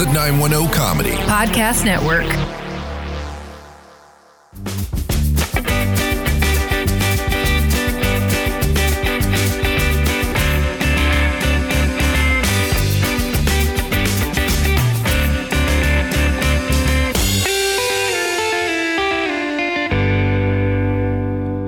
The 0.00 0.06
910 0.14 0.72
Comedy. 0.72 1.10
Podcast 1.10 1.84
Network. 1.84 2.24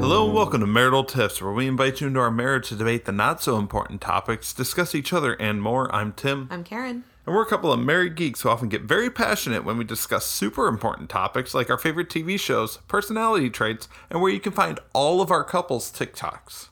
Hello 0.01 0.25
and 0.25 0.35
welcome 0.35 0.61
to 0.63 0.67
Marital 0.67 1.05
Tips, 1.05 1.43
where 1.43 1.53
we 1.53 1.69
invite 1.69 2.01
you 2.01 2.07
into 2.07 2.19
our 2.21 2.31
marriage 2.31 2.71
to 2.71 2.77
debate 2.77 3.05
the 3.05 3.13
not 3.13 3.43
so 3.43 3.59
important 3.59 4.01
topics, 4.01 4.55
discuss 4.55 4.95
each 4.95 5.13
other, 5.13 5.35
and 5.35 5.61
more. 5.61 5.95
I'm 5.95 6.15
Tim, 6.15 6.49
I'm 6.51 6.65
Karen. 6.65 7.05
And 7.25 7.35
we're 7.35 7.43
a 7.43 7.47
couple 7.47 7.73
of 7.73 7.81
married 7.81 8.17
geeks 8.17 8.43
who 8.43 8.49
often 8.49 8.69
get 8.69 8.83
very 8.83 9.11
passionate 9.11 9.65
when 9.65 9.79
we 9.79 9.85
discuss 9.85 10.27
super 10.27 10.67
important 10.67 11.09
topics 11.09 11.55
like 11.55 11.71
our 11.71 11.79
favorite 11.79 12.09
TV 12.09 12.39
shows, 12.39 12.79
personality 12.89 13.49
traits, 13.49 13.89
and 14.11 14.21
where 14.21 14.33
you 14.33 14.41
can 14.41 14.53
find 14.53 14.81
all 14.93 15.21
of 15.21 15.31
our 15.31 15.45
couples' 15.45 15.93
TikToks. 15.93 16.69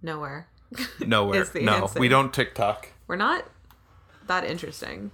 Nowhere. 0.00 0.48
Nowhere. 1.00 1.46
No, 1.60 1.82
answer. 1.82 2.00
we 2.00 2.08
don't 2.08 2.32
TikTok. 2.32 2.88
We're 3.06 3.16
not 3.16 3.44
that 4.26 4.44
interesting. 4.44 5.10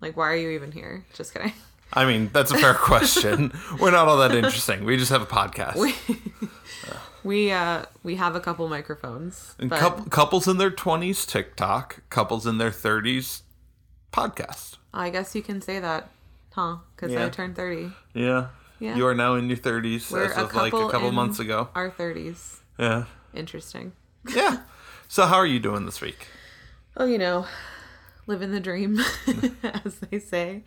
Like, 0.00 0.16
why 0.16 0.32
are 0.32 0.36
you 0.36 0.50
even 0.50 0.72
here? 0.72 1.04
Just 1.14 1.32
kidding. 1.32 1.52
I 1.92 2.04
mean, 2.04 2.30
that's 2.32 2.50
a 2.50 2.58
fair 2.58 2.74
question. 2.74 3.52
We're 3.80 3.92
not 3.92 4.08
all 4.08 4.16
that 4.18 4.34
interesting. 4.34 4.84
We 4.84 4.96
just 4.96 5.12
have 5.12 5.22
a 5.22 5.26
podcast. 5.26 5.76
We 7.22 7.50
uh 7.52 7.84
we 8.02 8.16
have 8.16 8.34
a 8.34 8.40
couple 8.40 8.68
microphones, 8.68 9.54
and 9.58 9.70
but 9.70 9.78
coup- 9.78 10.08
couples 10.10 10.48
in 10.48 10.58
their 10.58 10.70
20s 10.70 11.26
TikTok, 11.26 12.02
couples 12.10 12.46
in 12.46 12.58
their 12.58 12.70
30s 12.70 13.42
podcast. 14.12 14.76
I 14.92 15.10
guess 15.10 15.34
you 15.34 15.42
can 15.42 15.60
say 15.60 15.78
that, 15.80 16.10
huh? 16.52 16.78
Because 16.94 17.12
Yeah. 17.12 17.26
I 17.26 17.28
turned 17.28 17.56
thirty. 17.56 17.90
Yeah. 18.14 18.48
Yeah. 18.78 18.96
You 18.96 19.06
are 19.06 19.14
now 19.14 19.34
in 19.36 19.48
your 19.48 19.56
30s 19.56 20.10
We're 20.10 20.24
as 20.24 20.36
of 20.36 20.54
like 20.54 20.74
a 20.74 20.90
couple 20.90 21.10
months 21.10 21.38
ago. 21.38 21.70
Our 21.74 21.90
thirties. 21.90 22.60
Yeah. 22.78 23.04
Interesting. 23.34 23.92
Yeah. 24.34 24.58
so 25.08 25.24
how 25.24 25.36
are 25.36 25.46
you 25.46 25.58
doing 25.58 25.86
this 25.86 26.00
week? 26.00 26.28
Oh, 26.96 27.06
you 27.06 27.18
know, 27.18 27.46
living 28.26 28.52
the 28.52 28.60
dream, 28.60 28.98
as 29.62 29.96
they 29.96 30.18
say. 30.18 30.64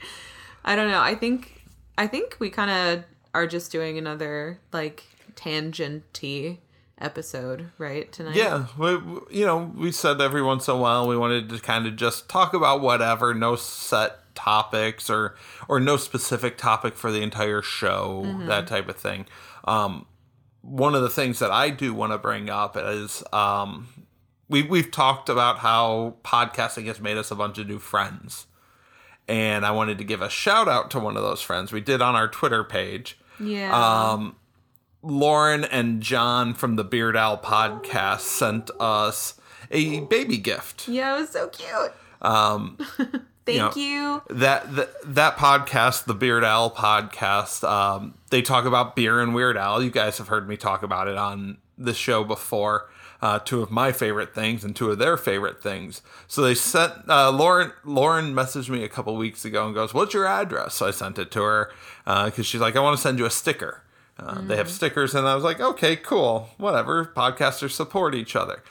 I 0.66 0.76
don't 0.76 0.90
know. 0.90 1.02
I 1.02 1.16
think 1.16 1.64
I 1.98 2.08
think 2.08 2.38
we 2.40 2.50
kind 2.50 2.72
of 2.72 3.04
are 3.34 3.48
just 3.48 3.72
doing 3.72 3.98
another 3.98 4.60
like 4.72 5.04
tangent 5.36 6.04
tangenty 6.14 6.58
episode, 7.00 7.72
right? 7.78 8.12
Tonight. 8.12 8.36
Yeah, 8.36 8.68
we, 8.78 8.90
you 9.32 9.46
know, 9.46 9.72
we 9.76 9.92
said 9.92 10.22
every 10.22 10.42
once 10.42 10.68
in 10.68 10.76
a 10.76 10.78
while 10.78 11.08
we 11.08 11.18
wanted 11.18 11.50
to 11.50 11.60
kind 11.60 11.88
of 11.88 11.96
just 11.96 12.30
talk 12.30 12.54
about 12.54 12.82
whatever, 12.82 13.34
no 13.34 13.56
set 13.56 14.36
topics 14.36 15.10
or 15.10 15.36
or 15.68 15.80
no 15.80 15.98
specific 15.98 16.58
topic 16.58 16.96
for 16.96 17.12
the 17.12 17.22
entire 17.22 17.62
show, 17.62 18.24
that 18.48 18.68
type 18.68 18.88
of 18.88 18.96
thing. 18.96 19.26
Um, 19.66 20.06
one 20.62 20.96
of 20.96 21.02
the 21.02 21.10
things 21.10 21.40
that 21.40 21.52
I 21.52 21.70
do 21.70 21.94
want 21.94 22.12
to 22.12 22.18
bring 22.18 22.50
up 22.50 22.78
is 22.78 23.24
um, 23.34 23.88
we 24.48 24.64
we've 24.64 24.92
talked 24.92 25.30
about 25.30 25.60
how 25.60 26.16
podcasting 26.24 26.86
has 26.86 27.00
made 27.00 27.18
us 27.18 27.32
a 27.32 27.36
bunch 27.36 27.58
of 27.58 27.68
new 27.68 27.80
friends. 27.80 28.48
And 29.28 29.64
I 29.64 29.70
wanted 29.70 30.00
to 30.00 30.04
give 30.04 30.24
a 30.24 30.30
shout 30.30 30.68
out 30.68 30.90
to 30.92 31.00
one 31.00 31.16
of 31.16 31.22
those 31.22 31.40
friends. 31.40 31.72
We 31.72 31.82
did 31.82 32.02
on 32.02 32.16
our 32.16 32.28
Twitter 32.28 32.64
page. 32.64 33.16
Yeah. 33.40 33.72
Um, 33.72 34.36
Lauren 35.02 35.64
and 35.64 36.02
John 36.02 36.54
from 36.54 36.76
the 36.76 36.84
Beer'd 36.84 37.16
Al 37.16 37.38
podcast 37.38 38.22
sent 38.22 38.70
us 38.80 39.40
a 39.72 40.02
baby 40.02 40.38
gift. 40.38 40.88
Yeah, 40.88 41.16
it 41.16 41.22
was 41.22 41.30
so 41.30 41.48
cute. 41.48 41.94
Um, 42.22 42.78
Thank 43.46 43.76
know, 43.76 43.82
you. 43.82 44.22
that, 44.30 44.76
that 44.76 44.90
that 45.06 45.38
podcast, 45.38 46.06
the 46.06 46.14
Beer'd 46.14 46.44
Al 46.44 46.70
podcast, 46.70 47.68
um, 47.68 48.16
they 48.30 48.42
talk 48.42 48.66
about 48.66 48.96
beer 48.96 49.22
and 49.22 49.34
Weird 49.34 49.58
Al. 49.58 49.82
You 49.82 49.90
guys 49.90 50.18
have 50.18 50.28
heard 50.28 50.48
me 50.48 50.58
talk 50.58 50.84
about 50.84 51.08
it 51.08 51.18
on 51.18 51.58
the 51.78 51.94
show 51.94 52.24
before. 52.24 52.90
Uh, 53.22 53.38
two 53.38 53.62
of 53.62 53.70
my 53.70 53.92
favorite 53.92 54.34
things 54.34 54.64
and 54.64 54.74
two 54.74 54.90
of 54.90 54.98
their 54.98 55.18
favorite 55.18 55.62
things. 55.62 56.02
So 56.28 56.42
they 56.42 56.56
sent 56.56 56.94
uh, 57.10 57.32
Lauren. 57.32 57.74
Lauren 57.84 58.34
messaged 58.34 58.70
me 58.70 58.86
a 58.86 58.90
couple 58.90 59.14
weeks 59.18 59.44
ago 59.44 59.66
and 59.66 59.76
goes, 59.76 59.94
"What's 59.94 60.14
your 60.14 60.26
address?" 60.26 60.76
So 60.76 60.88
I 60.88 60.92
sent 60.92 61.20
it 61.20 61.30
to 61.32 61.42
her 61.42 61.72
because 62.06 62.46
she's 62.46 62.62
like, 62.62 62.78
"I 62.78 62.80
want 62.80 62.96
to 62.96 63.02
send 63.02 63.20
you 63.20 63.26
a 63.26 63.30
sticker." 63.30 63.84
Uh, 64.20 64.42
They 64.42 64.58
have 64.58 64.70
stickers, 64.70 65.16
and 65.16 65.28
I 65.28 65.36
was 65.36 65.44
like, 65.44 65.60
"Okay, 65.60 65.96
cool, 65.96 66.50
whatever." 66.58 67.06
Podcasters 67.16 67.72
support 67.72 68.14
each 68.16 68.36
other. 68.36 68.62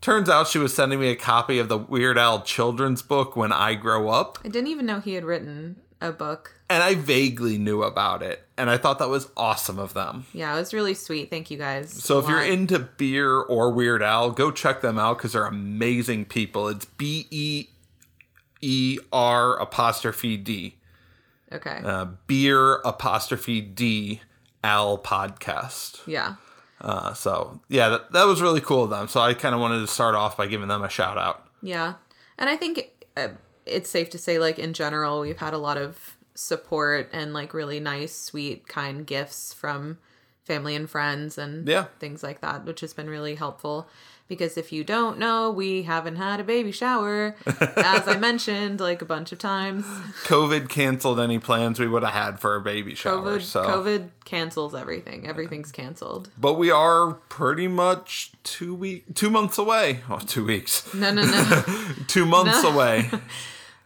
Turns 0.00 0.28
out 0.28 0.46
she 0.48 0.58
was 0.58 0.74
sending 0.74 1.00
me 1.00 1.08
a 1.08 1.16
copy 1.16 1.58
of 1.58 1.68
the 1.68 1.78
Weird 1.78 2.18
Al 2.18 2.42
children's 2.42 3.02
book 3.02 3.34
when 3.36 3.50
I 3.52 3.74
grow 3.74 4.08
up, 4.08 4.38
I 4.44 4.48
didn't 4.48 4.68
even 4.68 4.86
know 4.86 5.00
he 5.00 5.14
had 5.14 5.24
written 5.24 5.76
a 6.00 6.12
book. 6.12 6.52
and 6.68 6.82
I 6.82 6.94
vaguely 6.94 7.56
knew 7.58 7.82
about 7.82 8.22
it, 8.22 8.46
and 8.58 8.68
I 8.68 8.76
thought 8.76 8.98
that 8.98 9.08
was 9.08 9.28
awesome 9.36 9.78
of 9.78 9.94
them. 9.94 10.26
Yeah, 10.32 10.54
it 10.54 10.58
was 10.58 10.74
really 10.74 10.94
sweet. 10.94 11.30
Thank 11.30 11.50
you 11.50 11.56
guys. 11.58 11.90
So 11.90 12.18
if 12.18 12.28
you're 12.28 12.42
into 12.42 12.78
beer 12.78 13.32
or 13.38 13.70
Weird 13.70 14.02
Al, 14.02 14.30
go 14.32 14.50
check 14.50 14.80
them 14.82 14.98
out 14.98 15.16
because 15.18 15.32
they're 15.32 15.46
amazing 15.46 16.26
people. 16.26 16.68
It's 16.68 16.84
B 16.84 17.26
E 17.30 17.68
E 18.60 18.98
R 19.12 19.56
apostrophe 19.60 20.36
D. 20.36 20.76
okay, 21.52 21.80
Uh, 21.84 22.06
beer 22.26 22.74
apostrophe 22.84 23.60
D 23.60 24.20
Al 24.64 24.98
podcast. 24.98 26.00
yeah, 26.06 26.34
Uh, 26.80 27.12
so 27.14 27.60
yeah, 27.68 27.88
that, 27.88 28.12
that 28.12 28.24
was 28.26 28.40
really 28.42 28.60
cool 28.60 28.84
of 28.84 28.90
them. 28.90 29.08
So 29.08 29.20
I 29.20 29.34
kind 29.34 29.54
of 29.54 29.60
wanted 29.60 29.80
to 29.80 29.86
start 29.86 30.14
off 30.14 30.36
by 30.36 30.46
giving 30.46 30.68
them 30.68 30.82
a 30.82 30.88
shout 30.88 31.18
out. 31.18 31.46
yeah, 31.62 31.94
and 32.38 32.50
I 32.50 32.56
think 32.56 32.90
uh, 33.16 33.28
it's 33.64 33.88
safe 33.90 34.10
to 34.10 34.18
say, 34.18 34.38
like 34.38 34.58
in 34.58 34.72
general, 34.72 35.20
we've 35.20 35.38
had 35.38 35.54
a 35.54 35.58
lot 35.58 35.76
of 35.78 36.16
support 36.34 37.08
and 37.12 37.32
like 37.32 37.54
really 37.54 37.80
nice, 37.80 38.14
sweet, 38.14 38.68
kind 38.68 39.06
gifts 39.06 39.52
from 39.54 39.98
family 40.44 40.76
and 40.76 40.88
friends 40.88 41.38
and 41.38 41.66
Yeah. 41.66 41.86
things 41.98 42.22
like 42.22 42.40
that, 42.42 42.64
which 42.64 42.80
has 42.80 42.92
been 42.92 43.08
really 43.08 43.34
helpful. 43.36 43.88
Because 44.28 44.56
if 44.58 44.72
you 44.72 44.82
don't 44.82 45.18
know, 45.20 45.52
we 45.52 45.82
haven't 45.82 46.16
had 46.16 46.40
a 46.40 46.44
baby 46.44 46.72
shower, 46.72 47.36
as 47.46 48.08
I 48.08 48.16
mentioned 48.18 48.80
like 48.80 49.00
a 49.00 49.04
bunch 49.04 49.30
of 49.30 49.38
times. 49.38 49.84
COVID 50.24 50.68
canceled 50.68 51.20
any 51.20 51.38
plans 51.38 51.78
we 51.78 51.86
would 51.86 52.02
have 52.02 52.12
had 52.12 52.40
for 52.40 52.56
a 52.56 52.60
baby 52.60 52.96
shower. 52.96 53.38
COVID, 53.38 53.42
so 53.42 53.62
COVID 53.64 54.08
cancels 54.24 54.74
everything. 54.74 55.28
Everything's 55.28 55.70
canceled. 55.70 56.28
but 56.36 56.54
we 56.54 56.72
are 56.72 57.12
pretty 57.28 57.68
much 57.68 58.32
two 58.42 58.74
week, 58.74 59.14
two 59.14 59.30
months 59.30 59.58
away. 59.58 60.00
Oh, 60.10 60.18
two 60.18 60.44
weeks, 60.44 60.92
No, 60.92 61.12
no, 61.12 61.22
no. 61.22 61.62
two 62.08 62.26
months 62.26 62.62
No. 62.64 62.70
away. 62.72 63.08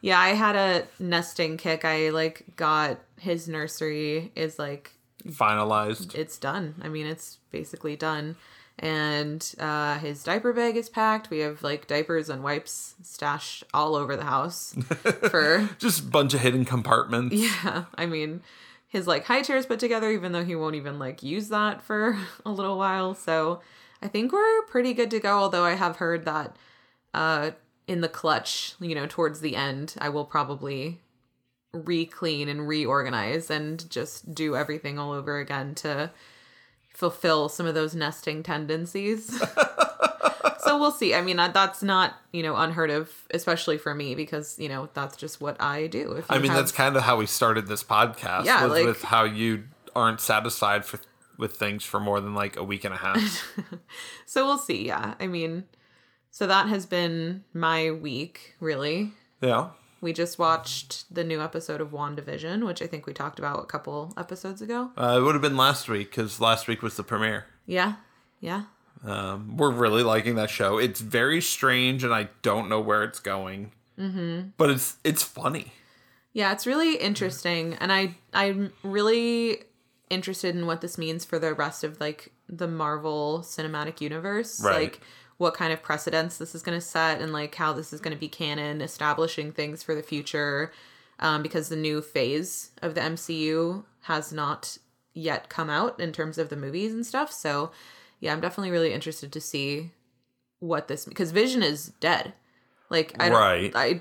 Yeah, 0.03 0.19
I 0.19 0.29
had 0.29 0.57
a 0.57 0.87
nesting 0.99 1.59
kick. 1.59 1.85
I 1.85 2.09
like 2.09 2.45
got 2.57 3.01
his 3.19 3.47
nursery 3.47 4.33
is 4.35 4.59
like 4.59 4.93
Finalized. 5.29 6.15
it's 6.15 6.39
done. 6.39 6.75
I 6.81 6.89
mean, 6.89 7.05
it's 7.05 7.37
basically 7.51 7.97
done. 7.97 8.37
And 8.81 9.55
uh, 9.59 9.99
his 9.99 10.25
diaper 10.25 10.55
bag 10.55 10.75
is 10.75 10.89
packed. 10.89 11.29
We 11.29 11.41
have 11.41 11.63
like 11.63 11.87
diapers 11.87 12.31
and 12.31 12.43
wipes 12.43 12.95
stashed 13.03 13.63
all 13.75 13.95
over 13.95 14.17
the 14.17 14.25
house 14.25 14.75
for 15.31 15.69
Just 15.79 16.01
a 16.01 16.05
bunch 16.05 16.33
of 16.33 16.41
hidden 16.41 16.65
compartments. 16.65 17.37
yeah. 17.65 17.85
I 17.95 18.07
mean, 18.07 18.43
his 18.89 19.07
like 19.07 19.27
high 19.27 19.43
chairs 19.43 19.67
put 19.67 19.81
together, 19.81 20.11
even 20.11 20.33
though 20.33 20.45
he 20.45 20.57
won't 20.57 20.77
even 20.77 20.99
like 20.99 21.23
use 21.23 21.49
that 21.49 21.83
for 21.83 22.19
a 22.47 22.51
little 22.51 22.79
while. 22.79 23.15
So 23.15 23.61
I 24.01 24.09
think 24.09 24.33
we're 24.33 24.63
pretty 24.63 24.95
good 24.95 25.11
to 25.11 25.21
go. 25.21 25.39
Although 25.39 25.65
I 25.65 25.75
have 25.75 25.97
heard 25.97 26.25
that 26.25 26.57
uh, 27.13 27.51
in 27.87 28.01
the 28.01 28.09
clutch, 28.09 28.77
you 28.81 28.95
know, 28.95 29.07
towards 29.07 29.41
the 29.41 29.57
end, 29.57 29.95
I 29.99 30.09
will 30.09 30.25
probably 30.25 31.01
re-clean 31.73 32.49
and 32.49 32.67
reorganize 32.67 33.51
and 33.51 33.89
just 33.91 34.35
do 34.35 34.57
everything 34.57 34.99
all 34.99 35.13
over 35.13 35.39
again 35.39 35.75
to 35.77 36.11
fulfill 36.95 37.49
some 37.49 37.67
of 37.67 37.75
those 37.75 37.95
nesting 37.95 38.43
tendencies. 38.43 39.27
so 40.61 40.79
we'll 40.79 40.91
see. 40.91 41.15
I 41.15 41.23
mean, 41.23 41.37
that's 41.37 41.83
not, 41.83 42.15
you 42.33 42.43
know, 42.43 42.57
unheard 42.57 42.91
of, 42.91 43.11
especially 43.33 43.79
for 43.79 43.95
me, 43.95 44.15
because, 44.15 44.59
you 44.59 44.69
know, 44.69 44.89
that's 44.95 45.17
just 45.17 45.41
what 45.41 45.61
I 45.61 45.87
do. 45.87 46.13
If 46.13 46.31
I 46.31 46.39
mean, 46.39 46.51
have- 46.51 46.59
that's 46.59 46.73
kind 46.73 46.97
of 46.97 47.03
how 47.03 47.17
we 47.17 47.27
started 47.27 47.67
this 47.67 47.83
podcast. 47.83 48.45
Yeah, 48.45 48.65
like- 48.67 48.85
with 48.85 49.03
how 49.03 49.25
you 49.25 49.65
aren't 49.97 50.21
satisfied 50.21 50.85
for, 50.85 51.01
with 51.39 51.57
things 51.57 51.85
for 51.85 51.99
more 52.01 52.21
than 52.21 52.35
like 52.35 52.57
a 52.57 52.63
week 52.65 52.85
and 52.85 52.95
a 52.95 52.99
half. 52.99 53.49
So 54.27 54.47
we'll 54.47 54.59
see. 54.59 54.87
Yeah. 54.87 55.15
I 55.19 55.27
mean, 55.27 55.65
so 56.31 56.47
that 56.47 56.69
has 56.69 56.87
been 56.87 57.43
my 57.53 57.91
week, 57.91 58.55
really. 58.61 59.13
yeah. 59.41 59.71
We 60.01 60.13
just 60.13 60.39
watched 60.39 61.13
the 61.15 61.25
new 61.25 61.43
episode 61.43 61.81
of 61.81 61.91
WandaVision, 61.91 62.67
which 62.67 62.81
I 62.81 62.87
think 62.87 63.07
we 63.07 63.13
talked 63.13 63.39
about 63.39 63.63
a 63.63 63.67
couple 63.67 64.15
episodes 64.17 64.63
ago. 64.63 64.91
Uh, 64.97 65.19
it 65.19 65.23
would 65.23 65.35
have 65.35 65.43
been 65.43 65.57
last 65.57 65.89
week 65.89 66.11
because 66.11 66.41
last 66.41 66.69
week 66.69 66.83
was 66.83 66.97
the 66.97 67.03
premiere. 67.03 67.47
Yeah. 67.67 67.95
Yeah. 68.41 68.65
Um, 69.05 69.57
we're 69.57 69.71
really 69.71 70.03
liking 70.03 70.35
that 70.37 70.51
show. 70.51 70.79
It's 70.79 71.01
very 71.01 71.41
strange, 71.41 72.05
and 72.05 72.13
I 72.13 72.29
don't 72.43 72.69
know 72.69 72.81
where 72.81 73.03
it's 73.03 73.21
going. 73.21 73.73
Mm-hmm. 73.99 74.49
But 74.57 74.71
it's 74.71 74.97
it's 75.05 75.23
funny. 75.23 75.73
Yeah, 76.33 76.53
it's 76.53 76.67
really 76.67 76.97
interesting, 76.97 77.75
and 77.75 77.93
I 77.93 78.17
I'm 78.33 78.73
really 78.83 79.65
interested 80.11 80.55
in 80.55 80.67
what 80.67 80.81
this 80.81 80.99
means 80.99 81.25
for 81.25 81.39
the 81.39 81.55
rest 81.55 81.85
of 81.85 82.01
like 82.01 82.33
the 82.49 82.69
Marvel 82.69 83.41
Cinematic 83.45 84.01
Universe. 84.01 84.61
Right. 84.63 84.83
Like 84.83 85.01
what 85.41 85.55
kind 85.55 85.73
of 85.73 85.83
precedents 85.83 86.37
this 86.37 86.55
is 86.55 86.63
going 86.63 86.77
to 86.79 86.85
set, 86.85 87.21
and 87.21 87.33
like 87.33 87.55
how 87.55 87.73
this 87.73 87.93
is 87.95 88.01
going 88.01 88.15
to 88.15 88.21
be 88.21 88.29
canon, 88.29 88.81
establishing 88.83 89.53
things 89.53 89.83
for 89.83 89.95
the 89.95 90.03
future. 90.03 90.71
um, 91.19 91.43
because 91.43 91.69
the 91.69 91.77
new 91.77 92.01
phase 92.01 92.71
of 92.81 92.95
the 92.95 93.01
MCU 93.03 93.85
has 94.03 94.33
not 94.33 94.79
yet 95.13 95.49
come 95.51 95.69
out 95.69 96.01
in 96.01 96.13
terms 96.13 96.39
of 96.39 96.49
the 96.49 96.57
movies 96.57 96.95
and 96.95 97.05
stuff. 97.05 97.31
So, 97.31 97.73
yeah, 98.21 98.33
I'm 98.33 98.41
definitely 98.41 98.71
really 98.71 98.95
interested 98.95 99.31
to 99.33 99.41
see 99.41 99.91
what 100.61 100.89
this 100.89 101.05
because 101.05 101.31
Vision 101.31 101.63
is 101.63 101.89
dead. 102.01 102.33
Like, 102.89 103.15
I 103.21 103.29
don't, 103.29 103.39
Right. 103.39 103.73
I 103.75 104.01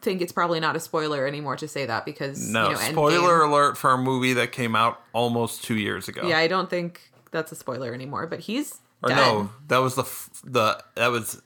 think 0.00 0.22
it's 0.22 0.32
probably 0.32 0.60
not 0.60 0.76
a 0.76 0.80
spoiler 0.80 1.26
anymore 1.26 1.56
to 1.56 1.68
say 1.68 1.84
that 1.86 2.04
because 2.06 2.50
No, 2.50 2.68
you 2.68 2.72
know, 2.74 2.78
Endgame- 2.80 2.90
spoiler 2.92 3.42
alert 3.42 3.76
for 3.76 3.90
a 3.90 3.98
movie 3.98 4.32
that 4.32 4.50
came 4.50 4.74
out 4.74 5.00
almost 5.12 5.62
two 5.62 5.76
years 5.76 6.08
ago. 6.08 6.26
Yeah, 6.26 6.38
I 6.38 6.46
don't 6.48 6.70
think 6.70 7.12
that's 7.32 7.52
a 7.52 7.56
spoiler 7.56 7.92
anymore. 7.92 8.26
But 8.26 8.40
he's 8.40 8.80
or 9.04 9.08
dead. 9.08 9.16
no, 9.16 9.50
that 9.68 9.78
was 9.78 9.94
the 9.94 10.02
f- 10.02 10.30
the 10.44 10.82
that 10.96 11.08
was 11.12 11.40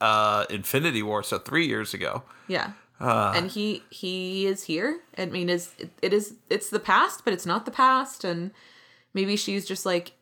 uh 0.00 0.44
Infinity 0.50 1.02
War, 1.02 1.22
so 1.22 1.38
three 1.38 1.66
years 1.66 1.92
ago. 1.94 2.22
Yeah. 2.48 2.72
Uh. 3.00 3.32
and 3.34 3.50
he 3.50 3.82
he 3.90 4.46
is 4.46 4.64
here. 4.64 5.00
I 5.18 5.26
mean, 5.26 5.48
is 5.48 5.72
it, 5.78 5.90
it 6.00 6.12
is 6.12 6.34
it's 6.48 6.70
the 6.70 6.80
past, 6.80 7.24
but 7.24 7.32
it's 7.34 7.46
not 7.46 7.64
the 7.64 7.70
past, 7.72 8.22
and 8.24 8.52
maybe 9.12 9.36
she's 9.36 9.66
just 9.66 9.84
like, 9.84 10.12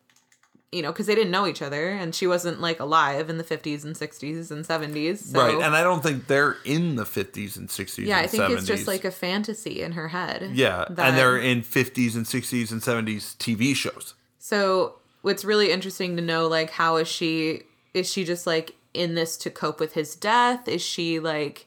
you 0.72 0.80
know, 0.80 0.90
because 0.90 1.06
they 1.06 1.14
didn't 1.14 1.30
know 1.30 1.46
each 1.46 1.60
other, 1.60 1.90
and 1.90 2.14
she 2.14 2.26
wasn't 2.26 2.60
like 2.60 2.80
alive 2.80 3.28
in 3.28 3.36
the 3.36 3.44
fifties 3.44 3.84
and 3.84 3.94
sixties 3.96 4.50
and 4.50 4.64
seventies. 4.64 5.30
So, 5.32 5.38
right, 5.38 5.54
and 5.62 5.76
I 5.76 5.82
don't 5.82 6.02
think 6.02 6.26
they're 6.26 6.56
in 6.64 6.96
the 6.96 7.04
fifties 7.04 7.56
and 7.58 7.70
sixties. 7.70 8.06
yeah, 8.08 8.18
and 8.18 8.24
I 8.24 8.28
think 8.28 8.44
70s. 8.44 8.52
it's 8.58 8.66
just 8.66 8.86
like 8.86 9.04
a 9.04 9.10
fantasy 9.10 9.82
in 9.82 9.92
her 9.92 10.08
head. 10.08 10.50
yeah, 10.54 10.84
and 10.88 11.18
they're 11.18 11.36
in 11.38 11.60
fifties 11.62 12.16
and 12.16 12.26
sixties 12.26 12.72
and 12.72 12.82
seventies 12.82 13.36
TV 13.38 13.74
shows. 13.76 14.14
So 14.38 14.99
what's 15.22 15.44
really 15.44 15.70
interesting 15.70 16.16
to 16.16 16.22
know, 16.22 16.46
like, 16.48 16.70
how 16.70 16.96
is 16.96 17.08
she? 17.08 17.62
Is 17.94 18.10
she 18.10 18.24
just 18.24 18.46
like 18.46 18.74
in 18.94 19.14
this 19.14 19.36
to 19.38 19.50
cope 19.50 19.80
with 19.80 19.94
his 19.94 20.14
death? 20.16 20.68
Is 20.68 20.82
she 20.82 21.18
like? 21.20 21.66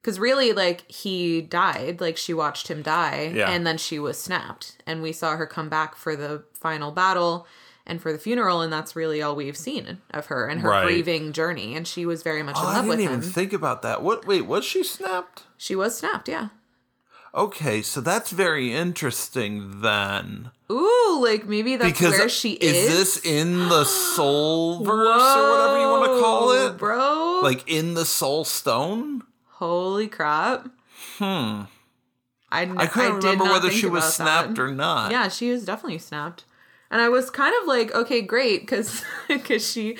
Because 0.00 0.18
really, 0.18 0.52
like 0.52 0.90
he 0.90 1.42
died, 1.42 2.00
like 2.00 2.16
she 2.16 2.32
watched 2.32 2.68
him 2.68 2.80
die, 2.82 3.32
Yeah. 3.34 3.50
and 3.50 3.66
then 3.66 3.76
she 3.76 3.98
was 3.98 4.18
snapped, 4.20 4.76
and 4.86 5.02
we 5.02 5.12
saw 5.12 5.36
her 5.36 5.46
come 5.46 5.68
back 5.68 5.94
for 5.94 6.16
the 6.16 6.42
final 6.54 6.90
battle 6.90 7.46
and 7.86 8.00
for 8.00 8.10
the 8.12 8.18
funeral, 8.18 8.60
and 8.62 8.72
that's 8.72 8.94
really 8.96 9.20
all 9.20 9.34
we've 9.36 9.56
seen 9.56 9.98
of 10.12 10.26
her 10.26 10.46
and 10.46 10.60
her 10.60 10.68
Right. 10.70 10.84
grieving 10.84 11.32
journey. 11.32 11.74
And 11.76 11.86
she 11.88 12.06
was 12.06 12.22
very 12.22 12.42
much 12.42 12.56
in 12.56 12.62
Oh, 12.64 12.68
I 12.68 12.74
didn't 12.76 12.88
with 12.88 13.00
even 13.00 13.14
him. 13.16 13.22
think 13.22 13.52
about 13.52 13.82
that. 13.82 14.02
What? 14.02 14.26
Wait, 14.26 14.42
was 14.46 14.64
she 14.64 14.82
snapped? 14.84 15.42
she 15.58 15.74
was 15.74 15.98
snapped, 15.98 16.28
yeah. 16.28 16.48
Okay, 17.34 17.80
so 17.82 18.00
that's 18.00 18.30
very 18.30 18.72
interesting 18.74 19.82
then. 19.82 20.50
Ooh, 20.70 21.20
like 21.22 21.46
maybe 21.46 21.76
that's 21.76 21.92
Because 21.92 22.12
where 22.18 22.28
she 22.28 22.52
is 22.54 22.76
is. 22.76 22.88
this 23.14 23.24
in 23.24 23.68
the 23.68 23.84
soul 23.84 24.78
verse 24.84 25.36
or 25.36 25.50
whatever 25.50 25.80
you 25.80 25.88
want 25.88 26.12
to 26.12 26.20
call 26.20 26.52
it? 26.52 26.76
bro? 26.78 27.40
Like 27.42 27.68
in 27.68 27.94
the 27.94 28.04
soul 28.04 28.44
stone? 28.44 29.22
Holy 29.52 30.08
crap. 30.08 30.68
Hmm. 31.18 31.62
I, 32.52 32.62
I 32.76 32.86
couldn't 32.86 33.20
did 33.20 33.24
remember 33.28 33.44
whether 33.44 33.70
she 33.70 33.86
was 33.86 34.12
snapped 34.12 34.56
that. 34.56 34.62
or 34.62 34.72
not. 34.72 35.12
Yeah, 35.12 35.28
she 35.28 35.52
was 35.52 35.64
definitely 35.64 35.98
snapped. 35.98 36.44
And 36.90 37.00
I 37.00 37.08
was 37.08 37.30
kind 37.30 37.54
of 37.62 37.68
like, 37.68 37.94
okay, 37.94 38.20
great, 38.22 38.62
because 38.62 39.04
because 39.28 39.64
she 39.70 39.96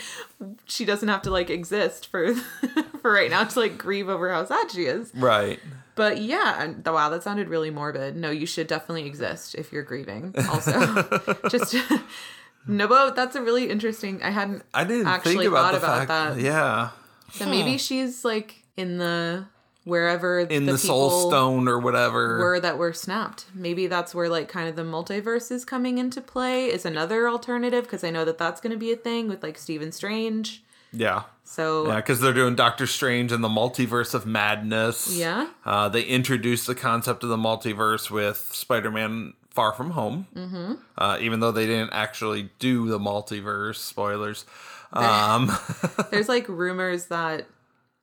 she 0.64 0.84
doesn't 0.84 1.08
have 1.08 1.22
to 1.22 1.30
like 1.30 1.48
exist 1.48 2.08
for 2.08 2.34
for 3.02 3.12
right 3.12 3.30
now 3.30 3.44
to 3.44 3.60
like 3.60 3.78
grieve 3.78 4.08
over 4.08 4.32
how 4.32 4.44
sad 4.44 4.72
she 4.72 4.86
is. 4.86 5.12
Right. 5.14 5.60
But 6.00 6.22
yeah, 6.22 6.62
and- 6.62 6.86
wow, 6.86 7.10
that 7.10 7.22
sounded 7.22 7.50
really 7.50 7.68
morbid. 7.70 8.16
No, 8.16 8.30
you 8.30 8.46
should 8.46 8.66
definitely 8.66 9.04
exist 9.04 9.54
if 9.54 9.70
you're 9.70 9.82
grieving. 9.82 10.34
Also, 10.48 11.20
just 11.50 11.74
no, 12.66 12.88
but 12.88 13.14
that's 13.14 13.36
a 13.36 13.42
really 13.42 13.68
interesting. 13.68 14.22
I 14.22 14.30
hadn't 14.30 14.62
I 14.72 14.84
didn't 14.84 15.08
actually 15.08 15.36
think 15.36 15.48
about 15.48 15.72
thought 15.72 15.82
about 15.82 16.08
fact. 16.08 16.36
that. 16.36 16.40
Yeah. 16.42 16.90
So 17.32 17.44
maybe 17.46 17.76
she's 17.76 18.24
like 18.24 18.62
in 18.78 18.96
the 18.96 19.44
wherever 19.84 20.40
In 20.40 20.64
the, 20.64 20.72
the, 20.72 20.78
soul 20.78 21.28
stone 21.28 21.68
or 21.68 21.78
whatever. 21.78 22.38
were 22.38 22.60
that 22.60 22.78
were 22.78 22.94
snapped. 22.94 23.44
Maybe 23.54 23.86
that's 23.86 24.14
where 24.14 24.30
like 24.30 24.48
kind 24.48 24.70
of 24.70 24.76
the 24.76 24.82
multiverse 24.82 25.52
is 25.52 25.66
coming 25.66 25.98
into 25.98 26.22
play. 26.22 26.66
Is 26.66 26.86
another 26.86 27.28
alternative 27.28 27.84
because 27.84 28.04
I 28.04 28.10
know 28.10 28.24
that 28.24 28.38
that's 28.38 28.62
going 28.62 28.72
to 28.72 28.78
be 28.78 28.90
a 28.90 28.96
thing 28.96 29.28
with 29.28 29.42
like 29.42 29.58
Stephen 29.58 29.92
Strange. 29.92 30.62
Yeah. 30.92 31.22
So 31.44 31.88
Yeah, 31.88 31.96
because 31.96 32.20
they're 32.20 32.32
doing 32.32 32.54
Doctor 32.54 32.86
Strange 32.86 33.32
and 33.32 33.42
the 33.42 33.48
multiverse 33.48 34.14
of 34.14 34.26
madness. 34.26 35.16
Yeah. 35.16 35.48
Uh, 35.64 35.88
they 35.88 36.02
introduced 36.02 36.66
the 36.66 36.74
concept 36.74 37.24
of 37.24 37.28
the 37.28 37.36
multiverse 37.36 38.10
with 38.10 38.36
Spider 38.36 38.90
Man 38.90 39.34
Far 39.50 39.72
From 39.72 39.90
Home. 39.90 40.28
Mm-hmm. 40.34 40.74
Uh, 40.96 41.18
even 41.20 41.40
though 41.40 41.52
they 41.52 41.66
didn't 41.66 41.92
actually 41.92 42.50
do 42.58 42.88
the 42.88 42.98
multiverse, 42.98 43.76
spoilers. 43.76 44.44
Um, 44.92 45.50
there's 46.10 46.28
like 46.28 46.48
rumors 46.48 47.06
that 47.06 47.46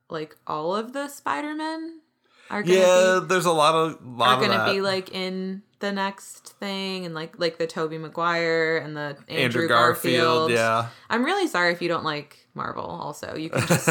like 0.10 0.36
all 0.46 0.76
of 0.76 0.94
the 0.94 1.08
Spider 1.08 1.56
Men 1.56 2.02
are 2.50 2.64
gonna 2.64 2.80
yeah, 2.80 3.20
be 3.22 3.28
there's 3.28 3.46
a 3.46 3.52
lot 3.52 3.76
of 3.76 4.06
lot 4.06 4.38
are 4.38 4.48
gonna 4.48 4.74
be 4.74 4.82
like 4.82 5.14
in 5.14 5.62
the 5.80 5.92
next 5.92 6.54
thing 6.60 7.06
and 7.06 7.14
like 7.14 7.38
like 7.40 7.58
the 7.58 7.68
Tobey 7.68 7.98
Maguire 7.98 8.78
and 8.78 8.96
the 8.96 9.18
Andrew, 9.28 9.44
Andrew 9.44 9.68
Garfield. 9.68 10.50
Garfield. 10.50 10.52
Yeah. 10.52 10.88
I'm 11.10 11.24
really 11.24 11.48
sorry 11.48 11.72
if 11.72 11.82
you 11.82 11.88
don't 11.88 12.04
like 12.04 12.48
Marvel. 12.56 12.86
Also, 12.86 13.36
you 13.36 13.50
can 13.50 13.66
just 13.68 13.88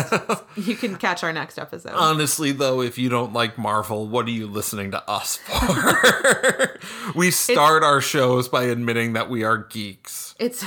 you 0.57 0.75
can 0.75 0.97
catch 0.97 1.23
our 1.23 1.33
next 1.33 1.59
episode. 1.59 1.93
Honestly, 1.95 2.53
though, 2.53 2.81
if 2.81 2.99
you 2.99 3.09
don't 3.09 3.33
like 3.33 3.57
Marvel, 3.57 4.07
what 4.07 4.27
are 4.27 4.31
you 4.31 4.47
listening 4.47 4.91
to 4.91 5.11
us 5.11 5.37
for? 5.37 6.79
we 7.15 7.31
start 7.31 7.83
our 7.83 8.01
shows 8.01 8.49
by 8.49 8.65
admitting 8.65 9.13
that 9.13 9.31
we 9.31 9.45
are 9.45 9.59
geeks. 9.59 10.35
it's 10.39 10.65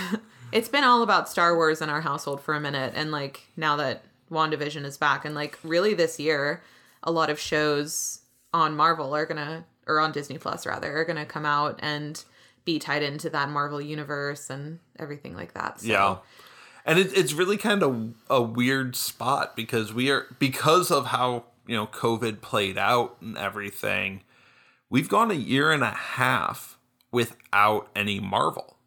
it's 0.51 0.69
been 0.69 0.83
all 0.83 1.03
about 1.03 1.29
Star 1.29 1.55
Wars 1.55 1.81
in 1.81 1.89
our 1.89 2.01
household 2.01 2.41
for 2.41 2.55
a 2.55 2.59
minute 2.59 2.93
and 2.95 3.11
like 3.11 3.41
now 3.55 3.75
that 3.75 4.03
WandaVision 4.31 4.85
is 4.85 4.97
back 4.97 5.25
and 5.25 5.35
like 5.35 5.59
really 5.63 5.93
this 5.93 6.19
year 6.19 6.63
a 7.03 7.11
lot 7.11 7.29
of 7.29 7.39
shows 7.39 8.21
on 8.53 8.75
Marvel 8.75 9.15
are 9.15 9.25
going 9.25 9.37
to 9.37 9.63
or 9.89 9.99
on 9.99 10.11
Disney 10.11 10.37
Plus 10.37 10.65
rather 10.65 10.95
are 10.95 11.03
going 11.03 11.17
to 11.17 11.25
come 11.25 11.45
out 11.45 11.79
and 11.79 12.23
be 12.63 12.79
tied 12.79 13.03
into 13.03 13.29
that 13.31 13.49
Marvel 13.49 13.81
universe 13.81 14.49
and 14.49 14.79
everything 14.97 15.35
like 15.35 15.53
that. 15.55 15.81
So 15.81 15.87
Yeah. 15.87 16.17
And 16.85 16.97
it, 16.97 17.17
it's 17.17 17.33
really 17.33 17.57
kind 17.57 17.83
of 17.83 18.13
a 18.29 18.41
weird 18.41 18.95
spot 18.95 19.55
because 19.55 19.93
we 19.93 20.09
are 20.09 20.27
because 20.39 20.91
of 20.91 21.07
how 21.07 21.45
you 21.67 21.75
know 21.75 21.87
COVID 21.87 22.41
played 22.41 22.77
out 22.77 23.17
and 23.21 23.37
everything. 23.37 24.21
We've 24.89 25.09
gone 25.09 25.29
a 25.29 25.35
year 25.35 25.71
and 25.71 25.83
a 25.83 25.91
half 25.91 26.77
without 27.11 27.89
any 27.95 28.19
Marvel. 28.19 28.77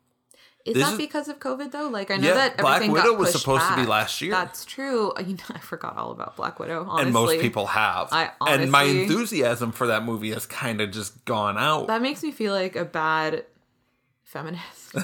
Is 0.64 0.74
This 0.74 0.84
that 0.84 0.92
is- 0.92 0.98
because 0.98 1.28
of 1.28 1.38
COVID 1.40 1.72
though? 1.72 1.88
Like 1.88 2.10
I 2.10 2.16
know 2.16 2.28
Yeah, 2.28 2.34
that 2.34 2.58
Black 2.58 2.88
Widow 2.88 3.14
was 3.14 3.32
supposed 3.32 3.66
to 3.66 3.76
be 3.76 3.84
last 3.84 4.20
year. 4.20 4.30
That's 4.30 4.64
true. 4.64 5.12
You 5.22 5.34
know, 5.34 5.44
I 5.54 5.58
forgot 5.58 5.96
all 5.96 6.10
about 6.12 6.36
Black 6.36 6.58
Widow. 6.60 6.84
Honestly, 6.88 7.02
and 7.04 7.12
most 7.12 7.40
people 7.40 7.66
have. 7.66 8.08
I 8.12 8.30
and 8.46 8.70
my 8.70 8.84
enthusiasm 8.84 9.72
for 9.72 9.86
that 9.88 10.04
movie 10.04 10.30
has 10.30 10.46
kind 10.46 10.80
of 10.80 10.90
just 10.90 11.24
gone 11.24 11.58
out. 11.58 11.86
that 11.88 12.02
makes 12.02 12.22
me 12.22 12.30
feel 12.30 12.52
like 12.52 12.76
a 12.76 12.84
bad 12.84 13.44
feminist. 14.24 14.92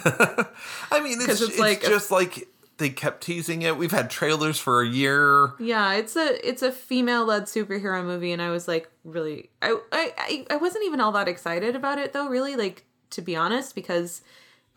I 0.91 1.01
mean, 1.03 1.21
it's, 1.21 1.41
it's 1.41 1.43
it's, 1.43 1.59
like 1.59 1.85
a- 1.85 1.89
just 1.89 2.11
like 2.11 2.49
they 2.79 2.91
kept 2.91 3.23
teasing 3.25 3.63
it. 3.63 3.77
We've 3.77 3.91
had 3.91 4.11
trailers 4.11 4.59
for 4.59 4.83
a 4.83 4.87
year. 4.89 5.53
Yeah, 5.59 5.95
it's 5.95 6.17
a 6.17 6.49
it's 6.49 6.63
a 6.63 6.71
female 6.73 7.25
led 7.25 7.45
superhero 7.45 8.05
movie, 8.05 8.33
and 8.33 8.41
I 8.41 8.51
was 8.51 8.69
like 8.69 8.89
really 9.05 9.51
I 9.61 9.77
I 9.93 10.47
I 10.51 10.57
wasn't 10.57 10.85
even 10.85 11.01
all 11.01 11.13
that 11.13 11.29
excited 11.29 11.75
about 11.75 11.99
it 11.99 12.13
though. 12.13 12.29
Really, 12.29 12.57
like 12.57 12.85
to 13.11 13.23
be 13.23 13.35
honest, 13.35 13.75
because 13.75 14.23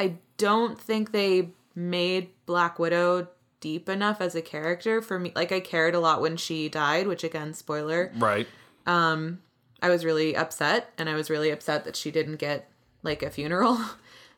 I 0.01 0.15
don't 0.37 0.81
think 0.81 1.11
they 1.11 1.49
made 1.75 2.29
Black 2.47 2.79
Widow 2.79 3.27
deep 3.59 3.87
enough 3.87 4.19
as 4.19 4.33
a 4.33 4.41
character 4.41 4.99
for 4.99 5.19
me. 5.19 5.31
Like 5.35 5.51
I 5.51 5.59
cared 5.59 5.93
a 5.93 5.99
lot 5.99 6.21
when 6.21 6.37
she 6.37 6.69
died, 6.69 7.05
which 7.05 7.23
again, 7.23 7.53
spoiler. 7.53 8.11
Right. 8.17 8.47
Um, 8.87 9.41
I 9.79 9.89
was 9.89 10.03
really 10.03 10.35
upset, 10.35 10.91
and 10.97 11.07
I 11.07 11.13
was 11.13 11.29
really 11.29 11.51
upset 11.51 11.85
that 11.85 11.95
she 11.95 12.09
didn't 12.09 12.37
get 12.37 12.67
like 13.03 13.21
a 13.23 13.29
funeral. 13.29 13.79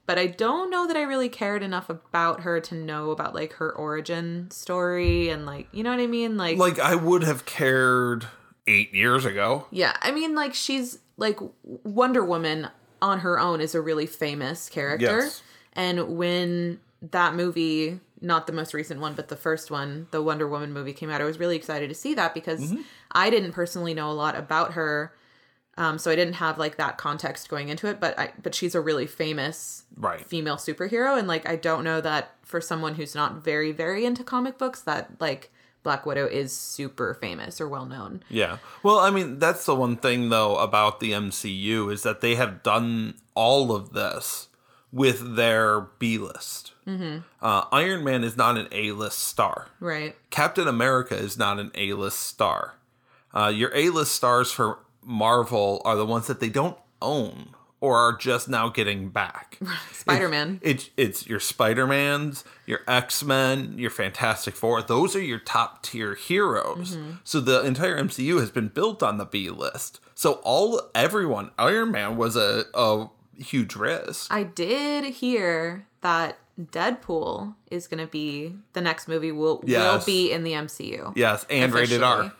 But 0.05 0.19
I 0.19 0.27
don't 0.27 0.69
know 0.69 0.85
that 0.85 0.97
I 0.97 1.03
really 1.03 1.29
cared 1.29 1.63
enough 1.63 1.89
about 1.89 2.41
her 2.41 2.59
to 2.59 2.75
know 2.75 3.11
about 3.11 3.33
like 3.33 3.53
her 3.53 3.71
origin 3.71 4.51
story 4.51 5.29
and 5.29 5.45
like 5.45 5.69
you 5.71 5.81
know 5.81 5.91
what 5.91 6.01
I 6.01 6.07
mean, 6.07 6.35
like 6.35 6.57
Like 6.57 6.77
I 6.77 6.93
would 6.93 7.23
have 7.23 7.45
cared 7.45 8.27
eight 8.67 8.93
years 8.93 9.23
ago. 9.23 9.65
Yeah, 9.71 9.95
I 10.01 10.11
mean, 10.11 10.35
like 10.35 10.53
she's 10.55 10.99
like 11.15 11.39
Wonder 11.63 12.21
Woman 12.21 12.67
on 13.01 13.19
her 13.19 13.39
own 13.39 13.61
is 13.61 13.73
a 13.75 13.79
really 13.79 14.05
famous 14.05 14.67
character, 14.67 15.21
Yes. 15.21 15.41
And 15.73 16.17
when 16.17 16.79
that 17.01 17.35
movie, 17.35 17.99
not 18.21 18.47
the 18.47 18.53
most 18.53 18.73
recent 18.73 18.99
one, 19.01 19.13
but 19.13 19.27
the 19.27 19.35
first 19.35 19.69
one, 19.69 20.07
the 20.11 20.21
Wonder 20.21 20.47
Woman 20.47 20.71
movie 20.71 20.93
came 20.93 21.09
out, 21.09 21.19
I 21.21 21.25
was 21.25 21.39
really 21.39 21.55
excited 21.57 21.89
to 21.89 21.95
see 21.95 22.13
that 22.13 22.33
because 22.33 22.61
Mm-hmm. 22.71 22.81
I 23.11 23.29
didn't 23.29 23.51
personally 23.51 23.93
know 23.93 24.09
a 24.09 24.13
lot 24.13 24.35
about 24.35 24.73
her, 24.73 25.13
um, 25.77 25.97
so 25.99 26.09
I 26.11 26.15
didn't 26.15 26.35
have 26.35 26.57
like 26.57 26.77
that 26.77 26.97
context 26.97 27.49
going 27.49 27.69
into 27.69 27.87
it. 27.87 27.99
But 27.99 28.17
I, 28.17 28.31
but 28.41 28.55
she's 28.55 28.75
a 28.75 28.81
really 28.81 29.05
famous 29.07 29.83
Right. 29.97 30.25
female 30.25 30.57
superhero, 30.57 31.17
and 31.17 31.27
like 31.27 31.47
I 31.47 31.55
don't 31.55 31.83
know 31.83 31.99
that 32.01 32.33
for 32.43 32.61
someone 32.61 32.95
who's 32.95 33.13
not 33.15 33.43
very 33.43 33.71
very 33.71 34.05
into 34.05 34.23
comic 34.23 34.57
books 34.57 34.81
that 34.81 35.19
like 35.19 35.51
Black 35.83 36.05
Widow 36.05 36.25
is 36.27 36.55
super 36.55 37.13
famous 37.13 37.59
or 37.59 37.67
well 37.67 37.85
known. 37.85 38.23
Yeah. 38.29 38.57
Well, 38.83 38.99
I 38.99 39.09
mean, 39.09 39.37
that's 39.39 39.65
the 39.65 39.75
one 39.75 39.97
thing 39.97 40.29
though 40.29 40.57
about 40.57 40.99
the 40.99 41.11
MCU 41.11 41.91
is 41.91 42.03
that 42.03 42.21
they 42.21 42.35
have 42.35 42.63
done 42.63 43.15
all 43.35 43.75
of 43.75 43.93
this 43.93 44.47
with 44.93 45.35
their 45.35 45.81
B 45.81 46.17
list. 46.19 46.71
Mm-hmm. 46.87 47.19
Uh, 47.41 47.65
Iron 47.71 48.03
Man 48.03 48.23
is 48.23 48.37
not 48.37 48.57
an 48.57 48.67
A 48.71 48.91
list 48.91 49.19
star. 49.19 49.67
Right. 49.79 50.15
Captain 50.29 50.67
America 50.67 51.15
is 51.15 51.37
not 51.37 51.59
an 51.59 51.71
A 51.75 51.93
list 51.93 52.19
star. 52.19 52.75
Uh, 53.35 53.51
your 53.53 53.71
A 53.75 53.89
list 53.89 54.13
stars 54.13 54.51
for 54.51 54.79
Marvel 55.01 55.81
are 55.83 55.95
the 55.95 56.05
ones 56.05 56.27
that 56.27 56.39
they 56.39 56.49
don't 56.49 56.77
own 57.01 57.55
or 57.81 57.97
are 57.97 58.15
just 58.15 58.47
now 58.47 58.69
getting 58.69 59.09
back. 59.09 59.57
Spider-Man. 59.91 60.59
It's 60.61 60.91
it's 60.95 61.27
your 61.27 61.39
Spider 61.39 61.87
Mans, 61.87 62.45
your 62.67 62.79
X 62.87 63.23
Men, 63.23 63.77
your 63.77 63.89
Fantastic 63.89 64.55
Four. 64.55 64.83
Those 64.83 65.15
are 65.15 65.21
your 65.21 65.39
top 65.39 65.81
tier 65.81 66.13
heroes. 66.13 66.95
Mm-hmm. 66.95 67.11
So 67.23 67.39
the 67.39 67.61
entire 67.65 68.01
MCU 68.01 68.39
has 68.39 68.51
been 68.51 68.67
built 68.67 69.01
on 69.01 69.17
the 69.17 69.25
B 69.25 69.49
list. 69.49 69.99
So 70.13 70.33
all 70.43 70.79
everyone, 70.93 71.49
Iron 71.57 71.91
Man 71.91 72.15
was 72.15 72.35
a 72.35 72.65
a 72.75 73.07
huge 73.37 73.75
risk. 73.75 74.31
I 74.31 74.43
did 74.43 75.05
hear 75.05 75.85
that 76.01 76.37
Deadpool 76.59 77.55
is 77.71 77.87
going 77.87 77.99
to 78.03 78.09
be 78.09 78.55
the 78.73 78.81
next 78.81 79.07
movie 79.07 79.31
will 79.31 79.61
will 79.65 80.01
be 80.05 80.31
in 80.31 80.43
the 80.43 80.51
MCU. 80.53 81.13
Yes, 81.15 81.45
and 81.49 81.73
rated 81.73 82.03
R. 82.03 82.31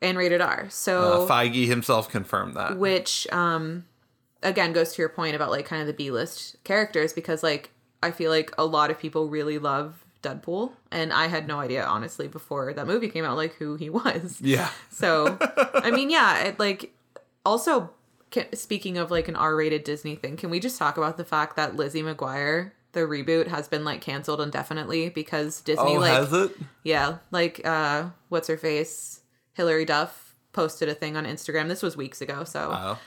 And 0.00 0.16
rated 0.16 0.40
R. 0.40 0.64
Uh, 0.66 0.68
So 0.68 1.26
Feige 1.28 1.66
himself 1.66 2.08
confirmed 2.08 2.54
that. 2.54 2.78
which 2.78 3.26
um 3.32 3.84
again 4.42 4.72
goes 4.72 4.94
to 4.94 5.02
your 5.02 5.08
point 5.08 5.34
about 5.34 5.50
like 5.50 5.66
kind 5.66 5.80
of 5.80 5.86
the 5.88 5.92
B-list 5.92 6.56
characters 6.64 7.12
because 7.12 7.42
like 7.42 7.70
I 8.02 8.10
feel 8.12 8.30
like 8.30 8.52
a 8.56 8.64
lot 8.64 8.90
of 8.90 8.98
people 8.98 9.28
really 9.28 9.58
love 9.58 10.04
Deadpool 10.22 10.72
and 10.92 11.12
I 11.12 11.26
had 11.26 11.46
no 11.48 11.58
idea 11.60 11.84
honestly 11.84 12.28
before 12.28 12.72
that 12.72 12.86
movie 12.86 13.08
came 13.08 13.24
out 13.24 13.36
like 13.36 13.54
who 13.54 13.74
he 13.76 13.90
was. 14.00 14.38
yeah. 14.40 14.70
So, 14.90 15.36
I 15.74 15.90
mean, 15.90 16.08
yeah, 16.10 16.38
it, 16.44 16.58
like 16.60 16.92
also 17.44 17.90
ca- 18.32 18.48
speaking 18.54 18.98
of 18.98 19.10
like 19.10 19.28
an 19.28 19.36
R-rated 19.36 19.84
Disney 19.84 20.14
thing, 20.16 20.36
can 20.36 20.50
we 20.50 20.60
just 20.60 20.78
talk 20.78 20.96
about 20.96 21.16
the 21.16 21.24
fact 21.24 21.56
that 21.56 21.76
Lizzie 21.76 22.02
McGuire 22.02 22.72
the 22.92 23.00
reboot 23.00 23.48
has 23.48 23.68
been 23.68 23.84
like 23.84 24.00
canceled 24.00 24.40
indefinitely 24.40 25.10
because 25.10 25.60
Disney 25.60 25.96
Oh, 25.96 26.00
like 26.00 26.12
has 26.12 26.32
it? 26.32 26.52
yeah, 26.84 27.18
like 27.30 27.60
uh 27.64 28.06
what's 28.30 28.48
her 28.48 28.56
face? 28.56 29.20
Hilary 29.52 29.84
Duff 29.84 30.34
posted 30.52 30.88
a 30.88 30.94
thing 30.94 31.16
on 31.16 31.26
Instagram. 31.26 31.68
This 31.68 31.82
was 31.82 31.96
weeks 31.96 32.20
ago, 32.22 32.44
so 32.44 32.98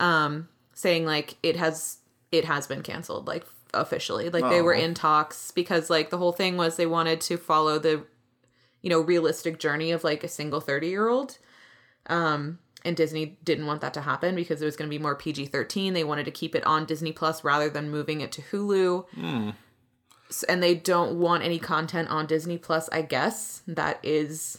Oh. 0.00 0.44
saying 0.74 1.06
like 1.06 1.36
it 1.42 1.56
has 1.56 1.98
it 2.32 2.44
has 2.44 2.66
been 2.66 2.82
canceled 2.82 3.26
like 3.26 3.46
officially. 3.74 4.28
Like 4.30 4.48
they 4.50 4.60
were 4.62 4.74
Oh. 4.74 4.78
in 4.80 4.94
talks 4.94 5.50
because 5.52 5.88
like 5.88 6.10
the 6.10 6.18
whole 6.18 6.32
thing 6.32 6.56
was 6.56 6.76
they 6.76 6.86
wanted 6.86 7.20
to 7.22 7.36
follow 7.36 7.78
the 7.78 8.04
you 8.82 8.90
know 8.90 9.00
realistic 9.00 9.58
journey 9.58 9.92
of 9.92 10.04
like 10.04 10.24
a 10.24 10.28
single 10.28 10.60
30-year-old. 10.60 11.38
Um 12.06 12.58
and 12.88 12.96
Disney 12.96 13.38
didn't 13.44 13.66
want 13.66 13.80
that 13.82 13.94
to 13.94 14.00
happen 14.00 14.34
because 14.34 14.60
it 14.60 14.64
was 14.64 14.76
going 14.76 14.88
to 14.90 14.96
be 14.96 15.00
more 15.00 15.14
PG-13. 15.14 15.92
They 15.92 16.02
wanted 16.04 16.24
to 16.24 16.30
keep 16.32 16.54
it 16.56 16.64
on 16.66 16.84
Disney 16.86 17.12
Plus 17.12 17.44
rather 17.44 17.68
than 17.70 17.90
moving 17.90 18.20
it 18.20 18.32
to 18.32 18.42
Hulu. 18.42 19.04
Hmm. 19.14 19.50
S- 20.28 20.42
And 20.44 20.62
they 20.62 20.74
don't 20.74 21.18
want 21.20 21.44
any 21.44 21.58
content 21.58 22.08
on 22.10 22.26
Disney 22.26 22.58
Plus, 22.58 22.88
I 22.90 23.02
guess, 23.02 23.62
that 23.68 24.00
is 24.02 24.58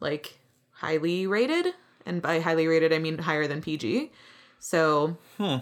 like 0.00 0.38
highly 0.72 1.26
rated. 1.26 1.74
And 2.04 2.20
by 2.22 2.40
highly 2.40 2.66
rated, 2.66 2.92
I 2.92 2.98
mean 2.98 3.18
higher 3.18 3.46
than 3.46 3.60
PG. 3.60 4.10
So 4.58 5.16
hmm. 5.38 5.56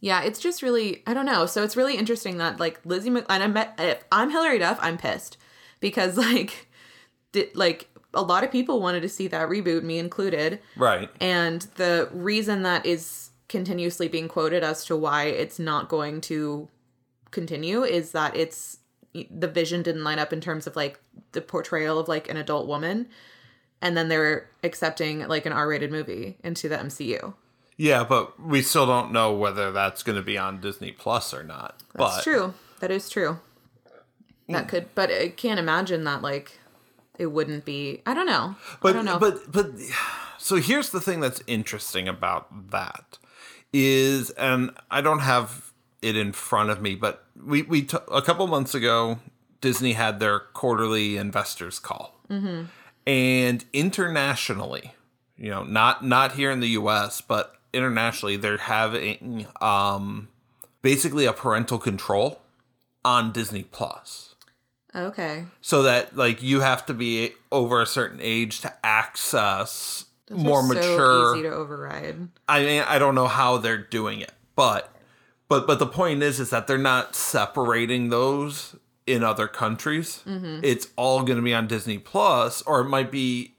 yeah, 0.00 0.22
it's 0.22 0.38
just 0.38 0.62
really 0.62 1.02
I 1.06 1.14
don't 1.14 1.26
know. 1.26 1.46
So 1.46 1.62
it's 1.62 1.76
really 1.76 1.96
interesting 1.96 2.38
that 2.38 2.60
like 2.60 2.80
Lizzie 2.84 3.10
Mc- 3.10 3.26
and 3.28 3.42
I 3.42 3.46
met 3.46 3.74
if 3.78 4.04
I'm 4.12 4.30
Hilary 4.30 4.58
Duff, 4.58 4.78
I'm 4.80 4.98
pissed 4.98 5.36
because 5.80 6.16
like 6.28 6.68
did, 7.32 7.54
like 7.56 7.88
a 8.14 8.22
lot 8.22 8.44
of 8.44 8.50
people 8.50 8.80
wanted 8.80 9.00
to 9.02 9.08
see 9.08 9.28
that 9.28 9.48
reboot, 9.48 9.82
me 9.82 9.98
included, 9.98 10.60
Right. 10.76 11.10
and 11.20 11.62
the 11.76 12.08
reason 12.12 12.62
that 12.62 12.86
is 12.86 13.30
continuously 13.48 14.08
being 14.08 14.28
quoted 14.28 14.64
as 14.64 14.84
to 14.86 14.96
why 14.96 15.24
it's 15.24 15.58
not 15.58 15.88
going 15.88 16.20
to 16.20 16.68
continue 17.30 17.82
is 17.82 18.12
that 18.12 18.36
it's 18.36 18.78
the 19.30 19.48
vision 19.48 19.82
didn't 19.82 20.04
line 20.04 20.18
up 20.18 20.32
in 20.32 20.40
terms 20.40 20.66
of 20.66 20.76
like 20.76 20.98
the 21.32 21.40
portrayal 21.40 21.98
of 21.98 22.08
like 22.08 22.28
an 22.28 22.36
adult 22.36 22.66
woman 22.66 23.06
and 23.80 23.96
then 23.96 24.08
they're 24.08 24.48
accepting 24.62 25.26
like 25.28 25.46
an 25.46 25.52
R-rated 25.52 25.90
movie 25.90 26.36
into 26.42 26.68
the 26.68 26.76
MCU. 26.76 27.34
Yeah, 27.76 28.04
but 28.04 28.40
we 28.40 28.62
still 28.62 28.86
don't 28.86 29.12
know 29.12 29.32
whether 29.32 29.70
that's 29.70 30.02
going 30.02 30.16
to 30.16 30.22
be 30.22 30.38
on 30.38 30.60
Disney 30.60 30.92
Plus 30.92 31.34
or 31.34 31.42
not. 31.42 31.82
That's 31.94 32.16
but 32.16 32.22
true. 32.22 32.54
That 32.80 32.90
is 32.90 33.10
true. 33.10 33.38
That 34.48 34.64
mm. 34.64 34.68
could, 34.68 34.94
but 34.94 35.10
I 35.10 35.28
can't 35.28 35.60
imagine 35.60 36.04
that 36.04 36.22
like 36.22 36.58
it 37.18 37.26
wouldn't 37.26 37.64
be. 37.64 38.02
I 38.06 38.14
don't 38.14 38.26
know. 38.26 38.54
but 38.80 38.90
I 38.90 38.92
don't 38.92 39.04
know. 39.04 39.18
but 39.18 39.50
but 39.50 39.70
so 40.38 40.56
here's 40.56 40.90
the 40.90 41.00
thing 41.00 41.20
that's 41.20 41.42
interesting 41.46 42.06
about 42.08 42.70
that 42.70 43.18
is 43.72 44.30
and 44.30 44.70
I 44.90 45.00
don't 45.00 45.20
have 45.20 45.72
it 46.02 46.16
in 46.16 46.32
front 46.32 46.70
of 46.70 46.80
me 46.80 46.94
but 46.94 47.24
we 47.44 47.62
we 47.62 47.82
t- 47.82 47.96
a 48.12 48.22
couple 48.22 48.46
months 48.46 48.74
ago 48.74 49.18
Disney 49.60 49.94
had 49.94 50.20
their 50.20 50.38
quarterly 50.38 51.16
investors 51.16 51.78
call 51.78 52.14
Mm-hmm. 52.30 52.64
and 53.06 53.64
internationally 53.72 54.94
you 55.36 55.50
know 55.50 55.64
not 55.64 56.04
not 56.04 56.32
here 56.32 56.50
in 56.52 56.60
the 56.60 56.68
US 56.80 57.20
but 57.20 57.56
internationally 57.72 58.36
they're 58.36 58.56
having 58.58 59.46
um 59.60 60.28
basically 60.82 61.26
a 61.26 61.32
parental 61.32 61.78
control 61.78 62.40
on 63.04 63.32
Disney 63.32 63.64
Plus 63.64 64.35
okay. 64.94 65.44
so 65.60 65.82
that 65.82 66.16
like 66.16 66.42
you 66.42 66.60
have 66.60 66.86
to 66.86 66.94
be 66.94 67.32
over 67.52 67.80
a 67.82 67.86
certain 67.86 68.18
age 68.22 68.60
to 68.60 68.72
access 68.84 70.04
Those 70.28 70.38
more 70.38 70.62
mature 70.62 71.32
So 71.32 71.34
easy 71.34 71.42
to 71.48 71.54
override. 71.54 72.28
i 72.48 72.60
mean 72.64 72.82
i 72.86 72.98
don't 72.98 73.14
know 73.14 73.26
how 73.28 73.56
they're 73.58 73.76
doing 73.78 74.20
it 74.20 74.32
but 74.54 74.92
but 75.48 75.66
but 75.66 75.78
the 75.78 75.86
point 75.86 76.22
is 76.22 76.40
is 76.40 76.50
that 76.50 76.66
they're 76.66 76.78
not 76.78 77.14
separating 77.14 78.08
those 78.10 78.76
in 79.06 79.22
other 79.22 79.46
countries 79.48 80.22
Mm-hmm. 80.26 80.60
it's 80.62 80.88
all 80.96 81.22
going 81.22 81.36
to 81.36 81.42
be 81.42 81.54
on 81.54 81.66
disney 81.66 81.98
plus 81.98 82.62
or 82.62 82.80
it 82.80 82.88
might 82.88 83.10
be 83.10 83.54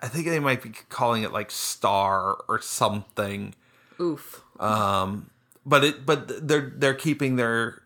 i 0.00 0.08
think 0.08 0.26
they 0.26 0.38
might 0.40 0.62
be 0.62 0.70
calling 0.88 1.22
it 1.22 1.32
like 1.32 1.50
star 1.50 2.36
or 2.48 2.60
something 2.60 3.54
Oof. 4.00 4.42
Um, 4.60 5.30
but 5.64 5.84
it 5.84 6.04
but 6.06 6.46
they're 6.48 6.72
they're 6.76 6.94
keeping 6.94 7.36
their 7.36 7.80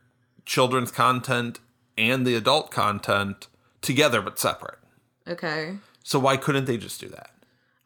children's 0.46 0.90
content 0.90 1.60
and 1.98 2.26
the 2.26 2.34
adult 2.34 2.70
content 2.70 3.48
together 3.82 4.22
but 4.22 4.38
separate 4.38 4.78
Okay. 5.28 5.76
So 6.02 6.18
why 6.18 6.36
couldn't 6.36 6.64
they 6.64 6.78
just 6.78 7.00
do 7.00 7.08
that? 7.08 7.30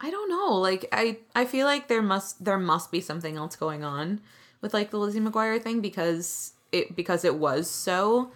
I 0.00 0.10
don't 0.10 0.28
know. 0.28 0.54
Like 0.54 0.86
I 0.92 1.18
I 1.34 1.44
feel 1.44 1.66
like 1.66 1.88
there 1.88 2.02
must 2.02 2.44
there 2.44 2.58
must 2.58 2.90
be 2.90 3.00
something 3.00 3.36
else 3.36 3.56
going 3.56 3.84
on 3.84 4.20
with 4.60 4.72
like 4.72 4.90
the 4.90 4.98
Lizzie 4.98 5.20
McGuire 5.20 5.60
thing 5.60 5.80
because 5.80 6.52
it 6.70 6.96
because 6.96 7.24
it 7.24 7.36
was 7.36 7.70
so 7.70 8.32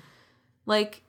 like 0.65 1.03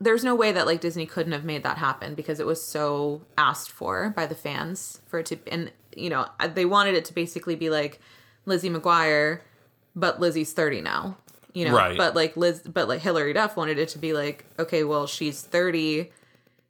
there's 0.00 0.24
no 0.24 0.34
way 0.34 0.52
that 0.52 0.66
like 0.66 0.80
Disney 0.80 1.06
couldn't 1.06 1.32
have 1.32 1.44
made 1.44 1.62
that 1.62 1.78
happen 1.78 2.14
because 2.14 2.40
it 2.40 2.46
was 2.46 2.62
so 2.64 3.22
asked 3.38 3.70
for 3.70 4.10
by 4.10 4.26
the 4.26 4.34
fans 4.34 5.00
for 5.06 5.20
it 5.20 5.26
to 5.26 5.38
and 5.50 5.70
you 5.96 6.10
know 6.10 6.26
they 6.54 6.64
wanted 6.64 6.94
it 6.94 7.04
to 7.06 7.14
basically 7.14 7.54
be 7.54 7.70
like 7.70 8.00
Lizzie 8.46 8.70
McGuire 8.70 9.40
but 9.94 10.20
Lizzie's 10.20 10.54
30 10.54 10.80
now. 10.80 11.18
You 11.54 11.66
know, 11.66 11.74
Right. 11.76 11.96
but 11.98 12.14
like 12.14 12.36
Liz 12.36 12.60
but 12.60 12.88
like 12.88 13.00
Hilary 13.02 13.32
Duff 13.32 13.56
wanted 13.56 13.78
it 13.78 13.88
to 13.90 13.98
be 13.98 14.12
like 14.12 14.44
okay, 14.58 14.84
well 14.84 15.06
she's 15.06 15.42
30 15.42 16.10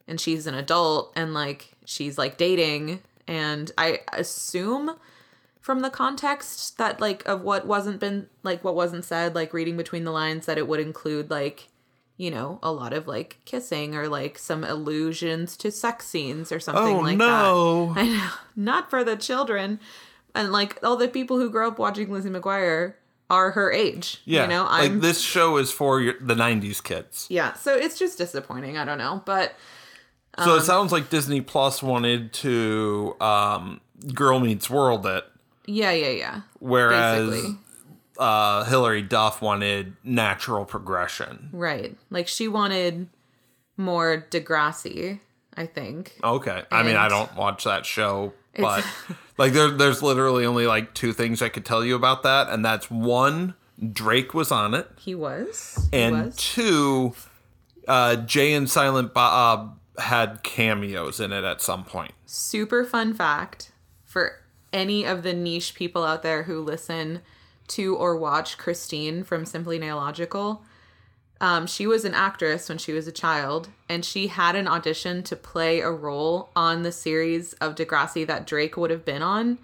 and 0.09 0.21
she's 0.21 0.47
an 0.47 0.55
adult 0.55 1.13
and 1.15 1.33
like 1.35 1.73
she's 1.85 2.19
like 2.19 2.37
dating 2.37 3.01
and 3.29 3.71
i 3.79 4.01
assume 4.13 4.97
from 5.61 5.79
the 5.81 5.91
context 5.91 6.77
that 6.79 7.01
like 7.01 7.27
of 7.29 7.43
what 7.43 7.67
wasn't 7.67 8.01
been 8.01 8.29
like 8.43 8.65
what 8.65 8.75
wasn't 8.75 9.05
said 9.05 9.35
like 9.35 9.55
reading 9.55 9.77
between 9.77 10.03
the 10.03 10.11
lines 10.11 10.47
that 10.47 10.59
it 10.59 10.67
would 10.67 10.81
include 10.81 11.31
like 11.31 11.69
you 12.17 12.31
know 12.33 12.59
a 12.65 12.73
lot 12.73 12.93
of 12.93 13.07
like 13.07 13.39
kissing 13.45 13.95
or 13.95 14.09
like 14.09 14.37
some 14.39 14.65
allusions 14.65 15.57
to 15.57 15.71
sex 15.71 16.07
scenes 16.09 16.51
or 16.51 16.59
something 16.59 16.97
Oh, 16.97 17.01
like 17.01 17.17
no. 17.17 17.93
that 17.95 18.01
i 18.05 18.09
know 18.09 18.31
not 18.57 18.91
for 18.91 19.05
the 19.05 19.17
children 19.17 19.79
and 20.35 20.51
like 20.51 20.83
all 20.83 20.97
the 20.97 21.07
people 21.09 21.39
who 21.39 21.49
grew 21.49 21.69
up 21.69 21.79
watching 21.79 22.11
lizzie 22.11 22.29
mcguire 22.29 22.95
are 23.33 23.51
her 23.53 23.73
age 23.73 24.21
Yeah, 24.25 24.43
you 24.43 24.49
know 24.49 24.67
i'm 24.69 24.93
like 24.93 25.01
this 25.01 25.21
show 25.21 25.57
is 25.57 25.73
for 25.73 26.01
your, 26.01 26.15
the 26.21 26.35
'90s 26.35 26.83
kids. 26.83 27.27
yeah 27.31 27.55
so 27.55 27.75
it's 27.75 27.99
just 27.99 28.19
disappointing 28.19 28.77
i 28.79 28.85
don't 28.85 28.99
know 28.99 29.23
but 29.25 29.55
So 30.39 30.53
Um, 30.53 30.59
it 30.59 30.63
sounds 30.63 30.93
like 30.93 31.11
Disney 31.11 31.41
Plus 31.41 31.83
wanted 31.83 32.33
to 32.45 33.17
um, 33.21 33.81
Girl 34.15 34.39
Meets 34.41 34.69
World 34.71 35.05
it, 35.07 35.25
yeah 35.67 35.91
yeah 35.93 36.09
yeah 36.11 36.41
whereas 36.61 37.29
basically 37.31 37.57
uh, 38.19 38.65
Hilary 38.65 39.03
Duff 39.03 39.41
wanted 39.43 39.95
natural 40.05 40.65
progression. 40.67 41.49
Right. 41.53 41.97
Like 42.11 42.29
she 42.29 42.47
wanted 42.47 43.09
more 43.77 44.27
Degrassi, 44.31 45.19
I 45.57 45.67
think. 45.67 46.19
Okay, 46.23 46.63
I 46.71 46.83
mean 46.83 46.97
I 46.97 47.09
don't 47.09 47.35
watch 47.37 47.65
that 47.65 47.85
show, 47.87 48.33
but 48.57 48.85
like 49.43 49.55
there, 49.55 49.71
there's 49.71 50.05
literally 50.05 50.47
only 50.47 50.69
like 50.69 50.95
two 50.95 51.13
things 51.13 51.43
I 51.43 51.49
could 51.49 51.65
tell 51.65 51.85
you 51.85 51.97
about 51.97 52.23
that, 52.23 52.49
and 52.49 52.65
that's 52.65 52.89
one, 52.89 53.55
Drake 53.93 54.35
was 54.35 54.53
on 54.53 54.73
it, 54.73 54.89
He 55.01 55.17
was. 55.17 55.89
He 55.91 55.99
and 55.99 56.27
was. 56.27 56.37
two, 56.37 57.13
uh, 57.89 58.15
Jay 58.15 58.53
and 58.53 58.71
Silent 58.71 59.13
Bob 59.13 59.81
had 59.99 60.45
cameos 60.45 61.19
in 61.19 61.33
it 61.33 61.43
at 61.43 61.61
some 61.61 61.83
point. 61.83 62.13
Super 62.25 62.85
fun 62.85 63.15
fact 63.15 63.73
for 64.05 64.45
any 64.73 65.05
of 65.05 65.25
the 65.25 65.33
niche 65.33 65.75
people 65.75 66.05
out 66.05 66.23
there 66.23 66.45
who 66.45 66.61
listen 66.61 67.21
to 67.67 67.97
or 67.97 68.17
watch 68.17 68.57
Christine 68.59 69.25
from 69.25 69.45
Simply 69.45 69.77
Nailogical. 69.77 70.61
Um, 71.43 71.67
she 71.67 71.89
was 71.89 72.05
an 72.05 72.15
actress 72.15 72.69
when 72.69 72.79
she 72.79 72.93
was 72.93 73.09
a 73.09 73.13
child, 73.13 73.69
and 73.89 74.05
she 74.05 74.29
had 74.29 74.55
an 74.55 74.69
audition 74.69 75.25
to 75.25 75.35
play 75.35 75.81
a 75.81 75.91
role 75.91 76.51
on 76.55 76.83
the 76.83 76.93
series 76.93 77.53
of 77.55 77.75
Degrassi 77.75 78.25
that 78.29 78.47
Drake 78.47 78.77
would 78.77 78.93
have 78.93 79.05
been 79.05 79.23
on. 79.23 79.59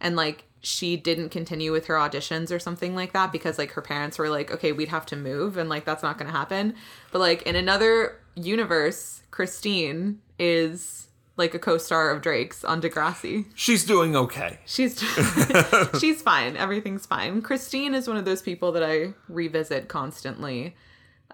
And 0.00 0.14
like 0.14 0.44
she 0.60 0.96
didn't 0.96 1.30
continue 1.30 1.72
with 1.72 1.86
her 1.86 1.96
auditions 1.96 2.54
or 2.54 2.58
something 2.58 2.94
like 2.94 3.12
that 3.12 3.32
because 3.32 3.58
like 3.58 3.72
her 3.72 3.82
parents 3.82 4.16
were 4.16 4.30
like, 4.30 4.50
okay, 4.52 4.70
we'd 4.70 4.88
have 4.88 5.06
to 5.06 5.16
move 5.16 5.56
and 5.56 5.68
like 5.68 5.84
that's 5.84 6.02
not 6.02 6.18
going 6.18 6.30
to 6.30 6.36
happen. 6.36 6.74
But 7.10 7.18
like 7.18 7.42
in 7.42 7.56
another 7.56 8.18
universe, 8.34 9.22
Christine 9.30 10.20
is 10.38 11.08
like 11.36 11.52
a 11.52 11.58
co-star 11.58 12.10
of 12.10 12.22
Drake's 12.22 12.64
on 12.64 12.80
Degrassi. 12.80 13.46
She's 13.54 13.84
doing 13.84 14.14
okay. 14.16 14.60
She's 14.64 14.98
she's 16.00 16.22
fine. 16.22 16.56
Everything's 16.56 17.06
fine. 17.06 17.42
Christine 17.42 17.94
is 17.94 18.06
one 18.08 18.16
of 18.16 18.24
those 18.24 18.40
people 18.40 18.72
that 18.72 18.82
I 18.82 19.14
revisit 19.28 19.88
constantly 19.88 20.74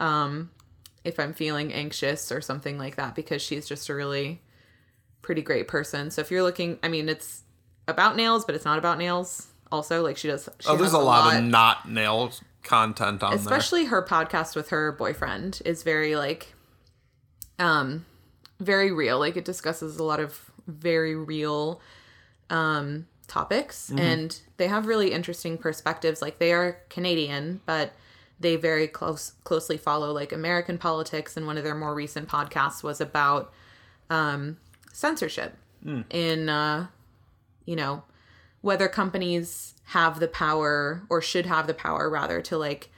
um 0.00 0.50
if 1.04 1.18
I'm 1.18 1.32
feeling 1.32 1.72
anxious 1.72 2.30
or 2.32 2.40
something 2.40 2.76
like 2.76 2.96
that 2.96 3.14
because 3.14 3.40
she's 3.40 3.66
just 3.66 3.88
a 3.88 3.94
really 3.94 4.42
pretty 5.22 5.42
great 5.42 5.66
person. 5.68 6.10
So 6.10 6.20
if 6.20 6.30
you're 6.30 6.42
looking, 6.42 6.78
I 6.82 6.88
mean, 6.88 7.08
it's 7.08 7.42
about 7.88 8.16
nails, 8.16 8.44
but 8.44 8.54
it's 8.54 8.64
not 8.64 8.78
about 8.78 8.98
nails. 8.98 9.46
Also, 9.72 10.02
like 10.02 10.16
she 10.16 10.28
does. 10.28 10.48
She 10.58 10.68
Oh, 10.68 10.76
there's 10.76 10.92
a 10.92 10.98
lot, 10.98 11.36
of 11.36 11.44
not 11.44 11.88
nails 11.88 12.42
content 12.62 13.22
on 13.22 13.30
there. 13.30 13.38
especially 13.38 13.86
her 13.86 14.04
podcast 14.04 14.54
with 14.54 14.68
her 14.68 14.92
boyfriend 14.92 15.62
is 15.64 15.82
very 15.82 16.14
like 16.14 16.52
um 17.58 18.04
very 18.58 18.92
real 18.92 19.18
like 19.18 19.34
it 19.34 19.46
discusses 19.46 19.98
a 19.98 20.04
lot 20.04 20.20
of 20.20 20.50
very 20.66 21.14
real 21.16 21.80
um 22.50 23.06
topics 23.26 23.90
and 23.96 24.40
they 24.58 24.66
have 24.66 24.86
really 24.86 25.12
interesting 25.12 25.56
perspectives 25.56 26.20
like 26.20 26.38
they 26.38 26.52
are 26.52 26.76
canadian 26.90 27.60
but 27.64 27.92
they 28.40 28.56
very 28.56 28.88
close 28.88 29.34
closely 29.44 29.76
follow 29.76 30.12
like 30.12 30.32
american 30.32 30.78
politics 30.78 31.36
and 31.36 31.46
one 31.46 31.56
of 31.58 31.64
their 31.64 31.74
more 31.74 31.94
recent 31.94 32.26
podcasts 32.28 32.82
was 32.82 33.00
about 33.00 33.52
um 34.08 34.56
censorship 34.92 35.54
in 36.10 36.48
uh 36.48 36.86
you 37.64 37.76
know 37.76 38.02
whether 38.62 38.88
companies 38.88 39.74
have 39.84 40.20
the 40.20 40.28
power 40.28 41.02
or 41.08 41.22
should 41.22 41.46
have 41.46 41.66
the 41.66 41.74
power 41.74 42.10
rather 42.10 42.42
to 42.42 42.58
like 42.58 42.90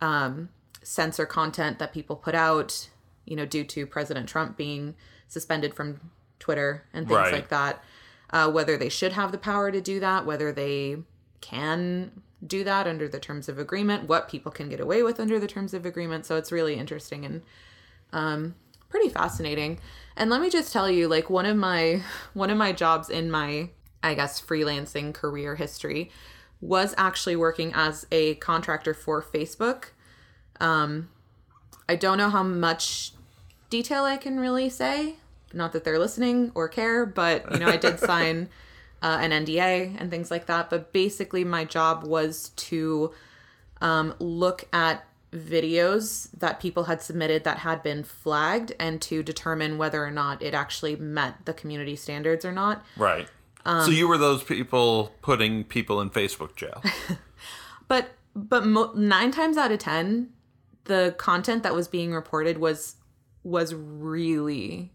um, 0.00 0.48
censor 0.82 1.26
content 1.26 1.78
that 1.78 1.92
people 1.92 2.16
put 2.16 2.34
out, 2.34 2.88
you 3.26 3.36
know, 3.36 3.44
due 3.46 3.62
to 3.62 3.86
President 3.86 4.26
Trump 4.28 4.56
being 4.56 4.94
suspended 5.28 5.74
from 5.74 6.00
Twitter 6.40 6.84
and 6.94 7.06
things 7.06 7.18
Right. 7.18 7.32
like 7.32 7.48
that. 7.50 7.84
Uh, 8.30 8.50
whether 8.50 8.76
they 8.78 8.88
should 8.88 9.12
have 9.12 9.30
the 9.30 9.38
power 9.38 9.70
to 9.70 9.80
do 9.82 10.00
that, 10.00 10.24
whether 10.24 10.50
they 10.50 10.96
can 11.42 12.22
do 12.46 12.64
that 12.64 12.86
under 12.86 13.08
the 13.08 13.20
terms 13.20 13.48
of 13.48 13.58
agreement, 13.58 14.08
what 14.08 14.28
people 14.28 14.50
can 14.50 14.68
get 14.68 14.80
away 14.80 15.02
with 15.02 15.20
under 15.20 15.38
the 15.38 15.46
terms 15.46 15.74
of 15.74 15.86
agreement. 15.86 16.26
So 16.26 16.36
it's 16.36 16.52
really 16.52 16.74
interesting 16.74 17.24
and 17.24 17.42
um, 18.12 18.54
pretty 18.88 19.08
fascinating. 19.08 19.78
And 20.16 20.30
let 20.30 20.40
me 20.40 20.50
just 20.50 20.72
tell 20.72 20.90
you, 20.90 21.08
like 21.08 21.30
one 21.30 21.46
of 21.46 21.56
my 21.56 22.02
one 22.34 22.50
of 22.50 22.58
my 22.58 22.72
jobs 22.72 23.08
in 23.08 23.30
my 23.30 23.70
I 24.02 24.14
guess 24.14 24.40
freelancing 24.40 25.14
career 25.14 25.54
history 25.54 26.10
was 26.60 26.94
actually 26.96 27.36
working 27.36 27.72
as 27.74 28.06
a 28.12 28.34
contractor 28.36 28.94
for 28.94 29.22
Facebook. 29.22 29.86
Um, 30.60 31.08
I 31.88 31.96
don't 31.96 32.18
know 32.18 32.30
how 32.30 32.42
much 32.42 33.12
detail 33.68 34.04
I 34.04 34.16
can 34.16 34.38
really 34.38 34.68
say. 34.68 35.16
Not 35.52 35.72
that 35.72 35.84
they're 35.84 35.98
listening 35.98 36.52
or 36.54 36.68
care, 36.68 37.04
but 37.04 37.50
you 37.52 37.58
know, 37.58 37.66
I 37.66 37.76
did 37.76 37.98
sign 38.00 38.48
uh, 39.02 39.18
an 39.20 39.30
NDA 39.30 39.96
and 40.00 40.10
things 40.10 40.30
like 40.30 40.46
that. 40.46 40.70
But 40.70 40.92
basically, 40.92 41.44
my 41.44 41.64
job 41.64 42.04
was 42.04 42.50
to 42.50 43.12
um, 43.80 44.14
look 44.18 44.64
at 44.72 45.04
videos 45.32 46.28
that 46.38 46.60
people 46.60 46.84
had 46.84 47.02
submitted 47.02 47.42
that 47.44 47.58
had 47.58 47.82
been 47.82 48.04
flagged 48.04 48.72
and 48.78 49.00
to 49.00 49.22
determine 49.22 49.78
whether 49.78 50.04
or 50.04 50.10
not 50.10 50.42
it 50.42 50.54
actually 50.54 50.94
met 50.96 51.46
the 51.46 51.54
community 51.54 51.96
standards 51.96 52.44
or 52.44 52.52
not. 52.52 52.84
right. 52.96 53.28
Um, 53.64 53.84
so 53.84 53.92
you 53.92 54.08
were 54.08 54.18
those 54.18 54.42
people 54.42 55.12
putting 55.22 55.62
people 55.62 56.00
in 56.00 56.10
Facebook 56.10 56.56
jail. 56.56 56.82
But 57.92 58.12
but 58.34 58.64
mo- 58.64 58.92
nine 58.94 59.32
times 59.32 59.58
out 59.58 59.70
of 59.70 59.78
ten, 59.78 60.30
the 60.84 61.14
content 61.18 61.62
that 61.62 61.74
was 61.74 61.88
being 61.88 62.14
reported 62.14 62.56
was 62.56 62.96
was 63.44 63.74
really 63.74 64.92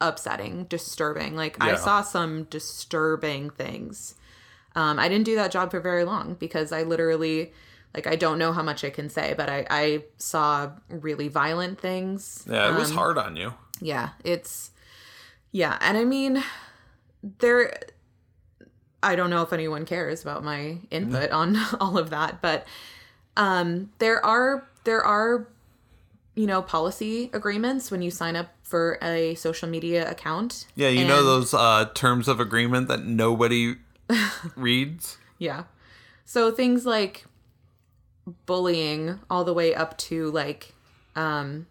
upsetting, 0.00 0.64
disturbing. 0.64 1.36
Like 1.36 1.56
I 1.62 1.74
saw 1.76 2.02
some 2.02 2.44
disturbing 2.44 3.50
things. 3.50 4.14
Um, 4.74 4.98
I 4.98 5.08
didn't 5.08 5.24
do 5.24 5.34
that 5.36 5.50
job 5.50 5.70
for 5.70 5.80
very 5.80 6.04
long 6.04 6.34
because 6.34 6.70
I 6.72 6.82
literally 6.82 7.52
like 7.94 8.06
I 8.06 8.14
don't 8.16 8.38
know 8.38 8.52
how 8.52 8.62
much 8.62 8.84
I 8.84 8.90
can 8.90 9.08
say, 9.08 9.32
but 9.36 9.48
I 9.48 9.66
I 9.70 10.04
saw 10.18 10.70
really 10.90 11.28
violent 11.28 11.80
things. 11.80 12.44
Yeah, 12.50 12.74
it 12.74 12.78
was 12.78 12.90
Um, 12.90 12.96
hard 12.96 13.16
on 13.18 13.36
you. 13.36 13.54
yeah, 13.80 14.10
it's 14.22 14.70
yeah, 15.50 15.78
and 15.80 15.96
I 15.96 16.04
mean 16.04 16.42
there 17.38 17.72
I 19.02 19.14
don't 19.16 19.30
know 19.30 19.42
if 19.42 19.52
anyone 19.52 19.84
cares 19.86 20.22
about 20.22 20.44
my 20.44 20.78
input 20.90 21.30
on 21.30 21.56
all 21.80 21.96
of 21.96 22.10
that, 22.10 22.42
but 22.42 22.66
um 23.36 23.90
there 23.98 24.24
are 24.24 24.68
there 24.84 25.02
are 25.02 25.48
you 26.34 26.46
know 26.46 26.60
policy 26.60 27.30
agreements 27.32 27.90
when 27.90 28.02
you 28.02 28.10
sign 28.10 28.36
up 28.36 28.48
for 28.66 28.98
a 29.00 29.36
social 29.36 29.68
media 29.68 30.10
account. 30.10 30.66
Yeah, 30.74 30.88
you 30.88 31.06
know 31.06 31.22
those 31.22 31.54
uh, 31.54 31.88
terms 31.94 32.26
of 32.26 32.40
agreement 32.40 32.88
that 32.88 33.04
nobody 33.04 33.76
reads. 34.56 35.18
Yeah. 35.38 35.64
So 36.24 36.50
things 36.50 36.84
like 36.84 37.26
bullying 38.44 39.20
all 39.30 39.44
the 39.44 39.54
way 39.54 39.72
up 39.72 39.96
to 39.96 40.32
like 40.32 40.74
um 41.14 41.68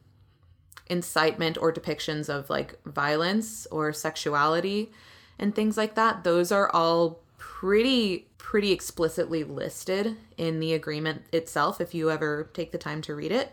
incitement 0.87 1.57
or 1.57 1.73
depictions 1.73 2.29
of 2.29 2.49
like 2.49 2.79
violence 2.85 3.67
or 3.71 3.91
sexuality 3.91 4.89
and 5.37 5.53
things 5.53 5.75
like 5.75 5.95
that, 5.95 6.23
those 6.23 6.49
are 6.49 6.69
all 6.73 7.19
pretty 7.37 8.29
pretty 8.37 8.71
explicitly 8.71 9.43
listed 9.43 10.15
in 10.37 10.61
the 10.61 10.73
agreement 10.73 11.23
itself 11.33 11.81
if 11.81 11.93
you 11.93 12.09
ever 12.09 12.49
take 12.53 12.71
the 12.71 12.77
time 12.77 13.01
to 13.01 13.13
read 13.13 13.33
it. 13.33 13.51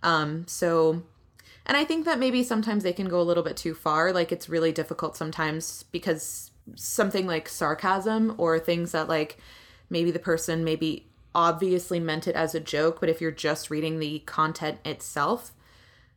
Um 0.00 0.46
so 0.46 1.02
and 1.68 1.76
I 1.76 1.84
think 1.84 2.06
that 2.06 2.18
maybe 2.18 2.42
sometimes 2.42 2.82
they 2.82 2.94
can 2.94 3.08
go 3.08 3.20
a 3.20 3.22
little 3.22 3.42
bit 3.42 3.56
too 3.56 3.74
far. 3.74 4.10
Like 4.12 4.32
it's 4.32 4.48
really 4.48 4.72
difficult 4.72 5.16
sometimes 5.16 5.84
because 5.92 6.50
something 6.74 7.26
like 7.26 7.48
sarcasm 7.48 8.34
or 8.38 8.58
things 8.58 8.92
that 8.92 9.08
like 9.08 9.38
maybe 9.90 10.10
the 10.10 10.18
person 10.18 10.64
maybe 10.64 11.06
obviously 11.34 12.00
meant 12.00 12.26
it 12.26 12.34
as 12.34 12.54
a 12.54 12.60
joke, 12.60 13.00
but 13.00 13.08
if 13.08 13.20
you're 13.20 13.30
just 13.30 13.70
reading 13.70 13.98
the 13.98 14.20
content 14.20 14.78
itself, 14.84 15.52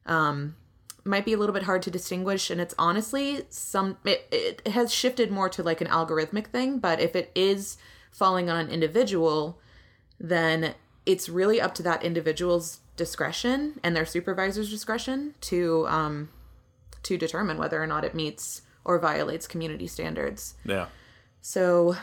um, 0.05 0.55
might 1.03 1.25
be 1.25 1.33
a 1.33 1.37
little 1.37 1.53
bit 1.53 1.63
hard 1.63 1.81
to 1.81 1.91
distinguish. 1.91 2.49
And 2.49 2.61
it's 2.61 2.75
honestly 2.77 3.41
some 3.49 3.97
it, 4.05 4.27
it 4.31 4.67
has 4.67 4.93
shifted 4.93 5.31
more 5.31 5.49
to 5.49 5.63
like 5.63 5.81
an 5.81 5.87
algorithmic 5.87 6.47
thing. 6.47 6.79
But 6.79 6.99
if 6.99 7.15
it 7.15 7.31
is 7.35 7.77
falling 8.11 8.49
on 8.49 8.57
an 8.57 8.69
individual, 8.69 9.59
then 10.19 10.75
it's 11.05 11.27
really 11.27 11.59
up 11.59 11.73
to 11.75 11.83
that 11.83 12.03
individual's 12.03 12.80
discretion 12.97 13.79
and 13.83 13.95
their 13.95 14.05
supervisor's 14.05 14.69
discretion 14.69 15.35
to 15.41 15.87
um, 15.87 16.29
to 17.03 17.17
determine 17.17 17.57
whether 17.57 17.81
or 17.81 17.87
not 17.87 18.03
it 18.03 18.13
meets 18.13 18.61
or 18.83 18.99
violates 18.99 19.47
community 19.47 19.87
standards. 19.87 20.55
Yeah. 20.65 20.87
So, 21.41 21.95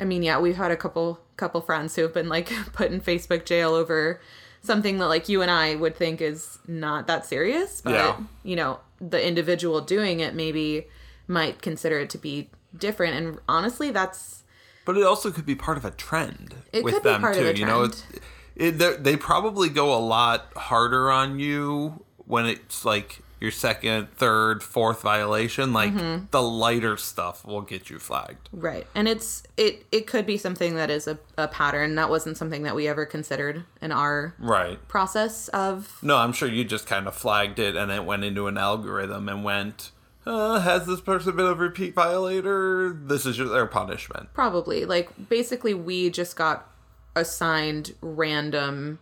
I 0.00 0.04
mean, 0.04 0.22
yeah, 0.22 0.38
we've 0.40 0.56
had 0.56 0.70
a 0.70 0.76
couple 0.76 1.20
couple 1.36 1.60
friends 1.60 1.96
who 1.96 2.02
have 2.02 2.14
been 2.14 2.28
like 2.28 2.50
put 2.72 2.90
in 2.90 3.00
Facebook 3.00 3.44
jail 3.44 3.74
over 3.74 4.20
something 4.62 4.98
that 4.98 5.08
like 5.08 5.28
you 5.28 5.42
and 5.42 5.50
I 5.50 5.74
would 5.74 5.96
think 5.96 6.20
is 6.20 6.58
not 6.66 7.06
that 7.06 7.26
serious, 7.26 7.80
but 7.82 7.92
Yeah. 7.94 8.16
you 8.42 8.56
know, 8.56 8.80
the 9.00 9.24
individual 9.24 9.80
doing 9.82 10.20
it 10.20 10.34
maybe 10.34 10.86
might 11.26 11.60
consider 11.60 11.98
it 12.00 12.10
to 12.10 12.18
be 12.18 12.50
different. 12.76 13.14
And 13.14 13.38
honestly, 13.48 13.90
that's 13.90 14.42
But 14.86 14.96
it 14.96 15.02
also 15.04 15.30
could 15.30 15.44
be 15.46 15.54
part 15.54 15.76
of 15.76 15.84
a 15.84 15.90
trend 15.90 16.54
It 16.72 16.82
with 16.84 17.02
them 17.02 17.22
too. 17.34 17.52
You 17.54 17.66
know, 17.66 17.82
it's, 17.84 18.04
it, 18.56 18.78
they- 18.78 18.96
they 18.96 19.16
probably 19.16 19.68
go 19.68 19.94
a 19.94 19.98
lot 20.00 20.46
harder 20.56 21.10
on 21.10 21.38
you 21.38 22.04
when 22.26 22.46
it's 22.46 22.84
like 22.84 23.20
your 23.40 23.50
second, 23.50 24.08
third, 24.16 24.62
fourth 24.62 25.02
violation. 25.02 25.72
Like 25.74 25.92
Mm-hmm. 25.92 26.26
the 26.30 26.40
lighter 26.40 26.96
stuff 26.96 27.44
will 27.44 27.60
get 27.60 27.90
you 27.90 27.98
flagged. 27.98 28.48
right. 28.52 28.86
And 28.94 29.06
it's 29.06 29.42
it 29.58 29.84
it 29.92 30.06
could 30.06 30.24
be 30.24 30.38
something 30.38 30.76
that 30.76 30.88
is 30.88 31.06
a, 31.06 31.18
a 31.36 31.46
pattern. 31.48 31.94
That 31.96 32.08
wasn't 32.08 32.38
something 32.38 32.62
that 32.62 32.74
we 32.74 32.88
ever 32.88 33.04
considered 33.04 33.64
in 33.82 33.92
our 33.92 34.34
Right. 34.38 34.78
process 34.88 35.48
of 35.48 35.98
No, 36.00 36.16
I'm 36.16 36.32
sure 36.32 36.48
you 36.48 36.64
just 36.64 36.86
kind 36.86 37.06
of 37.06 37.14
flagged 37.14 37.58
it 37.58 37.76
and 37.76 37.90
it 37.92 38.04
went 38.06 38.24
into 38.24 38.46
an 38.46 38.56
algorithm 38.56 39.28
and 39.28 39.44
went, 39.44 39.90
uh, 40.24 40.60
has 40.60 40.86
this 40.86 41.02
person 41.02 41.36
been 41.36 41.44
a 41.46 41.54
repeat 41.54 41.94
violator? 41.94 42.96
This 42.98 43.26
is 43.26 43.36
your, 43.36 43.48
their 43.48 43.66
punishment. 43.66 44.30
Probably. 44.32 44.86
Like 44.86 45.28
basically 45.28 45.74
we 45.74 46.08
just 46.08 46.34
got 46.36 46.66
assigned 47.16 47.94
random 48.00 48.98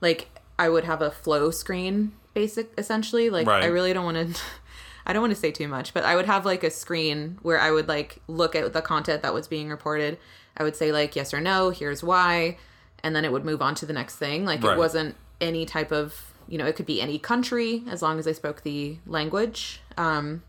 like 0.00 0.28
I 0.58 0.68
would 0.68 0.84
have 0.84 1.00
a 1.02 1.10
flow 1.10 1.50
screen 1.50 2.12
basic 2.34 2.72
essentially. 2.78 3.30
Like 3.30 3.46
Right. 3.46 3.62
I 3.62 3.66
really 3.66 3.92
don't 3.92 4.04
want 4.04 4.34
to 4.34 4.40
I 5.06 5.12
don't 5.12 5.22
want 5.22 5.32
to 5.34 5.38
say 5.40 5.50
too 5.50 5.66
much, 5.66 5.92
but 5.94 6.04
I 6.04 6.14
would 6.14 6.26
have 6.26 6.44
like 6.46 6.62
a 6.62 6.70
screen 6.70 7.38
where 7.42 7.58
I 7.58 7.70
would 7.72 7.88
like 7.88 8.18
look 8.28 8.54
at 8.54 8.72
the 8.72 8.82
content 8.82 9.22
that 9.22 9.34
was 9.34 9.48
being 9.48 9.68
reported. 9.68 10.18
I 10.56 10.62
would 10.62 10.76
say 10.76 10.92
like 10.92 11.16
yes 11.16 11.34
or 11.34 11.40
no, 11.40 11.70
here's 11.70 12.04
why, 12.04 12.58
and 13.02 13.16
then 13.16 13.24
it 13.24 13.32
would 13.32 13.44
move 13.44 13.62
on 13.62 13.74
to 13.76 13.86
the 13.86 13.92
next 13.92 14.16
thing. 14.16 14.44
Like 14.44 14.62
Right. 14.62 14.74
it 14.74 14.78
wasn't 14.78 15.16
any 15.40 15.66
type 15.66 15.90
of, 15.90 16.32
you 16.48 16.56
know, 16.56 16.66
it 16.66 16.76
could 16.76 16.86
be 16.86 17.00
any 17.02 17.18
country 17.18 17.82
as 17.88 18.00
long 18.02 18.18
as 18.18 18.28
I 18.28 18.32
spoke 18.32 18.62
the 18.62 18.98
language. 19.06 19.80
Um 19.96 20.42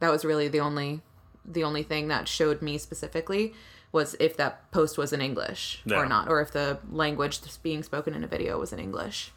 that 0.00 0.10
was 0.10 0.24
really 0.24 0.48
the 0.48 0.60
only 0.60 1.02
the 1.44 1.64
only 1.64 1.82
thing 1.82 2.08
that 2.08 2.28
showed 2.28 2.60
me 2.62 2.78
specifically 2.78 3.54
was 3.92 4.14
if 4.20 4.36
that 4.36 4.70
post 4.70 4.98
was 4.98 5.12
in 5.12 5.20
English 5.20 5.80
Yeah. 5.84 5.96
or 5.98 6.06
not, 6.06 6.28
or 6.28 6.40
if 6.40 6.50
the 6.52 6.78
language 6.90 7.40
that's 7.40 7.56
being 7.56 7.82
spoken 7.82 8.14
in 8.14 8.22
a 8.22 8.26
video 8.26 8.58
was 8.58 8.72
in 8.72 8.78
English. 8.78 9.32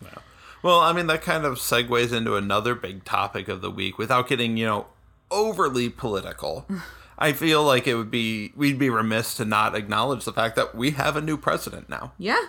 Well, 0.63 0.79
I 0.79 0.93
mean, 0.93 1.07
that 1.07 1.21
kind 1.21 1.43
of 1.45 1.55
segues 1.57 2.11
into 2.13 2.35
another 2.35 2.75
big 2.75 3.03
topic 3.03 3.47
of 3.47 3.61
the 3.61 3.71
week 3.71 3.97
without 3.97 4.27
getting, 4.27 4.57
you 4.57 4.65
know, 4.65 4.87
overly 5.31 5.89
political. 5.89 6.65
I 7.17 7.33
feel 7.33 7.63
like 7.63 7.87
it 7.87 7.95
would 7.95 8.11
be, 8.11 8.51
we'd 8.55 8.77
be 8.79 8.89
remiss 8.89 9.35
to 9.35 9.45
not 9.45 9.75
acknowledge 9.75 10.25
the 10.25 10.33
fact 10.33 10.55
that 10.55 10.73
we 10.75 10.91
have 10.91 11.15
a 11.15 11.21
new 11.21 11.37
president 11.37 11.87
now. 11.89 12.13
Yeah. 12.17 12.43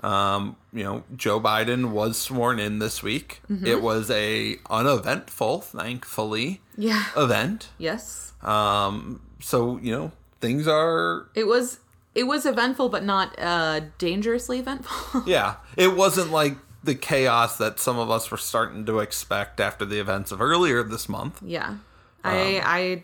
Um, 0.00 0.56
you 0.72 0.84
know, 0.84 1.02
Joe 1.16 1.40
Biden 1.40 1.90
was 1.90 2.16
sworn 2.18 2.58
in 2.58 2.78
this 2.78 3.02
week. 3.02 3.40
Mm-hmm. 3.50 3.66
It 3.66 3.82
was 3.82 4.10
a 4.10 4.56
uneventful, 4.70 5.60
thankfully, 5.62 6.60
Yeah. 6.76 7.04
event. 7.16 7.70
Yes. 7.78 8.32
Um, 8.42 9.20
so, 9.40 9.78
you 9.78 9.90
know, 9.92 10.12
things 10.40 10.66
are 10.68 11.28
It 11.34 11.46
was 11.46 11.80
it 12.14 12.24
was 12.24 12.46
eventful 12.46 12.88
but 12.88 13.04
not 13.04 13.38
uh 13.38 13.80
dangerously 13.98 14.58
eventful. 14.58 15.22
Yeah, 15.26 15.56
it 15.76 15.96
wasn't 15.96 16.30
like 16.30 16.56
the 16.84 16.94
chaos 16.94 17.58
that 17.58 17.78
some 17.80 17.98
of 17.98 18.10
us 18.10 18.30
were 18.30 18.36
starting 18.36 18.86
to 18.86 19.00
expect 19.00 19.60
after 19.60 19.84
the 19.84 19.98
events 20.00 20.30
of 20.32 20.40
earlier 20.40 20.82
this 20.82 21.08
month. 21.08 21.40
yeah. 21.44 21.68
Um, 21.68 21.80
I 22.24 22.62
I 22.64 23.02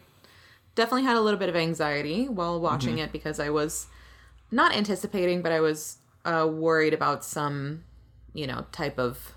definitely 0.75 1.05
had 1.05 1.16
a 1.16 1.20
little 1.20 1.38
bit 1.38 1.49
of 1.49 1.57
anxiety 1.57 2.29
while 2.29 2.61
watching 2.61 2.94
Mm-hmm. 2.97 3.05
it 3.05 3.12
because 3.12 3.38
I 3.38 3.51
was 3.51 3.87
not 4.51 4.75
anticipating 4.75 5.42
but 5.42 5.53
I 5.53 5.61
was 5.61 5.99
uh 6.25 6.49
worried 6.51 6.94
about 6.94 7.25
some, 7.25 7.85
you 8.33 8.47
know, 8.47 8.66
type 8.73 8.99
of 8.99 9.33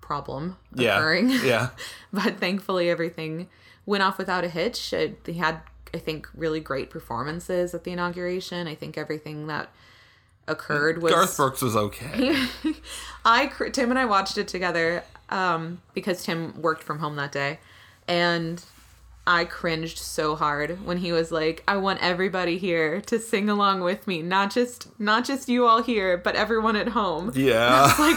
problem 0.00 0.56
occurring. 0.76 1.30
yeah, 1.44 1.70
but 2.12 2.38
thankfully 2.38 2.90
everything 2.90 3.48
went 3.86 4.02
off 4.02 4.18
without 4.18 4.44
a 4.44 4.48
hitch. 4.48 4.92
It, 4.92 5.24
they 5.24 5.34
had, 5.34 5.60
I 5.94 5.98
think, 5.98 6.28
really 6.34 6.60
great 6.60 6.90
performances 6.90 7.74
at 7.74 7.84
the 7.84 7.92
inauguration. 7.92 8.66
I 8.66 8.74
think 8.74 8.98
everything 8.98 9.46
that 9.46 9.70
occurred 10.48 11.00
was. 11.00 11.12
Garth 11.12 11.36
Brooks 11.36 11.62
was 11.62 11.76
okay. 11.76 12.46
I 13.24 13.46
Tim 13.72 13.90
and 13.90 13.98
I 13.98 14.04
watched 14.04 14.36
it 14.36 14.48
together 14.48 15.04
um, 15.30 15.80
because 15.94 16.24
Tim 16.24 16.60
worked 16.60 16.82
from 16.82 16.98
home 16.98 17.16
that 17.16 17.32
day, 17.32 17.60
and 18.08 18.62
I 19.26 19.46
cringed 19.46 19.98
so 19.98 20.36
hard 20.36 20.84
when 20.84 20.98
he 20.98 21.10
was 21.12 21.32
like, 21.32 21.62
"I 21.66 21.76
want 21.78 22.02
everybody 22.02 22.58
here 22.58 23.00
to 23.02 23.18
sing 23.18 23.48
along 23.48 23.80
with 23.80 24.06
me, 24.06 24.20
not 24.20 24.52
just 24.52 24.88
not 25.00 25.24
just 25.24 25.48
you 25.48 25.66
all 25.66 25.82
here, 25.82 26.18
but 26.18 26.36
everyone 26.36 26.76
at 26.76 26.88
home." 26.88 27.32
Yeah, 27.44 27.92
like 27.98 28.16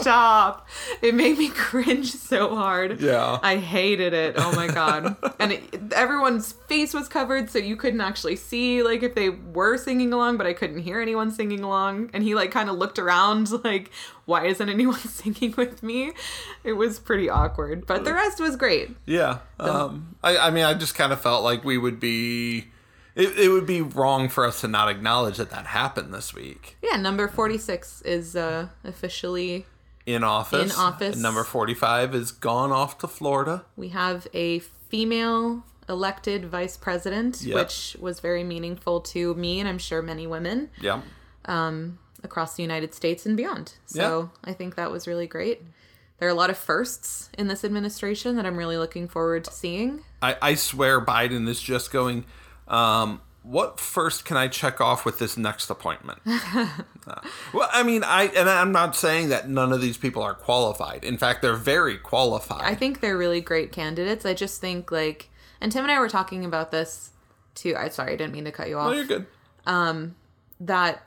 stop. 0.00 0.68
It 1.02 1.14
made 1.14 1.36
me 1.38 1.48
cringe 1.54 2.12
so 2.12 2.54
hard. 2.54 3.00
Yeah. 3.00 3.38
i 3.42 3.56
hated 3.56 4.12
it. 4.14 4.34
Oh 4.38 4.52
my 4.54 4.66
god. 4.66 5.16
And 5.40 5.52
it, 5.52 5.92
everyone's 5.92 6.52
face 6.52 6.92
was 6.92 7.06
covered 7.08 7.48
so 7.48 7.58
you 7.58 7.76
couldn't 7.76 8.00
actually 8.00 8.34
see 8.36 8.82
like 8.82 9.02
if 9.04 9.14
they 9.14 9.30
were 9.30 9.78
singing 9.78 10.12
along 10.12 10.36
but 10.36 10.46
i 10.46 10.52
couldn't 10.52 10.80
hear 10.80 11.00
anyone 11.00 11.30
singing 11.30 11.60
along. 11.60 12.10
And 12.12 12.22
he 12.24 12.34
like 12.34 12.50
kind 12.50 12.68
of 12.68 12.76
looked 12.76 12.98
around 12.98 13.50
like 13.64 13.90
why 14.28 14.44
isn't 14.44 14.68
anyone 14.68 14.98
singing 15.20 15.54
with 15.56 15.82
me 15.82 16.12
it 16.62 16.74
was 16.74 16.98
pretty 16.98 17.28
awkward 17.30 17.86
but 17.86 18.04
the 18.04 18.12
rest 18.12 18.38
was 18.40 18.56
great 18.56 18.90
yeah. 19.06 19.38
Um, 19.58 20.16
I, 20.22 20.36
I 20.36 20.50
mean, 20.50 20.64
I 20.64 20.74
just 20.74 20.94
kind 20.94 21.12
of 21.12 21.20
felt 21.20 21.42
like 21.42 21.64
we 21.64 21.78
would 21.78 21.98
be. 21.98 22.68
It, 23.14 23.36
it 23.36 23.48
would 23.48 23.66
be 23.66 23.80
wrong 23.82 24.28
for 24.28 24.44
us 24.46 24.60
to 24.60 24.68
not 24.68 24.88
acknowledge 24.88 25.38
that 25.38 25.50
that 25.50 25.66
happened 25.66 26.12
this 26.14 26.32
week 26.34 26.76
yeah 26.82 26.96
number 26.96 27.26
46 27.26 28.02
is 28.02 28.36
uh 28.36 28.68
officially 28.84 29.66
in 30.06 30.24
office. 30.24 30.72
In 30.74 30.78
office. 30.80 31.14
And 31.14 31.22
number 31.22 31.44
forty-five 31.44 32.14
is 32.14 32.32
gone 32.32 32.72
off 32.72 32.96
to 32.98 33.06
Florida. 33.08 33.66
We 33.76 33.88
have 33.90 34.26
a 34.32 34.60
female 34.60 35.64
elected 35.88 36.46
vice 36.46 36.76
president, 36.78 37.42
Yep. 37.42 37.54
which 37.54 37.96
was 38.00 38.20
very 38.20 38.42
meaningful 38.44 39.00
to 39.12 39.34
me 39.34 39.60
and 39.60 39.68
I'm 39.68 39.78
sure 39.78 40.00
many 40.02 40.26
women 40.26 40.70
Yeah, 40.80 41.02
across 42.22 42.54
the 42.56 42.62
United 42.62 42.94
States 42.94 43.26
and 43.26 43.36
beyond. 43.36 43.74
So 43.86 44.30
I 44.44 44.52
think 44.52 44.74
that 44.76 44.90
was 44.90 45.06
really 45.06 45.26
great. 45.26 45.62
There 46.18 46.28
are 46.28 46.32
a 46.32 46.34
lot 46.34 46.50
of 46.50 46.58
firsts 46.58 47.30
in 47.38 47.46
this 47.46 47.64
administration 47.64 48.36
that 48.36 48.44
I'm 48.44 48.56
really 48.56 48.76
looking 48.76 49.06
forward 49.06 49.44
to 49.44 49.52
seeing. 49.52 50.02
I, 50.20 50.36
I 50.42 50.54
swear 50.54 51.00
Biden 51.00 51.48
is 51.48 51.60
just 51.60 51.92
going. 51.92 52.24
Um, 52.66 53.20
what 53.44 53.80
first 53.80 54.24
can 54.24 54.36
I 54.36 54.48
check 54.48 54.80
off 54.80 55.04
with 55.04 55.18
this 55.18 55.36
next 55.36 55.70
appointment? 55.70 56.20
Uh, 57.08 57.22
well, 57.54 57.70
I 57.72 57.84
mean, 57.84 58.04
I 58.04 58.24
and 58.36 58.50
I'm 58.50 58.70
not 58.70 58.94
saying 58.94 59.30
that 59.30 59.48
none 59.48 59.72
of 59.72 59.80
these 59.80 59.96
people 59.96 60.22
are 60.22 60.34
qualified. 60.34 61.04
In 61.04 61.16
fact, 61.16 61.40
they're 61.40 61.56
very 61.56 61.96
qualified. 61.96 62.60
I 62.62 62.74
think 62.74 63.00
they're 63.00 63.16
really 63.16 63.40
great 63.40 63.72
candidates. 63.72 64.26
I 64.26 64.34
just 64.34 64.60
think 64.60 64.92
like, 64.92 65.30
and 65.58 65.72
Tim 65.72 65.84
and 65.84 65.90
I 65.90 66.00
were 66.00 66.10
talking 66.10 66.44
about 66.44 66.70
this 66.70 67.12
too. 67.54 67.74
I 67.78 67.88
sorry, 67.88 68.12
I 68.12 68.16
didn't 68.16 68.34
mean 68.34 68.44
to 68.44 68.52
cut 68.52 68.68
you 68.68 68.76
off. 68.76 68.90
oh, 68.90 68.92
you're 68.92 69.06
good. 69.06 69.24
that 70.60 71.02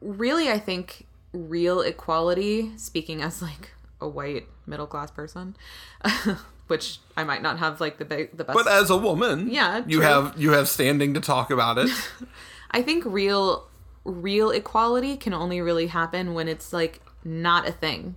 really 0.00 0.50
I 0.50 0.58
think 0.58 1.06
real 1.32 1.80
equality, 1.80 2.72
speaking 2.76 3.22
as 3.22 3.40
like 3.42 3.72
a 4.00 4.08
white 4.08 4.46
middle 4.66 4.86
class 4.86 5.10
person, 5.10 5.56
which 6.66 6.98
I 7.16 7.24
might 7.24 7.42
not 7.42 7.58
have 7.58 7.80
like 7.80 7.98
the 7.98 8.04
big, 8.04 8.36
the 8.36 8.44
best. 8.44 8.56
But 8.56 8.66
as 8.68 8.90
a 8.90 8.96
woman, 8.96 9.48
Yeah, 9.50 9.82
you 9.86 9.98
true. 9.98 10.06
have 10.06 10.34
you 10.36 10.52
have 10.52 10.68
standing 10.68 11.14
to 11.14 11.20
talk 11.20 11.50
about 11.50 11.78
it. 11.78 11.90
I 12.70 12.82
think 12.82 13.04
real 13.06 13.68
real 14.04 14.50
equality 14.50 15.16
can 15.16 15.32
only 15.32 15.60
really 15.60 15.86
happen 15.86 16.34
when 16.34 16.48
it's 16.48 16.72
like 16.72 17.00
not 17.24 17.68
a 17.68 17.72
thing. 17.72 18.16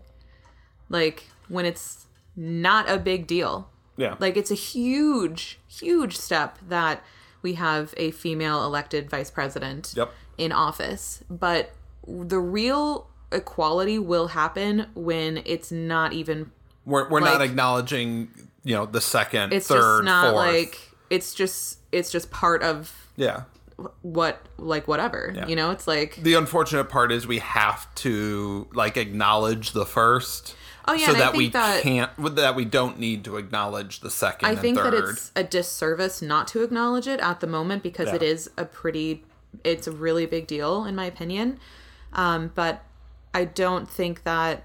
Like 0.90 1.26
when 1.48 1.66
it's 1.66 2.08
not 2.36 2.90
a 2.90 2.98
big 2.98 3.28
deal. 3.28 3.70
Yeah, 3.98 4.16
Like 4.20 4.36
it's 4.36 4.52
a 4.52 4.56
huge, 4.56 5.58
huge 5.70 6.18
step 6.18 6.58
that 6.68 7.02
we 7.42 7.54
have 7.54 7.94
a 7.96 8.12
female 8.12 8.66
elected 8.66 9.10
vice 9.10 9.32
president 9.32 9.94
Yep. 9.96 10.12
In 10.38 10.52
office. 10.52 11.24
But 11.30 11.72
the 12.08 12.40
real 12.40 13.08
equality 13.32 14.00
will 14.00 14.28
happen 14.28 14.88
when 14.96 15.42
it's 15.46 15.72
not 15.72 16.14
even 16.14 16.52
we're 16.86 17.10
we're 17.10 17.20
not 17.20 17.42
acknowledging 17.42 18.30
you 18.64 18.76
know 18.76 18.86
the 18.86 19.02
second, 19.02 19.54
it's 19.54 19.68
third, 19.68 20.00
just 20.00 20.06
not 20.06 20.34
fourth. 20.34 20.36
like 20.36 20.80
it's 21.10 21.34
just 21.34 21.80
it's 21.92 22.12
just 22.12 22.32
part 22.32 22.64
of 22.64 23.08
yeah. 23.16 23.44
what 24.02 24.42
like 24.58 24.88
whatever. 24.88 25.32
Yeah. 25.36 25.48
You 25.48 25.56
know, 25.56 25.72
it's 25.72 25.88
like 25.88 26.18
The 26.18 26.36
unfortunate 26.36 26.86
part 26.90 27.12
is 27.12 27.26
we 27.28 27.40
have 27.40 27.94
to 27.96 28.68
like 28.74 28.98
acknowledge 28.98 29.72
the 29.72 29.86
first. 29.86 30.56
Oh, 30.88 30.94
yeah, 30.94 31.08
so 31.08 31.14
that 31.14 31.34
we 31.36 31.50
that- 31.50 31.82
can't 31.82 32.12
that 32.36 32.56
we 32.56 32.64
don't 32.64 33.00
need 33.00 33.24
to 33.26 33.38
acknowledge 33.38 34.02
the 34.02 34.12
second. 34.12 34.48
I 34.50 34.56
think 34.56 34.78
that 34.78 34.94
it's 34.94 35.32
a 35.36 35.44
disservice 35.44 36.22
not 36.22 36.48
to 36.50 36.62
acknowledge 36.62 37.08
it 37.08 37.20
at 37.20 37.40
the 37.40 37.48
moment 37.48 37.82
because 37.82 38.10
Yeah. 38.10 38.16
it 38.16 38.24
is 38.24 38.52
a 38.56 38.66
pretty, 38.66 39.24
it's 39.64 39.88
a 39.88 39.92
really 39.92 40.26
big 40.26 40.48
deal 40.48 40.86
in 40.86 40.96
my 40.96 41.06
opinion. 41.06 41.60
Um, 42.14 42.52
but 42.56 42.84
I 43.34 43.46
don't 43.46 43.90
think 43.90 44.24
that 44.24 44.64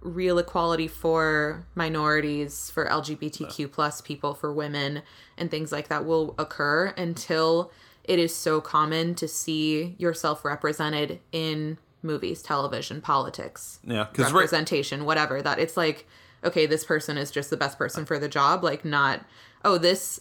real 0.00 0.38
equality 0.38 0.88
for 0.88 1.66
minorities, 1.74 2.70
for 2.70 2.86
LGBTQ 2.86 3.70
plus 3.70 4.00
people, 4.00 4.34
for 4.34 4.52
women, 4.52 5.02
and 5.36 5.50
things 5.50 5.72
like 5.72 5.88
that 5.88 6.04
will 6.04 6.34
occur 6.38 6.94
until 6.96 7.70
it 8.04 8.18
is 8.18 8.34
so 8.34 8.60
common 8.60 9.14
to 9.16 9.28
see 9.28 9.94
yourself 9.98 10.44
represented 10.44 11.20
in 11.32 11.78
movies, 12.02 12.42
television, 12.42 13.00
politics 13.00 13.80
yeah, 13.84 14.06
because 14.10 14.26
right, 14.26 14.40
representation, 14.40 15.04
whatever. 15.04 15.42
That 15.42 15.58
it's 15.58 15.76
like, 15.76 16.06
okay, 16.42 16.66
this 16.66 16.84
person 16.84 17.18
is 17.18 17.30
just 17.30 17.50
the 17.50 17.56
best 17.56 17.76
person 17.76 18.04
for 18.04 18.18
the 18.18 18.28
job. 18.28 18.62
Like, 18.64 18.84
not, 18.84 19.24
oh, 19.64 19.78
this 19.78 20.20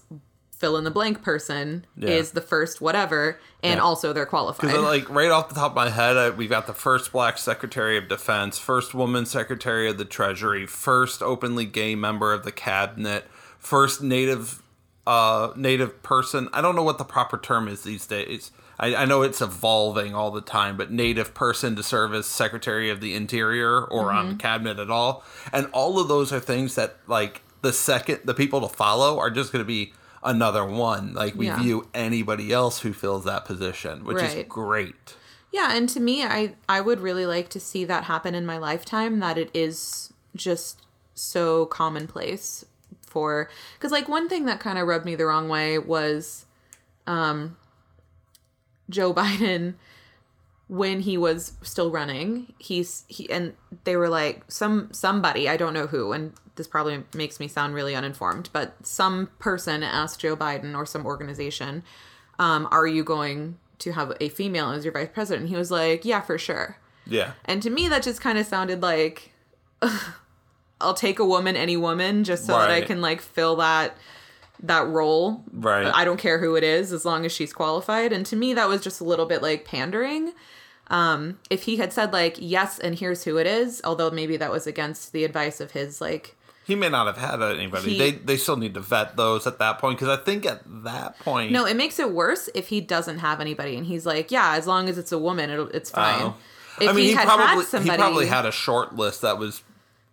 fill 0.57 0.75
in 0.77 0.83
the 0.83 0.91
blank 0.91 1.21
person 1.23 1.85
Yeah. 1.95 2.09
is 2.09 2.31
the 2.31 2.41
first 2.41 2.81
whatever, 2.81 3.39
and 3.61 3.77
Yeah. 3.77 3.83
also 3.83 4.11
they're 4.13 4.25
qualified. 4.25 4.69
Because 4.71 4.83
like 4.83 5.09
right 5.09 5.29
off 5.31 5.49
the 5.49 5.55
top 5.55 5.71
of 5.71 5.75
my 5.75 5.89
head, 5.89 6.17
I, 6.17 6.29
we've 6.31 6.49
got 6.49 6.67
the 6.67 6.73
first 6.73 7.11
black 7.11 7.37
Secretary 7.37 7.97
of 7.97 8.07
Defense, 8.07 8.57
first 8.57 8.93
woman 8.93 9.25
Secretary 9.25 9.89
of 9.89 9.97
the 9.97 10.05
Treasury, 10.05 10.65
first 10.65 11.21
openly 11.21 11.65
gay 11.65 11.95
member 11.95 12.33
of 12.33 12.43
the 12.43 12.51
cabinet, 12.51 13.25
first 13.59 14.01
Native 14.01 14.61
uh, 15.05 15.53
Native 15.55 16.03
person. 16.03 16.49
I 16.51 16.59
don't 16.61 16.75
know 16.75 16.83
what 16.83 16.97
the 16.97 17.05
proper 17.05 17.37
term 17.37 17.69
is 17.69 17.83
these 17.83 18.05
days. 18.05 18.51
I, 18.77 18.93
I 18.93 19.05
know 19.05 19.21
it's 19.21 19.41
evolving 19.41 20.13
all 20.13 20.31
the 20.31 20.41
time, 20.41 20.75
but 20.75 20.91
Native 20.91 21.33
person 21.33 21.75
to 21.77 21.83
serve 21.83 22.13
as 22.13 22.25
Secretary 22.25 22.89
of 22.89 22.99
the 22.99 23.15
Interior 23.15 23.81
or 23.81 24.11
on 24.11 24.29
the 24.29 24.35
cabinet 24.35 24.79
at 24.79 24.89
all, 24.91 25.23
and 25.53 25.67
all 25.71 25.97
of 25.99 26.09
those 26.09 26.33
are 26.33 26.41
things 26.41 26.75
that 26.75 26.97
like 27.07 27.41
the 27.61 27.71
second 27.71 28.19
the 28.25 28.33
people 28.33 28.59
to 28.61 28.67
follow 28.67 29.17
are 29.17 29.29
just 29.29 29.51
going 29.53 29.63
to 29.63 29.67
be 29.67 29.93
another 30.23 30.65
one. 30.65 31.13
Like 31.13 31.35
we 31.35 31.47
Yeah. 31.47 31.59
view 31.61 31.87
anybody 31.93 32.51
else 32.51 32.79
who 32.79 32.93
fills 32.93 33.23
that 33.25 33.45
position, 33.45 34.03
which 34.05 34.21
is 34.23 34.45
great. 34.47 35.15
Yeah, 35.51 35.75
and 35.75 35.87
to 35.89 35.99
me, 35.99 36.23
I 36.23 36.55
I 36.67 36.81
would 36.81 36.99
really 36.99 37.25
like 37.25 37.49
to 37.49 37.59
see 37.59 37.85
that 37.85 38.03
happen 38.05 38.35
in 38.35 38.45
my 38.45 38.57
lifetime. 38.57 39.19
That 39.19 39.37
it 39.37 39.49
is 39.53 40.11
just 40.35 40.81
so 41.13 41.65
commonplace 41.65 42.65
for 43.01 43.49
because 43.75 43.91
like 43.91 44.07
one 44.09 44.27
thing 44.29 44.45
that 44.45 44.59
kind 44.59 44.77
of 44.77 44.87
rubbed 44.87 45.05
me 45.05 45.15
the 45.15 45.25
wrong 45.25 45.47
way 45.49 45.79
was, 45.79 46.45
um, 47.07 47.57
Joe 48.89 49.13
Biden 49.21 49.75
when 50.67 51.01
he 51.01 51.17
was 51.17 51.53
still 51.61 51.91
running. 51.91 52.53
He's 52.59 53.05
he 53.07 53.29
and 53.29 53.53
they 53.83 53.95
were 53.95 54.09
like 54.09 54.43
some 54.47 54.89
somebody 54.91 55.47
I 55.47 55.57
don't 55.57 55.73
know 55.73 55.87
who 55.87 56.11
and 56.11 56.33
this 56.55 56.67
probably 56.67 57.03
makes 57.13 57.39
me 57.39 57.47
sound 57.47 57.73
really 57.73 57.95
uninformed, 57.95 58.49
but 58.51 58.75
some 58.85 59.29
person 59.39 59.83
asked 59.83 60.19
Joe 60.19 60.35
Biden 60.35 60.75
or 60.75 60.85
some 60.85 61.05
organization, 61.05 61.83
um, 62.39 62.67
"Are 62.71 62.87
you 62.87 63.03
going 63.03 63.59
to 63.79 63.91
have 63.91 64.13
a 64.19 64.29
female 64.29 64.71
as 64.71 64.83
your 64.83 64.91
vice 64.91 65.09
president?" 65.13 65.49
He 65.49 65.55
was 65.55 65.71
like, 65.71 66.03
"Yeah, 66.03 66.21
for 66.21 66.37
sure." 66.37 66.77
Yeah. 67.05 67.33
And 67.45 67.61
to 67.63 67.69
me, 67.69 67.87
that 67.87 68.03
just 68.03 68.21
kind 68.21 68.37
of 68.37 68.45
sounded 68.45 68.81
like 68.81 69.31
I'll 70.81 70.93
take 70.93 71.19
a 71.19 71.25
woman, 71.25 71.55
any 71.55 71.77
woman, 71.77 72.23
just 72.23 72.45
so 72.45 72.53
that 72.53 72.69
I 72.69 72.81
can 72.81 73.01
like 73.01 73.21
fill 73.21 73.55
that 73.57 73.95
that 74.61 74.87
role. 74.87 75.43
Right. 75.51 75.85
I 75.93 76.05
don't 76.05 76.17
care 76.19 76.39
who 76.39 76.55
it 76.55 76.63
is, 76.63 76.91
as 76.91 77.05
long 77.05 77.25
as 77.25 77.31
she's 77.31 77.53
qualified. 77.53 78.11
And 78.11 78.25
to 78.27 78.35
me, 78.35 78.53
that 78.53 78.67
was 78.67 78.81
just 78.81 79.01
a 79.01 79.03
little 79.03 79.25
bit 79.25 79.41
like 79.41 79.65
pandering. 79.65 80.33
Um, 80.89 81.39
if 81.49 81.63
he 81.63 81.77
had 81.77 81.91
said 81.91 82.13
like 82.13 82.37
yes, 82.39 82.79
and 82.79 82.97
here's 82.97 83.23
who 83.23 83.37
it 83.37 83.47
is, 83.47 83.81
although 83.83 84.09
maybe 84.09 84.37
that 84.37 84.51
was 84.51 84.67
against 84.67 85.11
the 85.11 85.23
advice 85.23 85.59
of 85.59 85.71
his 85.71 85.99
like 85.99 86.35
He 86.65 86.75
may 86.75 86.89
not 86.89 87.07
have 87.07 87.17
had 87.17 87.41
anybody. 87.41 87.91
He- 87.91 87.97
they 87.97 88.11
they 88.11 88.37
still 88.37 88.57
need 88.57 88.73
to 88.75 88.79
vet 88.79 89.17
those 89.17 89.45
at 89.45 89.59
that 89.59 89.79
point 89.79 89.99
because 89.99 90.17
I 90.17 90.21
think 90.21 90.45
at 90.45 90.61
that 90.83 91.19
point. 91.19 91.51
No, 91.51 91.65
it 91.65 91.75
makes 91.75 91.99
it 91.99 92.11
worse 92.11 92.49
if 92.55 92.69
he 92.69 92.79
doesn't 92.81 93.19
have 93.19 93.41
anybody 93.41 93.75
and 93.75 93.85
he's 93.85 94.05
like, 94.05 94.31
yeah, 94.31 94.55
as 94.55 94.65
long 94.65 94.87
as 94.87 94.97
it's 94.97 95.11
a 95.11 95.19
woman, 95.19 95.49
it'll, 95.49 95.67
it's 95.69 95.89
fine. 95.89 96.21
Oh. 96.21 96.35
If 96.79 96.89
I 96.89 96.93
mean, 96.93 97.05
he, 97.05 97.09
he, 97.09 97.15
had 97.15 97.25
probably 97.25 97.45
had 97.45 97.65
somebody, 97.65 97.91
he 97.91 97.97
probably 97.97 98.25
had 98.27 98.45
a 98.45 98.51
short 98.51 98.95
list 98.95 99.23
that 99.23 99.39
was 99.39 99.63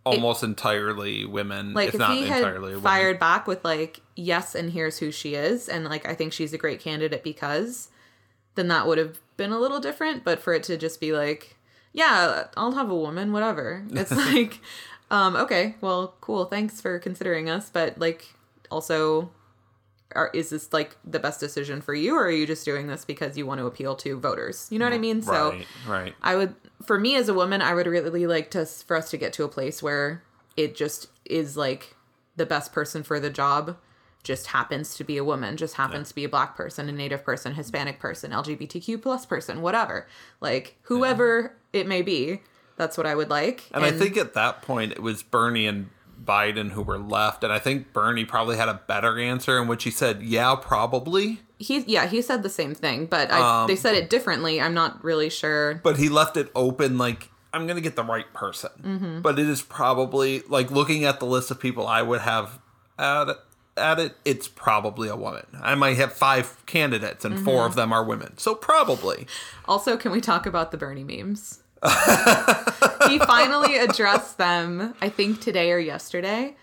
almost 0.07 0.43
entirely 0.43 1.25
women, 1.25 1.73
like 1.75 1.89
if, 1.89 1.95
if, 1.95 1.99
not 2.01 2.13
he 2.13 2.25
entirely 2.25 2.73
had 2.75 2.83
fired 2.83 3.19
back 3.19 3.47
with 3.47 3.65
like, 3.65 4.01
yes, 4.17 4.55
and 4.55 4.73
here's 4.73 4.99
who 4.99 5.11
she 5.11 5.35
is, 5.35 5.69
and 5.69 5.85
like 5.85 6.07
I 6.09 6.15
think 6.15 6.33
she's 6.33 6.53
a 6.53 6.59
great 6.59 6.81
candidate 6.81 7.23
because, 7.23 7.89
then 8.55 8.69
that 8.69 8.87
would 8.87 8.99
have 8.99 9.21
been 9.37 9.53
a 9.53 9.59
little 9.59 9.81
different. 9.81 10.25
But 10.25 10.41
for 10.41 10.55
it 10.55 10.63
to 10.65 10.77
just 10.77 11.01
be 11.01 11.13
like, 11.13 11.57
yeah, 11.93 12.45
I'll 12.57 12.73
have 12.73 12.91
a 12.91 12.97
woman, 12.97 13.33
whatever. 13.33 13.85
It's 13.93 14.11
like, 14.11 14.61
um, 15.11 15.37
okay, 15.37 15.77
well, 15.81 16.15
cool, 16.21 16.45
thanks 16.47 16.81
for 16.81 16.99
considering 16.99 17.49
us, 17.49 17.71
but 17.71 17.99
like 17.99 18.35
also. 18.71 19.31
Are, 20.15 20.31
is 20.33 20.51
this 20.51 20.73
like 20.73 20.97
the 21.05 21.19
best 21.19 21.41
decision 21.41 21.81
for 21.81 21.93
you, 21.93 22.15
or 22.15 22.27
are 22.27 22.31
you 22.31 22.47
just 22.47 22.65
doing 22.65 22.87
this 22.87 23.05
because 23.05 23.37
you 23.37 23.47
want 23.47 23.59
to 23.59 23.67
appeal 23.67 23.97
to 23.97 24.17
voters? 24.17 24.69
You 24.71 24.79
know 24.79 24.85
what 24.85 24.93
I 24.93 24.99
mean? 24.99 25.23
So 25.23 25.51
right, 25.51 25.67
right. 25.89 26.15
I 26.23 26.37
would, 26.37 26.55
for 26.87 27.01
me 27.01 27.17
as 27.17 27.29
a 27.29 27.35
woman, 27.35 27.61
I 27.61 27.75
would 27.75 27.89
really 27.89 28.29
like 28.29 28.49
to 28.53 28.65
for 28.65 28.97
us 28.97 29.11
to 29.11 29.17
get 29.17 29.33
to 29.33 29.45
a 29.45 29.49
place 29.49 29.83
where 29.83 30.23
it 30.57 30.77
just 30.77 31.09
is 31.25 31.57
like 31.57 31.97
the 32.37 32.47
best 32.47 32.73
person 32.73 33.03
for 33.03 33.19
the 33.19 33.31
job 33.31 33.77
just 34.25 34.49
happens 34.49 34.97
to 34.97 35.05
be 35.05 35.17
a 35.19 35.23
woman, 35.25 35.57
just 35.57 35.75
happens 35.75 36.09
to 36.09 36.15
be 36.15 36.25
a 36.25 36.29
black 36.29 36.57
person, 36.57 36.89
a 36.89 36.93
native 36.93 37.23
person, 37.25 37.55
Hispanic 37.55 38.01
person, 38.01 38.33
LGBTQ 38.33 39.01
plus 39.01 39.25
person, 39.27 39.61
whatever. 39.63 40.07
Like 40.41 40.77
whoever 40.83 41.55
it 41.73 41.87
may 41.87 42.03
be, 42.03 42.41
that's 42.77 42.97
what 42.99 43.07
I 43.07 43.15
would 43.15 43.31
like. 43.31 43.65
And, 43.73 43.85
I 43.85 43.91
think 43.93 44.17
at 44.17 44.35
that 44.35 44.63
point 44.63 44.93
it 44.93 45.03
was 45.03 45.23
Bernie 45.23 45.67
and 45.67 45.91
Biden 46.25 46.71
who 46.71 46.83
were 46.83 46.99
left, 46.99 47.45
and 47.45 47.53
I 47.53 47.59
think 47.59 47.93
Bernie 47.93 48.25
probably 48.25 48.57
had 48.57 48.69
a 48.69 48.81
better 48.87 49.19
answer 49.19 49.61
in 49.61 49.69
which 49.69 49.85
he 49.85 49.91
said, 49.91 50.23
"Yeah, 50.23 50.55
probably," 50.57 51.41
he, 51.59 51.81
yeah, 51.81 52.07
he 52.07 52.23
said 52.23 52.43
the 52.43 52.49
same 52.49 52.75
thing, 52.75 53.07
but 53.07 53.31
I, 53.31 53.63
Um, 53.63 53.67
they 53.69 53.77
said 53.77 53.95
it 53.95 54.09
differently. 54.09 54.61
I'm 54.61 54.75
not 54.75 55.05
really 55.05 55.29
sure. 55.29 55.81
but 55.83 55.99
he 55.99 56.09
left 56.09 56.37
it 56.37 56.51
open 56.55 56.97
like. 56.99 57.31
I'm 57.53 57.67
gonna 57.69 57.81
get 57.83 57.95
the 57.95 58.03
right 58.05 58.33
person, 58.33 58.71
Mm-hmm. 58.83 59.21
but 59.21 59.39
it 59.39 59.49
is 59.49 59.61
probably 59.63 60.43
like 60.49 60.71
looking 60.73 61.05
at 61.05 61.21
the 61.21 61.27
list 61.27 61.51
of 61.53 61.61
people 61.61 61.87
I 61.87 62.01
would 62.03 62.21
have 62.23 62.59
at 62.99 63.29
at 63.77 63.99
it. 63.99 64.17
It's 64.25 64.49
probably 64.49 65.09
a 65.09 65.17
woman. 65.17 65.47
I 65.61 65.75
might 65.75 65.97
have 65.97 66.13
five 66.13 66.65
candidates, 66.67 67.25
and 67.25 67.35
Mm-hmm. 67.37 67.45
four 67.45 67.67
of 67.67 67.75
them 67.75 67.93
are 67.93 68.05
women, 68.05 68.39
so 68.39 68.55
probably. 68.55 69.27
Also, 69.67 69.97
can 69.97 70.13
we 70.13 70.21
talk 70.21 70.47
about 70.47 70.71
the 70.71 70.77
Bernie 70.77 71.05
memes? 71.05 71.61
he 73.09 73.19
finally 73.19 73.77
addressed 73.77 74.39
them, 74.39 74.95
I 75.01 75.09
think 75.09 75.41
today 75.41 75.71
or 75.73 75.79
yesterday. 75.79 76.57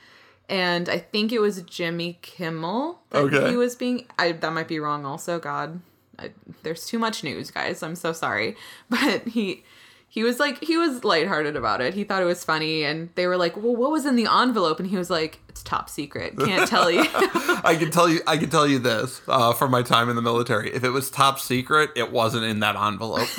And 0.50 0.90
I 0.90 0.98
think 0.98 1.32
it 1.32 1.40
was 1.40 1.62
Jimmy 1.62 2.20
Kimmel 2.22 3.00
that 3.12 3.20
Okay. 3.20 3.52
he 3.52 3.56
was 3.58 3.76
being. 3.76 4.06
I, 4.20 4.34
that 4.34 4.52
might 4.54 4.68
be 4.68 4.80
wrong, 4.80 5.06
also. 5.06 5.40
God, 5.40 5.80
I, 6.20 6.32
there's 6.64 6.86
too 6.86 7.00
much 7.00 7.24
news, 7.24 7.52
guys. 7.52 7.82
I'm 7.84 7.96
so 7.96 8.12
sorry. 8.14 8.56
But 8.90 9.28
he. 9.28 9.64
He 10.12 10.24
was 10.24 10.42
like 10.42 10.62
he 10.62 10.76
was 10.76 11.06
lighthearted 11.06 11.56
about 11.56 11.80
it. 11.80 11.94
He 11.94 12.04
thought 12.04 12.22
it 12.22 12.26
was 12.26 12.44
funny, 12.44 12.84
and 12.84 13.10
they 13.16 13.28
were 13.28 13.38
like, 13.38 13.56
"Well, 13.56 13.78
what 13.78 13.92
was 13.92 14.06
in 14.06 14.18
the 14.18 14.28
envelope?" 14.30 14.78
And 14.78 14.90
he 14.90 14.98
was 14.98 15.10
like, 15.10 15.40
"It's 15.48 15.64
top 15.64 15.90
secret. 15.90 16.38
Can't 16.38 16.68
tell 16.68 16.92
you." 16.92 17.06
I 17.14 17.78
can 17.80 17.92
tell 17.92 18.10
you. 18.10 18.20
I 18.28 18.36
can 18.36 18.50
tell 18.50 18.68
you 18.68 18.78
this 18.78 19.22
uh, 19.30 19.54
from 19.54 19.72
my 19.72 19.84
time 19.84 20.10
in 20.10 20.18
the 20.18 20.22
military. 20.22 20.70
If 20.74 20.84
it 20.84 20.90
was 20.90 21.10
top 21.10 21.40
secret, 21.40 21.92
it 21.96 22.12
wasn't 22.12 22.44
in 22.44 22.60
that 22.60 22.76
envelope. 22.76 23.30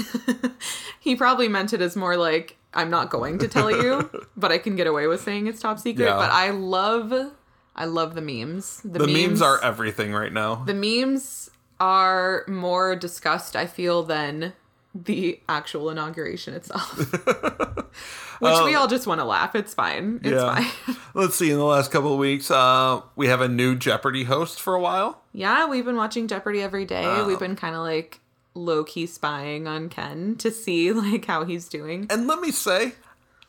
he 0.98 1.14
probably 1.14 1.46
meant 1.46 1.74
it 1.74 1.82
as 1.82 1.94
more 1.94 2.16
like 2.16 2.56
I'm 2.72 2.88
not 2.88 3.10
going 3.10 3.36
to 3.40 3.48
tell 3.48 3.70
you, 3.70 4.08
but 4.38 4.50
I 4.50 4.56
can 4.56 4.74
get 4.74 4.86
away 4.86 5.06
with 5.06 5.20
saying 5.20 5.48
it's 5.48 5.60
top 5.60 5.78
secret. 5.78 6.06
Yeah. 6.06 6.16
But 6.16 6.30
I 6.30 6.52
love, 6.52 7.34
I 7.76 7.84
love 7.84 8.14
the 8.14 8.22
memes. 8.22 8.80
The 8.82 9.06
memes 9.06 9.42
are 9.42 9.62
everything 9.62 10.14
right 10.14 10.32
now. 10.32 10.64
the 10.64 10.72
memes 10.72 11.50
are 11.78 12.46
more 12.48 12.96
discussed. 12.96 13.56
I 13.56 13.66
feel 13.66 14.04
than 14.04 14.54
the 14.94 15.40
actual 15.48 15.88
inauguration 15.90 16.54
itself, 16.54 16.98
which 18.40 18.60
we 18.64 18.74
all 18.74 18.86
just 18.88 19.06
want 19.06 19.20
to 19.20 19.24
laugh. 19.24 19.54
It's 19.54 19.74
fine. 19.74 20.20
It's 20.22 20.40
Um, 20.42 20.56
Yeah. 20.58 20.70
fine. 20.86 20.96
Let's 21.14 21.36
see. 21.36 21.50
In 21.50 21.58
the 21.58 21.64
last 21.64 21.90
couple 21.90 22.12
of 22.12 22.18
weeks, 22.18 22.50
uh, 22.50 23.00
we 23.16 23.28
have 23.28 23.40
a 23.40 23.48
new 23.48 23.74
Jeopardy 23.76 24.24
host 24.24 24.60
for 24.60 24.74
a 24.74 24.80
while. 24.80 25.22
yeah, 25.32 25.66
we've 25.66 25.84
been 25.84 25.96
watching 25.96 26.28
Jeopardy 26.28 26.60
every 26.62 26.84
day. 26.84 27.22
We've 27.22 27.38
been 27.38 27.56
kind 27.56 27.74
of 27.74 27.82
like 27.82 28.20
low 28.54 28.84
key 28.84 29.06
spying 29.06 29.66
on 29.66 29.88
Ken 29.88 30.36
to 30.36 30.50
see 30.50 30.92
like 30.92 31.24
how 31.24 31.44
he's 31.44 31.68
doing. 31.68 32.06
And 32.10 32.26
let 32.26 32.40
me 32.40 32.50
say, 32.50 32.92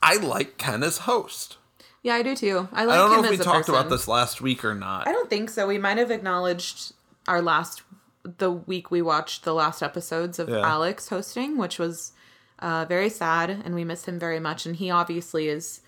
I 0.02 0.16
like 0.18 0.58
Ken 0.58 0.82
as 0.84 1.00
host. 1.00 1.58
Yeah, 2.04 2.16
I 2.16 2.22
do 2.22 2.36
too. 2.36 2.68
I 2.74 2.84
like 2.86 2.96
I 2.96 2.98
don't 2.98 3.12
know 3.22 3.24
if 3.26 3.30
we 3.32 3.38
talked 3.38 3.70
about 3.70 3.90
this 3.90 4.08
last 4.10 4.42
week 4.42 4.64
or 4.66 4.76
not. 4.76 5.08
I 5.08 5.12
don't 5.14 5.30
think 5.30 5.50
so. 5.50 5.68
We 5.68 5.78
might 5.78 5.98
have 5.98 6.12
acknowledged 6.12 6.94
our 7.28 7.42
last 7.42 7.82
the 8.24 8.52
week 8.52 8.90
we 8.92 9.02
watched 9.02 9.44
the 9.44 9.54
last 9.54 9.82
episodes 9.84 10.40
of 10.40 10.50
Yeah. 10.50 10.60
Alex 10.68 11.10
hosting, 11.10 11.58
which 11.58 11.78
was 11.80 12.14
uh, 12.60 12.86
very 12.88 13.10
sad, 13.10 13.50
and 13.50 13.76
we 13.76 13.84
miss 13.84 14.06
him 14.06 14.18
very 14.20 14.40
much. 14.40 14.66
And 14.66 14.76
he 14.78 14.90
obviously 14.90 15.48
is 15.50 15.82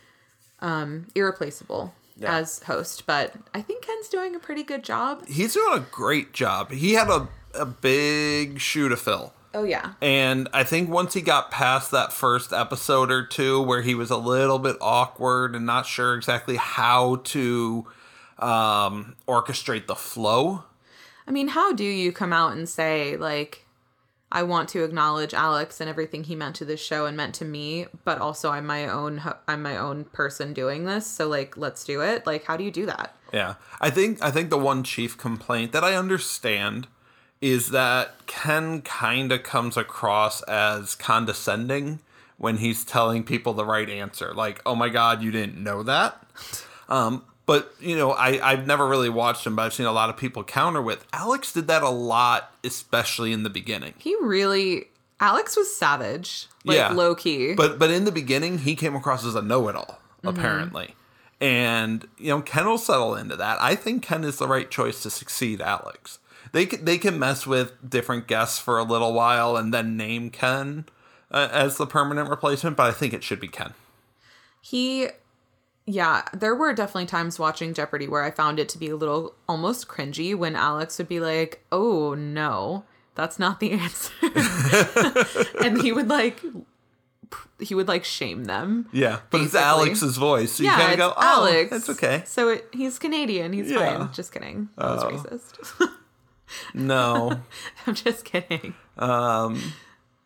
um, 0.59 1.07
irreplaceable 1.15 1.93
Yeah. 2.17 2.37
as 2.37 2.61
host, 2.63 3.05
but 3.05 3.33
I 3.53 3.61
think 3.61 3.85
Ken's 3.85 4.07
doing 4.09 4.35
a 4.35 4.39
pretty 4.39 4.63
good 4.63 4.83
job. 4.83 5.25
He's 5.27 5.53
doing 5.53 5.73
a 5.77 5.85
great 5.91 6.33
job. 6.33 6.71
He 6.71 6.93
had 6.93 7.07
a, 7.09 7.27
a 7.53 7.65
big 7.65 8.59
shoe 8.59 8.89
to 8.89 8.97
fill. 8.97 9.33
Oh 9.53 9.63
yeah, 9.63 9.93
And 10.01 10.49
I 10.51 10.65
think 10.65 10.89
once 10.89 11.13
he 11.13 11.21
got 11.21 11.49
past 11.49 11.89
that 11.91 12.11
first 12.11 12.51
episode 12.51 13.09
or 13.09 13.25
two 13.25 13.61
where 13.61 13.81
he 13.83 13.95
was 13.95 14.11
a 14.11 14.17
little 14.17 14.59
bit 14.59 14.75
awkward 14.81 15.55
and 15.55 15.65
not 15.65 15.85
sure 15.85 16.13
exactly 16.15 16.57
how 16.57 17.21
to 17.23 17.87
um, 18.37 19.15
orchestrate 19.29 19.87
the 19.87 19.95
flow, 19.95 20.63
I 21.27 21.31
mean, 21.31 21.49
how 21.49 21.73
do 21.73 21.83
you 21.83 22.11
come 22.11 22.33
out 22.33 22.53
and 22.53 22.67
say 22.67 23.17
like? 23.17 23.61
I 24.31 24.43
want 24.43 24.67
to 24.69 24.83
acknowledge 24.83 25.33
Alex 25.33 25.79
and 25.79 25.89
everything 25.89 26.25
he 26.25 26.35
meant 26.35 26.57
to 26.57 26.65
this 26.65 26.83
show 26.83 27.05
and 27.05 27.15
meant 27.15 27.35
to 27.35 27.45
me, 27.45 27.85
but 28.03 28.17
also 28.17 28.49
I'm 28.49 28.65
my 28.65 28.87
own 28.87 29.21
I'm 29.47 29.61
my 29.61 29.77
own 29.77 30.05
person 30.05 30.51
doing 30.51 30.85
this. 30.85 31.07
So 31.07 31.27
like, 31.27 31.55
let's 31.55 31.85
do 31.85 32.01
it. 32.01 32.25
Like, 32.25 32.43
how 32.43 32.57
do 32.57 32.63
you 32.63 32.71
do 32.71 32.85
that? 32.87 33.15
Yeah, 33.31 33.55
I 33.79 33.89
think 33.89 34.21
I 34.21 34.31
think 34.31 34.49
the 34.49 34.57
one 34.57 34.83
chief 34.83 35.17
complaint 35.17 35.71
that 35.71 35.83
I 35.83 35.95
understand 35.95 36.87
is 37.39 37.69
that 37.69 38.25
Ken 38.25 38.81
kind 38.81 39.31
of 39.31 39.43
comes 39.43 39.77
across 39.77 40.41
as 40.43 40.95
condescending 40.95 41.99
when 42.37 42.57
he's 42.57 42.83
telling 42.83 43.23
people 43.23 43.53
the 43.53 43.65
right 43.65 43.89
answer. 43.89 44.33
Like, 44.33 44.61
"Oh 44.65 44.75
my 44.75 44.89
God, 44.89 45.21
you 45.21 45.31
didn't 45.31 45.61
know 45.61 45.83
that." 45.83 46.25
Um, 46.89 47.23
but 47.45 47.73
you 47.79 47.95
know, 47.95 48.11
I 48.11 48.39
I've 48.51 48.65
never 48.67 48.87
really 48.87 49.09
watched 49.09 49.45
him, 49.45 49.55
but 49.55 49.63
I've 49.63 49.73
seen 49.73 49.85
a 49.85 49.91
lot 49.91 50.09
of 50.09 50.17
people 50.17 50.43
counter 50.43 50.81
with 50.81 51.05
Alex 51.13 51.51
did 51.53 51.67
that 51.67 51.83
a 51.83 51.89
lot, 51.89 52.51
especially 52.63 53.31
in 53.31 53.43
the 53.43 53.49
beginning. 53.49 53.93
He 53.97 54.15
really 54.21 54.87
Alex 55.19 55.55
was 55.55 55.73
savage, 55.75 56.47
like 56.65 56.77
Yeah. 56.77 56.91
low 56.91 57.15
key. 57.15 57.53
But 57.53 57.79
but 57.79 57.89
in 57.91 58.05
the 58.05 58.11
beginning, 58.11 58.59
he 58.59 58.75
came 58.75 58.95
across 58.95 59.25
as 59.25 59.35
a 59.35 59.41
know-it-all, 59.41 59.99
apparently. 60.23 60.95
And 61.41 62.07
you 62.17 62.29
know, 62.29 62.41
Ken 62.41 62.65
will 62.65 62.77
settle 62.77 63.15
into 63.15 63.35
that. 63.35 63.57
I 63.61 63.75
think 63.75 64.03
Ken 64.03 64.23
is 64.23 64.37
the 64.37 64.47
right 64.47 64.69
choice 64.69 65.03
to 65.03 65.09
succeed 65.09 65.61
Alex. 65.61 66.19
They 66.51 66.65
can, 66.65 66.85
they 66.85 66.97
can 66.97 67.19
mess 67.19 67.45
with 67.45 67.73
different 67.89 68.27
guests 68.27 68.59
for 68.59 68.77
a 68.77 68.83
little 68.83 69.13
while 69.13 69.57
and 69.57 69.73
then 69.73 69.97
name 69.97 70.29
Ken 70.29 70.85
uh, 71.31 71.49
as 71.51 71.75
the 71.77 71.85
permanent 71.85 72.29
replacement, 72.29 72.77
but 72.77 72.87
I 72.87 72.91
think 72.93 73.13
it 73.13 73.23
should 73.23 73.39
be 73.41 73.47
Ken. 73.49 73.73
he 74.61 75.07
yeah, 75.85 76.23
there 76.33 76.55
were 76.55 76.73
definitely 76.73 77.05
times 77.07 77.37
watching 77.39 77.73
Jeopardy 77.73 78.07
where 78.07 78.23
I 78.23 78.31
found 78.31 78.59
it 78.59 78.69
to 78.69 78.77
be 78.77 78.89
a 78.89 78.95
little 78.95 79.35
almost 79.47 79.87
cringy 79.87 80.35
when 80.35 80.55
Alex 80.55 80.97
would 80.97 81.07
be 81.07 81.19
like, 81.19 81.63
"Oh 81.71 82.13
no, 82.15 82.85
that's 83.15 83.37
not 83.39 83.59
the 83.59 83.71
answer," 83.83 84.11
and 85.63 85.81
he 85.81 85.91
would 85.91 86.07
like 86.09 86.41
he 87.59 87.73
would 87.75 87.87
like 87.87 88.03
shame 88.03 88.45
them. 88.45 88.87
Yeah, 88.91 89.19
but 89.29 89.41
it's 89.41 89.55
Alex's 89.55 90.17
voice, 90.17 90.53
so 90.53 90.63
you 90.63 90.69
yeah, 90.69 90.77
kind 90.79 90.91
of 90.93 90.97
go, 90.97 91.13
"Oh, 91.15 91.21
Alex. 91.47 91.69
that's 91.71 91.89
okay." 91.89 92.23
So 92.25 92.49
it, 92.49 92.67
he's 92.73 92.97
Canadian. 92.99 93.53
He's 93.53 93.69
Yeah. 93.71 93.97
fine. 93.97 94.13
Just 94.13 94.31
kidding. 94.33 94.69
That 94.77 94.85
was 94.85 95.03
Oh. 95.03 95.09
racist. 95.09 95.89
No, 96.73 97.41
I'm 97.87 97.95
just 97.95 98.23
kidding. 98.25 98.75
Um, 98.97 99.73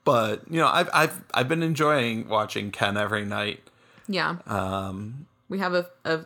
but 0.04 0.42
you 0.50 0.60
know, 0.60 0.68
I've 0.68 0.90
I've 0.94 1.24
I've 1.34 1.48
been 1.48 1.64
enjoying 1.64 2.28
watching 2.28 2.72
Ken 2.72 2.98
every 2.98 3.26
night. 3.26 3.62
Yeah. 4.08 4.38
Um, 4.48 5.28
we 5.50 5.60
have 5.60 5.74
a, 5.74 5.88
a 6.06 6.22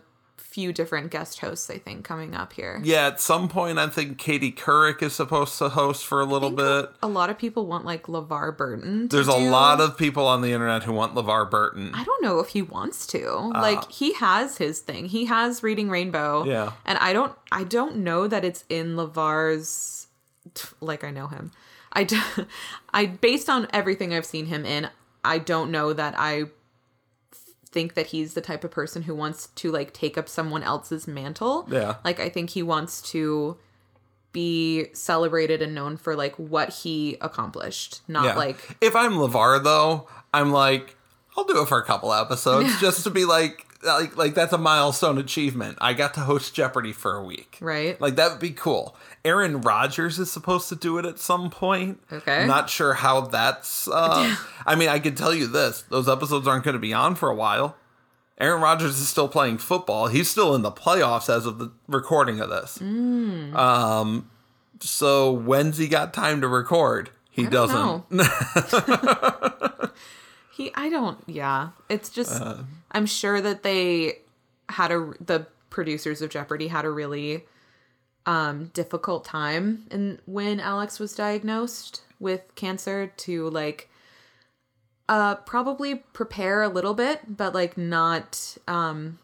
few 0.53 0.71
different 0.71 1.09
guest 1.09 1.39
hosts, 1.39 1.67
I 1.71 1.79
think, 1.79 2.05
coming 2.05 2.35
up 2.35 2.53
here. 2.53 2.79
Yeah, 2.83 3.07
at 3.07 3.19
some 3.19 3.49
point, 3.49 3.79
I 3.79 3.87
think 3.87 4.19
Katie 4.19 4.51
Couric 4.51 5.01
is 5.01 5.13
supposed 5.13 5.57
to 5.57 5.69
host 5.69 6.05
for 6.05 6.21
a 6.21 6.25
little 6.25 6.51
bit. 6.51 6.91
A 7.01 7.07
lot 7.07 7.31
of 7.31 7.39
people 7.39 7.65
want 7.65 7.85
like 7.85 8.03
LeVar 8.03 8.55
Burton. 8.55 9.09
to 9.09 9.15
There's 9.15 9.27
a 9.27 9.33
lot 9.33 9.81
of 9.81 9.97
people 9.97 10.27
on 10.27 10.41
the 10.41 10.51
internet 10.51 10.83
who 10.83 10.93
want 10.93 11.15
LeVar 11.15 11.49
Burton. 11.49 11.91
I 11.95 12.03
don't 12.03 12.21
know 12.21 12.39
if 12.39 12.49
he 12.49 12.61
wants 12.61 13.07
to. 13.07 13.27
Uh, 13.27 13.61
like 13.61 13.91
he 13.91 14.13
has 14.13 14.59
his 14.59 14.79
thing. 14.79 15.05
He 15.05 15.25
has 15.25 15.63
Reading 15.63 15.89
Rainbow. 15.89 16.45
Yeah. 16.45 16.73
And 16.85 16.99
I 16.99 17.13
don't 17.13 17.33
I 17.51 17.63
don't 17.63 17.97
know 17.97 18.27
that 18.27 18.45
it's 18.45 18.63
in 18.69 18.95
LeVar's 18.95 20.07
like 20.81 21.03
I 21.03 21.09
know 21.09 21.27
him. 21.27 21.51
I 21.93 22.03
d- 22.03 22.21
I 22.93 23.07
based 23.07 23.49
on 23.49 23.67
everything 23.73 24.13
I've 24.13 24.25
seen 24.25 24.45
him 24.45 24.65
in, 24.65 24.89
I 25.25 25.39
don't 25.39 25.71
know 25.71 25.93
that 25.93 26.13
I 26.15 26.43
think 27.73 27.95
that 27.95 28.07
he's 28.07 28.33
the 28.35 28.41
type 28.41 28.63
of 28.63 28.71
person 28.71 29.01
who 29.01 29.13
wants 29.15 29.47
to 29.55 29.71
like 29.71 29.91
take 29.93 30.17
up 30.17 30.29
someone 30.29 30.63
else's 30.63 31.07
mantle. 31.07 31.67
Yeah. 31.69 31.95
Like 32.05 32.19
I 32.19 32.29
think 32.29 32.51
he 32.51 32.63
wants 32.63 33.01
to 33.11 33.57
be 34.31 34.87
celebrated 34.93 35.61
and 35.61 35.75
known 35.75 35.97
for 35.97 36.15
like 36.15 36.35
what 36.37 36.69
he 36.69 37.17
accomplished, 37.21 38.01
not 38.07 38.25
Yeah. 38.25 38.35
like 38.35 38.77
if 38.81 38.95
I'm 38.95 39.13
LeVar 39.13 39.63
though, 39.63 40.07
I'm 40.33 40.51
like, 40.51 40.95
I'll 41.37 41.43
do 41.43 41.61
it 41.61 41.67
for 41.67 41.77
a 41.77 41.83
couple 41.83 42.13
episodes 42.13 42.79
just 42.81 43.03
to 43.03 43.09
be 43.09 43.25
like, 43.25 43.65
like, 43.85 44.17
like 44.17 44.33
that's 44.33 44.53
a 44.53 44.57
milestone 44.57 45.17
achievement. 45.17 45.77
I 45.81 45.93
got 45.93 46.13
to 46.15 46.21
host 46.21 46.53
Jeopardy 46.53 46.93
for 46.93 47.15
a 47.15 47.23
week. 47.23 47.57
right. 47.61 47.99
Like 47.99 48.15
that 48.15 48.31
would 48.31 48.39
be 48.39 48.51
cool. 48.51 48.95
Aaron 49.25 49.61
Rodgers 49.61 50.19
is 50.19 50.31
supposed 50.31 50.69
to 50.69 50.75
do 50.75 50.97
it 50.97 51.05
at 51.05 51.19
some 51.19 51.49
point. 51.49 52.01
Okay. 52.11 52.41
I'm 52.41 52.47
Not 52.47 52.69
sure 52.69 52.93
how 52.93 53.21
that's. 53.21 53.87
Uh, 53.87 54.35
I 54.65 54.75
mean, 54.75 54.89
I 54.89 54.99
can 54.99 55.15
tell 55.15 55.33
you 55.33 55.47
this: 55.47 55.83
those 55.83 56.09
episodes 56.09 56.47
aren't 56.47 56.63
going 56.63 56.73
to 56.73 56.79
be 56.79 56.93
on 56.93 57.15
for 57.15 57.29
a 57.29 57.35
while. 57.35 57.75
Aaron 58.39 58.61
Rodgers 58.61 58.99
is 58.99 59.07
still 59.07 59.27
playing 59.27 59.59
football. 59.59 60.07
He's 60.07 60.29
still 60.29 60.55
in 60.55 60.63
the 60.63 60.71
playoffs 60.71 61.33
as 61.33 61.45
of 61.45 61.59
the 61.59 61.71
recording 61.87 62.39
of 62.39 62.49
this. 62.49 62.79
Mm. 62.79 63.53
Um, 63.55 64.29
so 64.79 65.31
when's 65.31 65.77
he 65.77 65.87
got 65.87 66.13
time 66.13 66.41
to 66.41 66.47
record? 66.47 67.11
He 67.29 67.45
doesn't. 67.45 68.03
He 70.55 70.71
I 70.75 70.89
don't 70.89 71.17
yeah. 71.27 71.69
It's 71.89 72.09
just 72.09 72.41
Uh. 72.41 72.57
I'm 72.91 73.05
sure 73.05 73.41
that 73.41 73.63
they 73.63 74.19
had 74.69 74.91
a 74.91 75.11
the 75.19 75.47
producers 75.69 76.21
of 76.21 76.29
Jeopardy 76.29 76.67
had 76.67 76.85
a 76.85 76.89
really 76.91 77.45
um 78.25 78.65
difficult 78.73 79.25
time 79.25 79.85
and 79.91 80.19
when 80.25 80.59
Alex 80.59 80.99
was 80.99 81.13
diagnosed 81.15 82.03
with 82.19 82.41
cancer 82.55 83.07
to 83.17 83.49
like 83.49 83.89
uh 85.09 85.35
probably 85.35 85.95
prepare 85.95 86.61
a 86.63 86.69
little 86.69 86.93
bit 86.93 87.19
but 87.27 87.53
like 87.53 87.77
not 87.77 88.55
um 88.67 89.19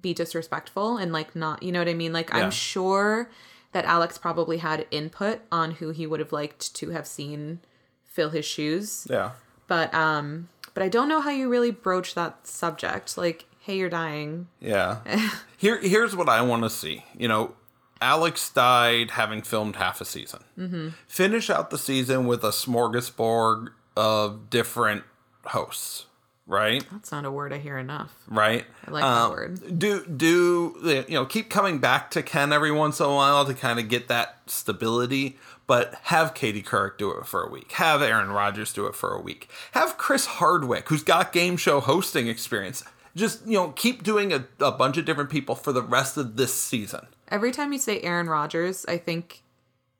be 0.00 0.12
disrespectful 0.12 0.96
and 0.96 1.12
like 1.12 1.36
not 1.36 1.62
you 1.62 1.70
know 1.70 1.78
what 1.78 1.88
I 1.88 1.94
mean 1.94 2.12
like 2.12 2.30
Yeah. 2.30 2.38
I'm 2.38 2.50
sure 2.50 3.30
that 3.72 3.84
Alex 3.84 4.18
probably 4.18 4.58
had 4.58 4.86
input 4.90 5.40
on 5.52 5.72
who 5.72 5.90
he 5.90 6.06
would 6.06 6.18
have 6.20 6.32
liked 6.32 6.74
to 6.76 6.90
have 6.90 7.06
seen 7.06 7.60
fill 8.04 8.30
his 8.30 8.44
shoes 8.44 9.06
Yeah. 9.08 9.32
but 9.68 9.94
um 9.94 10.48
but 10.74 10.82
I 10.82 10.88
don't 10.88 11.08
know 11.08 11.20
how 11.20 11.30
you 11.30 11.48
really 11.48 11.70
broach 11.70 12.14
that 12.14 12.46
subject 12.46 13.16
like 13.16 13.46
hey 13.60 13.78
you're 13.78 13.88
dying 13.88 14.48
Yeah. 14.60 14.98
Here, 15.56 15.80
here's 15.80 16.14
what 16.14 16.28
I 16.28 16.42
want 16.42 16.64
to 16.64 16.70
see. 16.70 17.04
You 17.16 17.28
know, 17.28 17.54
Alex 18.02 18.50
died 18.50 19.12
having 19.12 19.40
filmed 19.40 19.76
half 19.76 20.00
a 20.02 20.04
season. 20.04 20.40
Mm-hmm. 20.58 20.88
Finish 21.06 21.48
out 21.48 21.70
the 21.70 21.78
season 21.78 22.26
with 22.26 22.44
a 22.44 22.50
smorgasbord 22.50 23.68
of 23.96 24.50
different 24.50 25.04
hosts, 25.46 26.04
right? 26.46 26.84
that's 26.92 27.10
not 27.12 27.24
a 27.24 27.30
word 27.30 27.52
I 27.54 27.58
hear 27.58 27.78
enough 27.78 28.12
Right. 28.28 28.66
I 28.86 28.90
like 28.90 29.02
that 29.02 29.08
Um, 29.08 29.30
word 29.30 29.78
Do 29.78 30.04
do 30.04 31.04
you 31.08 31.14
know? 31.14 31.24
Keep 31.24 31.48
coming 31.48 31.78
back 31.78 32.10
to 32.10 32.22
Ken 32.22 32.52
every 32.52 32.72
once 32.72 33.00
in 33.00 33.06
a 33.06 33.14
while 33.14 33.44
to 33.46 33.54
kind 33.54 33.78
of 33.78 33.88
get 33.88 34.08
that 34.08 34.40
stability. 34.46 35.38
But 35.66 35.94
have 36.04 36.34
Katie 36.34 36.62
Couric 36.62 36.98
do 36.98 37.10
it 37.12 37.24
for 37.26 37.42
a 37.42 37.48
week. 37.50 37.72
Have 37.72 38.02
Aaron 38.02 38.30
Rodgers 38.30 38.72
do 38.72 38.86
it 38.86 38.94
for 38.94 39.14
a 39.14 39.20
week. 39.20 39.48
Have 39.72 39.96
Chris 39.96 40.26
Hardwick, 40.26 40.88
who's 40.90 41.02
got 41.02 41.32
game 41.32 41.56
show 41.56 41.80
hosting 41.80 42.28
experience. 42.28 42.84
Just 43.16 43.46
you 43.46 43.54
know, 43.54 43.68
keep 43.70 44.02
doing 44.02 44.32
a, 44.32 44.44
a 44.60 44.72
bunch 44.72 44.98
of 44.98 45.04
different 45.06 45.30
people 45.30 45.54
for 45.54 45.72
the 45.72 45.82
rest 45.82 46.16
of 46.18 46.36
this 46.36 46.52
season. 46.52 47.06
every 47.28 47.50
time 47.52 47.72
you 47.72 47.78
say 47.78 48.00
Aaron 48.02 48.26
Rodgers 48.28 48.84
I 48.86 48.98
think 48.98 49.42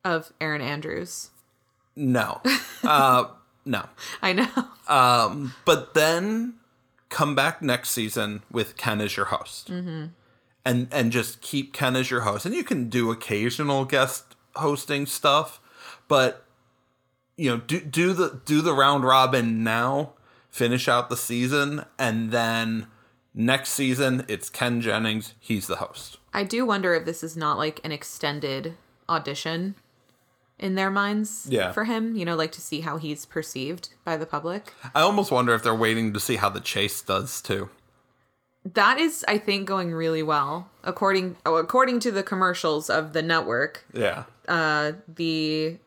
of 0.05 0.33
Erin 0.41 0.61
Andrews 0.61 1.31
No, 1.97 2.43
uh, 2.83 3.25
no. 3.65 3.87
I 4.21 4.33
know 4.35 4.49
Um, 4.89 5.55
but 5.65 5.95
then 5.95 6.55
come 7.09 7.35
back 7.35 7.63
next 7.63 7.91
season 7.91 8.43
with 8.51 8.77
Ken 8.77 9.01
as 9.01 9.17
your 9.17 9.27
host, 9.27 9.71
Mm-hmm. 9.71 10.07
and 10.67 10.89
and 10.93 11.11
just 11.13 11.41
keep 11.41 11.73
Ken 11.73 11.97
as 11.97 12.11
your 12.11 12.23
host, 12.23 12.45
and 12.45 12.55
you 12.55 12.65
can 12.65 12.91
do 12.91 13.11
occasional 13.11 13.85
guest 13.85 14.34
hosting 14.57 15.07
stuff, 15.07 15.61
but 16.09 16.45
you 17.37 17.51
know 17.51 17.59
do 17.59 17.81
do 17.81 18.13
the 18.13 18.41
do 18.45 18.61
the 18.63 18.73
round 18.75 19.05
robin 19.05 19.63
now, 19.65 20.13
finish 20.51 20.89
out 20.89 21.09
the 21.11 21.17
season, 21.17 21.85
and 21.99 22.31
then 22.31 22.87
next 23.35 23.71
season 23.71 24.25
it's 24.29 24.49
Ken 24.51 24.81
Jennings, 24.81 25.35
he's 25.41 25.67
the 25.67 25.77
host. 25.77 26.19
I 26.33 26.45
do 26.45 26.65
wonder 26.67 26.95
if 26.95 27.05
this 27.05 27.23
is 27.23 27.37
not 27.37 27.59
like 27.59 27.81
an 27.85 27.93
extended 27.93 28.75
audition 29.09 29.75
in 30.59 30.77
their 30.77 30.91
minds 30.91 31.47
Yeah. 31.51 31.73
for 31.73 31.85
him, 31.85 32.15
you 32.17 32.25
know, 32.25 32.37
like 32.37 32.53
to 32.53 32.61
see 32.61 32.81
how 32.81 32.97
he's 32.97 33.27
perceived 33.27 33.91
by 34.05 34.17
the 34.17 34.27
public. 34.27 34.73
I 34.95 35.01
almost 35.01 35.31
wonder 35.33 35.53
if 35.55 35.63
they're 35.65 35.75
waiting 35.75 36.13
to 36.13 36.21
see 36.21 36.37
how 36.37 36.49
the 36.49 36.61
chase 36.61 37.03
does 37.03 37.43
too. 37.43 37.71
That 38.73 38.99
is 38.99 39.25
I 39.29 39.37
think 39.39 39.67
going 39.69 39.93
really 39.93 40.23
well. 40.23 40.69
According 40.83 41.37
according 41.45 42.01
to 42.01 42.11
the 42.11 42.23
commercials 42.23 42.89
of 42.89 43.13
the 43.13 43.23
network, 43.23 43.85
Yeah. 43.93 44.25
uh 44.49 44.93
the 45.15 45.79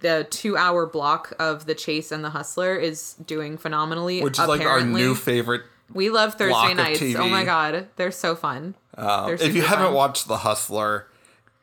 the 0.00 0.26
2-hour 0.30 0.84
block 0.86 1.32
of 1.38 1.64
The 1.64 1.74
Chase 1.74 2.12
and 2.12 2.22
The 2.22 2.30
Hustler 2.30 2.76
is 2.76 3.14
doing 3.26 3.56
phenomenally. 3.56 4.22
Which 4.22 4.38
is 4.38 4.46
like 4.46 4.60
our 4.60 4.82
new 4.82 5.14
favorite 5.14 5.62
We 5.92 6.10
love 6.10 6.34
Thursday 6.34 6.74
nights. 6.74 7.02
Oh 7.16 7.28
my 7.28 7.44
god, 7.44 7.86
they're 7.96 8.10
so 8.10 8.34
fun. 8.36 8.74
Um, 8.96 9.26
They're 9.26 9.34
if 9.48 9.54
you 9.54 9.62
haven't 9.62 9.86
fun. 9.86 9.94
watched 9.94 10.28
The 10.28 10.38
Hustler, 10.38 11.08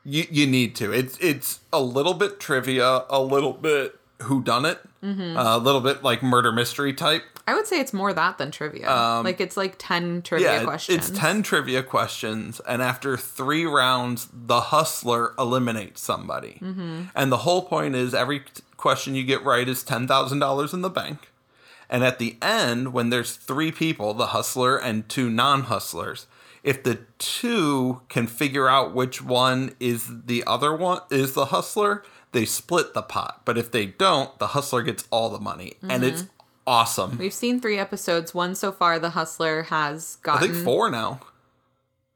you 0.03 0.25
you 0.31 0.47
need 0.47 0.75
to. 0.77 0.91
It's 0.91 1.17
it's 1.19 1.59
a 1.73 1.81
little 1.81 2.13
bit 2.15 2.39
trivia, 2.39 3.03
a 3.09 3.21
little 3.21 3.53
bit 3.53 3.99
who 4.23 4.41
done 4.43 4.65
it, 4.65 4.79
Mm-hmm. 5.03 5.37
a 5.37 5.59
little 5.59 5.81
bit 5.81 6.01
like 6.01 6.23
murder 6.23 6.51
mystery 6.51 6.91
type. 6.91 7.23
I 7.47 7.53
would 7.53 7.67
say 7.67 7.79
it's 7.79 7.93
more 7.93 8.11
that 8.11 8.39
than 8.39 8.49
trivia. 8.49 8.87
like 9.23 9.39
it's 9.39 9.55
like 9.55 9.75
10 9.77 10.23
trivia 10.23 10.49
Um, 10.49 10.55
Yeah, 10.61 10.63
questions. 10.63 11.09
it's 11.09 11.19
ten 11.19 11.43
trivia 11.43 11.83
questions, 11.83 12.59
and 12.67 12.81
after 12.81 13.17
three 13.17 13.65
rounds, 13.65 14.27
the 14.33 14.61
Hustler 14.61 15.35
eliminates 15.37 16.01
somebody. 16.01 16.57
Mm-hmm. 16.59 17.03
And 17.13 17.31
the 17.31 17.37
whole 17.37 17.61
point 17.61 17.93
is 17.95 18.15
every 18.15 18.43
question 18.77 19.13
you 19.13 19.23
get 19.23 19.43
right 19.43 19.69
is 19.69 19.83
ten 19.83 20.07
thousand 20.07 20.39
dollars 20.39 20.73
in 20.73 20.81
the 20.81 20.89
bank. 20.89 21.29
And 21.87 22.03
at 22.03 22.17
the 22.17 22.35
end, 22.41 22.93
when 22.93 23.11
there's 23.11 23.35
three 23.35 23.71
people, 23.71 24.15
the 24.15 24.27
hustler 24.27 24.75
and 24.75 25.07
two 25.07 25.29
non 25.29 25.63
hustlers, 25.63 26.25
if 26.63 26.81
the 26.81 26.97
two 27.19 28.01
can 28.09 28.25
figure 28.25 28.67
out 28.67 28.95
which 28.95 29.21
one 29.21 29.75
is 29.79 30.09
the 30.25 30.43
other 30.47 30.75
one, 30.75 31.01
is 31.11 31.33
the 31.33 31.45
hustler, 31.45 32.03
they 32.35 32.45
split 32.45 32.93
the 32.93 33.01
pot. 33.01 33.41
But 33.45 33.57
if 33.57 33.71
they 33.71 33.87
don't, 33.87 34.37
the 34.37 34.47
hustler 34.47 34.83
gets 34.83 35.07
all 35.09 35.29
the 35.31 35.39
money. 35.39 35.73
And 35.89 36.03
it's 36.03 36.21
Mm-hmm. 36.23 36.31
awesome. 36.67 37.17
We've 37.17 37.33
seen 37.33 37.59
three 37.59 37.79
episodes. 37.79 38.33
One 38.35 38.53
so 38.55 38.71
far, 38.71 38.99
The 38.99 39.11
Hustler 39.11 39.63
has 39.63 40.17
gotten. 40.23 40.49
I 40.49 40.51
think 40.53 40.63
four 40.63 40.89
now. 40.91 41.19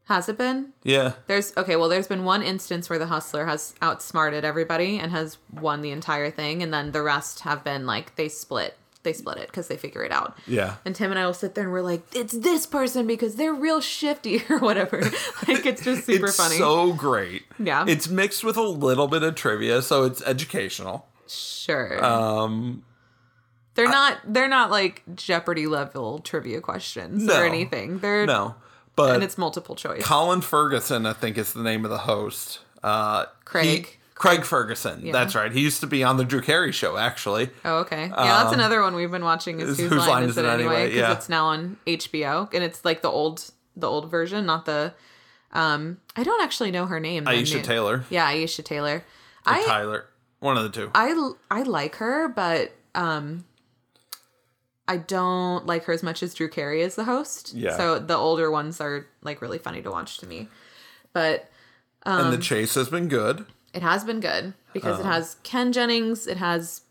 Has 0.06 0.28
it 0.28 0.40
been? 0.40 0.74
Yeah. 0.84 1.14
There's 1.28 1.54
okay. 1.56 1.76
Well, 1.76 1.88
there's 1.88 2.08
been 2.08 2.24
one 2.26 2.42
instance 2.42 2.90
where 2.90 2.98
the 2.98 3.06
Hustler 3.06 3.46
has 3.46 3.76
outsmarted 3.80 4.44
everybody 4.44 4.98
and 4.98 5.12
has 5.12 5.38
won 5.54 5.82
the 5.84 5.92
entire 5.92 6.32
thing, 6.32 6.64
and 6.64 6.74
then 6.74 6.92
the 6.94 7.04
rest 7.04 7.42
have 7.42 7.64
been 7.64 7.86
like 7.86 8.16
they 8.16 8.28
split. 8.28 8.76
They 9.04 9.14
split 9.14 9.38
it 9.38 9.48
because 9.48 9.70
they 9.70 9.78
figure 9.78 10.04
it 10.04 10.12
out. 10.12 10.38
Yeah. 10.46 10.76
And 10.84 10.94
Tim 10.94 11.10
and 11.12 11.18
I 11.20 11.26
will 11.26 11.34
sit 11.34 11.56
there 11.56 11.64
and 11.64 11.72
we're 11.72 11.82
like, 11.82 12.02
it's 12.14 12.34
this 12.34 12.66
person 12.66 13.08
because 13.08 13.36
they're 13.36 13.54
real 13.54 13.80
shifty 13.80 14.44
or 14.50 14.60
whatever. 14.60 15.00
like 15.48 15.66
it's 15.66 15.84
just 15.84 16.06
super 16.06 16.28
funny. 16.28 16.28
it's 16.28 16.38
funny. 16.38 16.58
so 16.58 16.92
great. 16.94 17.44
Yeah. 17.58 17.86
It's 17.88 18.10
mixed 18.10 18.44
with 18.44 18.58
a 18.58 18.62
little 18.62 19.08
bit 19.08 19.24
of 19.24 19.36
trivia, 19.36 19.82
so 19.82 20.04
it's 20.04 20.22
educational. 20.24 21.08
sure. 21.28 22.04
Um, 22.04 22.84
they're 23.76 23.88
not. 23.88 24.18
They're 24.26 24.50
not 24.50 24.70
like 24.72 25.04
Jeopardy 25.16 25.66
level 25.68 26.20
trivia 26.20 26.60
questions 26.60 27.24
No. 27.24 27.40
or 27.40 27.46
anything. 27.46 28.00
They're 28.00 28.26
no. 28.26 28.56
But 28.98 29.16
and 29.16 29.24
it's 29.24 29.38
multiple 29.38 29.76
choice. 29.76 30.04
Colin 30.04 30.42
Ferguson, 30.42 31.06
I 31.06 31.14
think 31.14 31.38
is 31.38 31.54
the 31.54 31.64
name 31.64 31.86
of 31.86 31.92
the 31.92 32.00
host. 32.00 32.60
Uh, 32.84 33.26
Craig. 33.46 33.86
he- 33.88 33.96
Craig 34.20 34.44
Ferguson. 34.44 35.12
That's 35.12 35.34
right. 35.34 35.52
He 35.52 35.62
used 35.62 35.80
to 35.80 35.88
be 35.88 36.04
on 36.04 36.18
the 36.18 36.24
Drew 36.26 36.42
Carey 36.42 36.72
show, 36.72 36.98
actually. 36.98 37.50
Oh, 37.66 37.78
okay. 37.80 38.08
Yeah, 38.10 38.44
that's 38.44 38.54
another 38.54 38.82
one 38.82 38.94
we've 38.94 39.10
been 39.10 39.24
watching. 39.24 39.60
Is 39.62 39.80
Um, 39.80 39.86
is 39.86 39.92
Whose, 39.92 40.06
Line, 40.08 40.24
Is 40.26 40.38
It 40.38 40.46
Anyway? 40.46 40.88
Because 40.90 41.00
yeah. 41.00 41.12
it's 41.14 41.30
now 41.30 41.46
on 41.48 41.78
HBO, 41.88 42.54
and 42.54 42.64
it's 42.64 42.84
like 42.86 43.02
the 43.02 43.10
old, 43.10 43.50
the 43.76 43.88
old 43.88 44.12
version, 44.12 44.46
not 44.46 44.66
the. 44.66 44.94
Um, 45.54 45.98
I 46.16 46.24
don't 46.24 46.44
actually 46.44 46.70
know 46.70 46.86
her 46.86 47.00
name. 47.00 47.26
Aisha 47.26 47.56
new- 47.56 47.62
Taylor. 47.64 48.06
Yeah, 48.12 48.32
Aisha 48.32 48.64
Taylor. 48.64 48.98
or 49.48 49.54
I 49.54 49.66
Tyler. 49.66 50.06
One 50.42 50.58
of 50.58 50.64
the 50.64 50.70
two. 50.70 50.92
I 50.94 51.32
I 51.50 51.64
like 51.64 51.96
her, 51.96 52.28
but 52.28 52.72
um, 52.96 53.46
I 54.88 54.98
don't 54.98 55.66
like 55.66 55.86
her 55.86 55.94
as 55.94 56.04
much 56.04 56.22
as 56.24 56.34
Drew 56.34 56.50
Carey 56.50 56.82
is 56.82 56.96
the 56.96 57.04
host. 57.06 57.54
Yeah. 57.54 57.78
So 57.78 58.00
the 58.00 58.16
older 58.18 58.52
ones 58.52 58.82
are 58.82 59.06
like 59.22 59.42
really 59.42 59.58
funny 59.60 59.82
to 59.82 59.92
watch 59.92 60.18
to 60.20 60.28
me. 60.28 60.50
But 61.14 61.50
Um, 62.06 62.18
and 62.20 62.26
Um, 62.28 62.32
the 62.32 62.38
chase 62.38 62.76
has 62.76 62.90
been 62.90 63.08
good. 63.08 63.46
It 63.74 63.82
has 63.82 64.04
been 64.04 64.20
good 64.20 64.54
because 64.74 64.98
Oh. 64.98 65.02
it 65.02 65.06
uh-huh. 65.06 65.14
has 65.14 65.36
Ken 65.44 65.72
Jennings, 65.72 66.28
it 66.28 66.38
has 66.38 66.82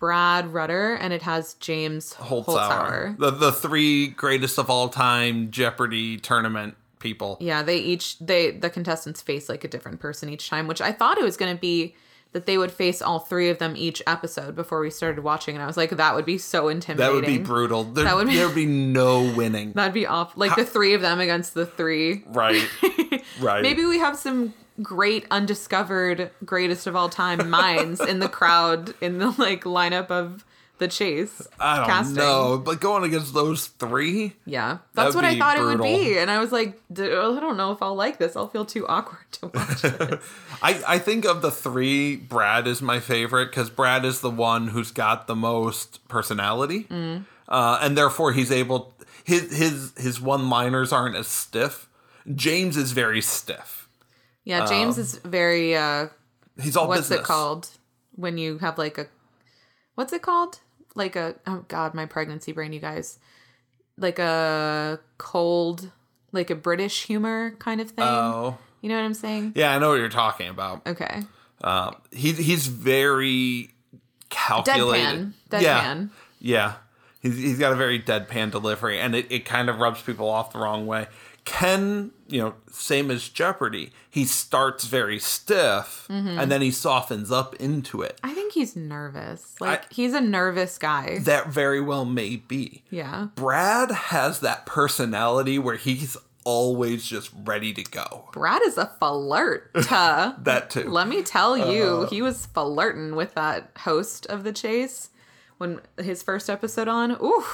Brad 0.00 0.52
Rutter, 0.52 0.94
and 0.94 1.12
it 1.12 1.22
has 1.22 1.54
James 1.54 2.14
Holzhauer. 2.14 2.44
Holzhauer. 2.46 3.18
The 3.18 3.30
the 3.30 3.52
three 3.52 4.08
greatest 4.08 4.58
of 4.58 4.68
all 4.70 4.88
time 4.88 5.50
Jeopardy 5.50 6.18
tournament 6.18 6.76
people. 6.98 7.36
Yeah, 7.40 7.62
they 7.62 7.78
each 7.78 8.18
they 8.18 8.50
the 8.50 8.70
contestants 8.70 9.22
face 9.22 9.48
like 9.48 9.64
a 9.64 9.68
different 9.68 10.00
person 10.00 10.28
each 10.28 10.48
time, 10.50 10.66
which 10.66 10.80
I 10.80 10.92
thought 10.92 11.18
it 11.18 11.24
was 11.24 11.36
going 11.36 11.54
to 11.54 11.60
be 11.60 11.94
that 12.32 12.46
they 12.46 12.58
would 12.58 12.72
face 12.72 13.00
all 13.00 13.20
three 13.20 13.48
of 13.48 13.58
them 13.58 13.74
each 13.76 14.02
episode 14.08 14.56
before 14.56 14.80
we 14.80 14.90
started 14.90 15.22
watching, 15.22 15.54
and 15.54 15.62
I 15.62 15.66
was 15.68 15.76
like, 15.76 15.90
that 15.90 16.16
would 16.16 16.24
be 16.24 16.36
so 16.36 16.66
intimidating. 16.68 17.12
That 17.12 17.14
would 17.14 17.26
be 17.26 17.38
brutal. 17.38 17.84
There, 17.84 18.02
That 18.04 18.16
would 18.16 18.26
be- 18.26 18.34
there 18.34 18.46
would 18.48 18.56
be 18.56 18.66
no 18.66 19.32
winning. 19.36 19.70
That'd 19.76 19.94
be 19.94 20.04
off. 20.06 20.36
Like 20.36 20.56
the 20.56 20.64
three 20.64 20.94
of 20.94 21.00
them 21.00 21.20
against 21.20 21.54
the 21.54 21.64
three. 21.66 22.24
right. 22.26 22.68
Right. 23.40 23.62
Maybe 23.62 23.84
we 23.84 23.98
have 23.98 24.16
some 24.16 24.52
great 24.82 25.26
undiscovered 25.30 26.30
greatest 26.44 26.86
of 26.86 26.96
all 26.96 27.08
time 27.08 27.48
minds 27.50 28.00
in 28.00 28.18
the 28.18 28.28
crowd 28.28 28.94
in 29.00 29.18
the 29.18 29.30
like 29.38 29.64
lineup 29.64 30.10
of 30.10 30.44
the 30.78 30.88
chase 30.88 31.46
I 31.60 31.76
don't 31.76 31.86
casting. 31.86 32.16
know. 32.16 32.58
But 32.58 32.80
going 32.80 33.04
against 33.04 33.32
those 33.32 33.68
three, 33.68 34.32
Yeah, 34.44 34.78
that's 34.92 35.14
what 35.14 35.24
I 35.24 35.38
thought 35.38 35.56
it 35.56 35.62
would 35.62 35.80
be, 35.80 36.18
and 36.18 36.28
I 36.28 36.40
was 36.40 36.50
like, 36.50 36.80
"D- 36.92 37.04
I 37.04 37.08
don't 37.38 37.56
know 37.56 37.70
if 37.70 37.80
I'll 37.80 37.94
like 37.94 38.18
this. 38.18 38.34
I'll 38.34 38.48
feel 38.48 38.64
too 38.64 38.84
awkward 38.88 39.30
to 39.32 39.46
watch 39.46 39.82
this. 39.82 40.24
I, 40.60 40.82
I 40.86 40.98
think 40.98 41.24
of 41.26 41.42
the 41.42 41.52
three, 41.52 42.16
Brad 42.16 42.66
is 42.66 42.82
my 42.82 42.98
favorite 42.98 43.46
because 43.50 43.70
Brad 43.70 44.04
is 44.04 44.20
the 44.20 44.30
one 44.30 44.66
who's 44.68 44.90
got 44.90 45.28
the 45.28 45.36
most 45.36 46.06
personality, 46.08 46.84
Mm. 46.90 47.24
uh, 47.48 47.78
and 47.80 47.96
therefore 47.96 48.32
he's 48.32 48.50
able. 48.50 48.92
His 49.22 49.56
his 49.56 49.92
his 49.96 50.20
one 50.20 50.50
liners 50.50 50.92
aren't 50.92 51.14
as 51.14 51.28
stiff. 51.28 51.88
James 52.34 52.76
is 52.76 52.90
very 52.90 53.20
stiff. 53.20 53.83
Yeah, 54.44 54.66
James 54.66 54.98
is 54.98 55.16
very. 55.18 55.74
uh 55.76 56.08
He's 56.60 56.76
all 56.76 56.86
What's 56.86 57.02
business. 57.02 57.20
it 57.20 57.24
called 57.24 57.68
when 58.14 58.38
you 58.38 58.58
have 58.58 58.78
like 58.78 58.98
a? 58.98 59.06
What's 59.96 60.12
it 60.12 60.22
called? 60.22 60.60
Like 60.94 61.16
a 61.16 61.34
oh 61.46 61.64
god, 61.68 61.94
my 61.94 62.06
pregnancy 62.06 62.52
brain, 62.52 62.72
you 62.72 62.80
guys. 62.80 63.18
Like 63.96 64.18
a 64.18 65.00
cold, 65.18 65.90
like 66.32 66.50
a 66.50 66.54
British 66.54 67.04
humor 67.06 67.54
kind 67.58 67.80
of 67.80 67.90
thing. 67.90 68.04
Oh, 68.04 68.58
You 68.80 68.88
know 68.88 68.96
what 68.96 69.04
I'm 69.04 69.14
saying? 69.14 69.52
yeah, 69.56 69.74
I 69.74 69.78
know 69.78 69.90
what 69.90 69.96
you're 69.98 70.08
talking 70.08 70.48
about. 70.48 70.86
Okay. 70.86 71.22
Uh, 71.62 71.92
he's 72.12 72.38
he's 72.38 72.66
very 72.66 73.70
calculated. 74.30 75.32
Deadpan. 75.50 75.62
Yeah, 75.62 75.84
Deadpan. 75.84 76.10
yeah. 76.40 76.72
He's 77.20 77.36
he's 77.36 77.58
got 77.58 77.72
a 77.72 77.76
very 77.76 77.98
deadpan 78.00 78.50
delivery, 78.50 79.00
and 79.00 79.14
it, 79.16 79.26
it 79.30 79.44
kind 79.46 79.70
of 79.70 79.78
rubs 79.78 80.02
people 80.02 80.28
off 80.28 80.52
the 80.52 80.58
wrong 80.58 80.86
way. 80.86 81.06
Ken, 81.44 82.10
you 82.26 82.40
know, 82.40 82.54
same 82.70 83.10
as 83.10 83.28
Jeopardy. 83.28 83.92
He 84.10 84.24
starts 84.24 84.84
very 84.86 85.18
stiff, 85.18 86.06
Mm-hmm. 86.10 86.38
and 86.38 86.50
then 86.50 86.62
he 86.62 86.70
softens 86.70 87.30
up 87.30 87.54
into 87.56 88.00
it. 88.02 88.18
I 88.24 88.32
think 88.34 88.52
he's 88.52 88.74
nervous. 88.74 89.54
Like 89.60 89.92
he's 89.92 90.14
a 90.14 90.20
nervous 90.20 90.78
guy. 90.78 91.18
That 91.20 91.48
very 91.48 91.80
well 91.80 92.04
may 92.04 92.36
be. 92.36 92.82
Yeah. 92.90 93.28
Brad 93.34 93.90
has 93.90 94.40
that 94.40 94.64
personality 94.66 95.58
where 95.58 95.76
he's 95.76 96.16
always 96.44 97.04
just 97.06 97.30
ready 97.44 97.72
to 97.72 97.82
go. 97.84 98.28
Brad 98.32 98.62
is 98.64 98.76
a 98.78 98.86
flirt. 98.98 99.70
That 99.74 100.70
too. 100.70 100.88
Let 100.90 101.08
me 101.08 101.22
tell 101.22 101.56
you, 101.56 101.84
Uh. 101.84 102.06
he 102.08 102.20
was 102.22 102.46
flirting 102.46 103.16
with 103.16 103.34
that 103.34 103.70
host 103.78 104.26
of 104.26 104.44
the 104.44 104.52
chase 104.52 105.10
when 105.58 105.80
his 105.98 106.22
first 106.22 106.48
episode 106.50 106.88
on. 106.88 107.12
Ooh. 107.12 107.44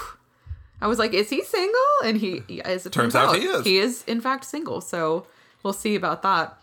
I 0.81 0.87
was 0.87 0.99
like, 0.99 1.13
is 1.13 1.29
he 1.29 1.43
single? 1.43 1.81
And 2.05 2.17
he, 2.17 2.63
as 2.63 2.87
it 2.87 2.93
turns, 2.93 3.13
Turns 3.13 3.15
out 3.15 3.37
he 3.37 3.45
is. 3.45 3.65
He 3.65 3.79
is, 3.79 4.05
in 4.07 4.21
fact, 4.21 4.45
single. 4.45 4.81
So 4.81 5.27
we'll 5.63 5.73
see 5.73 5.95
about 5.95 6.23
that. 6.23 6.59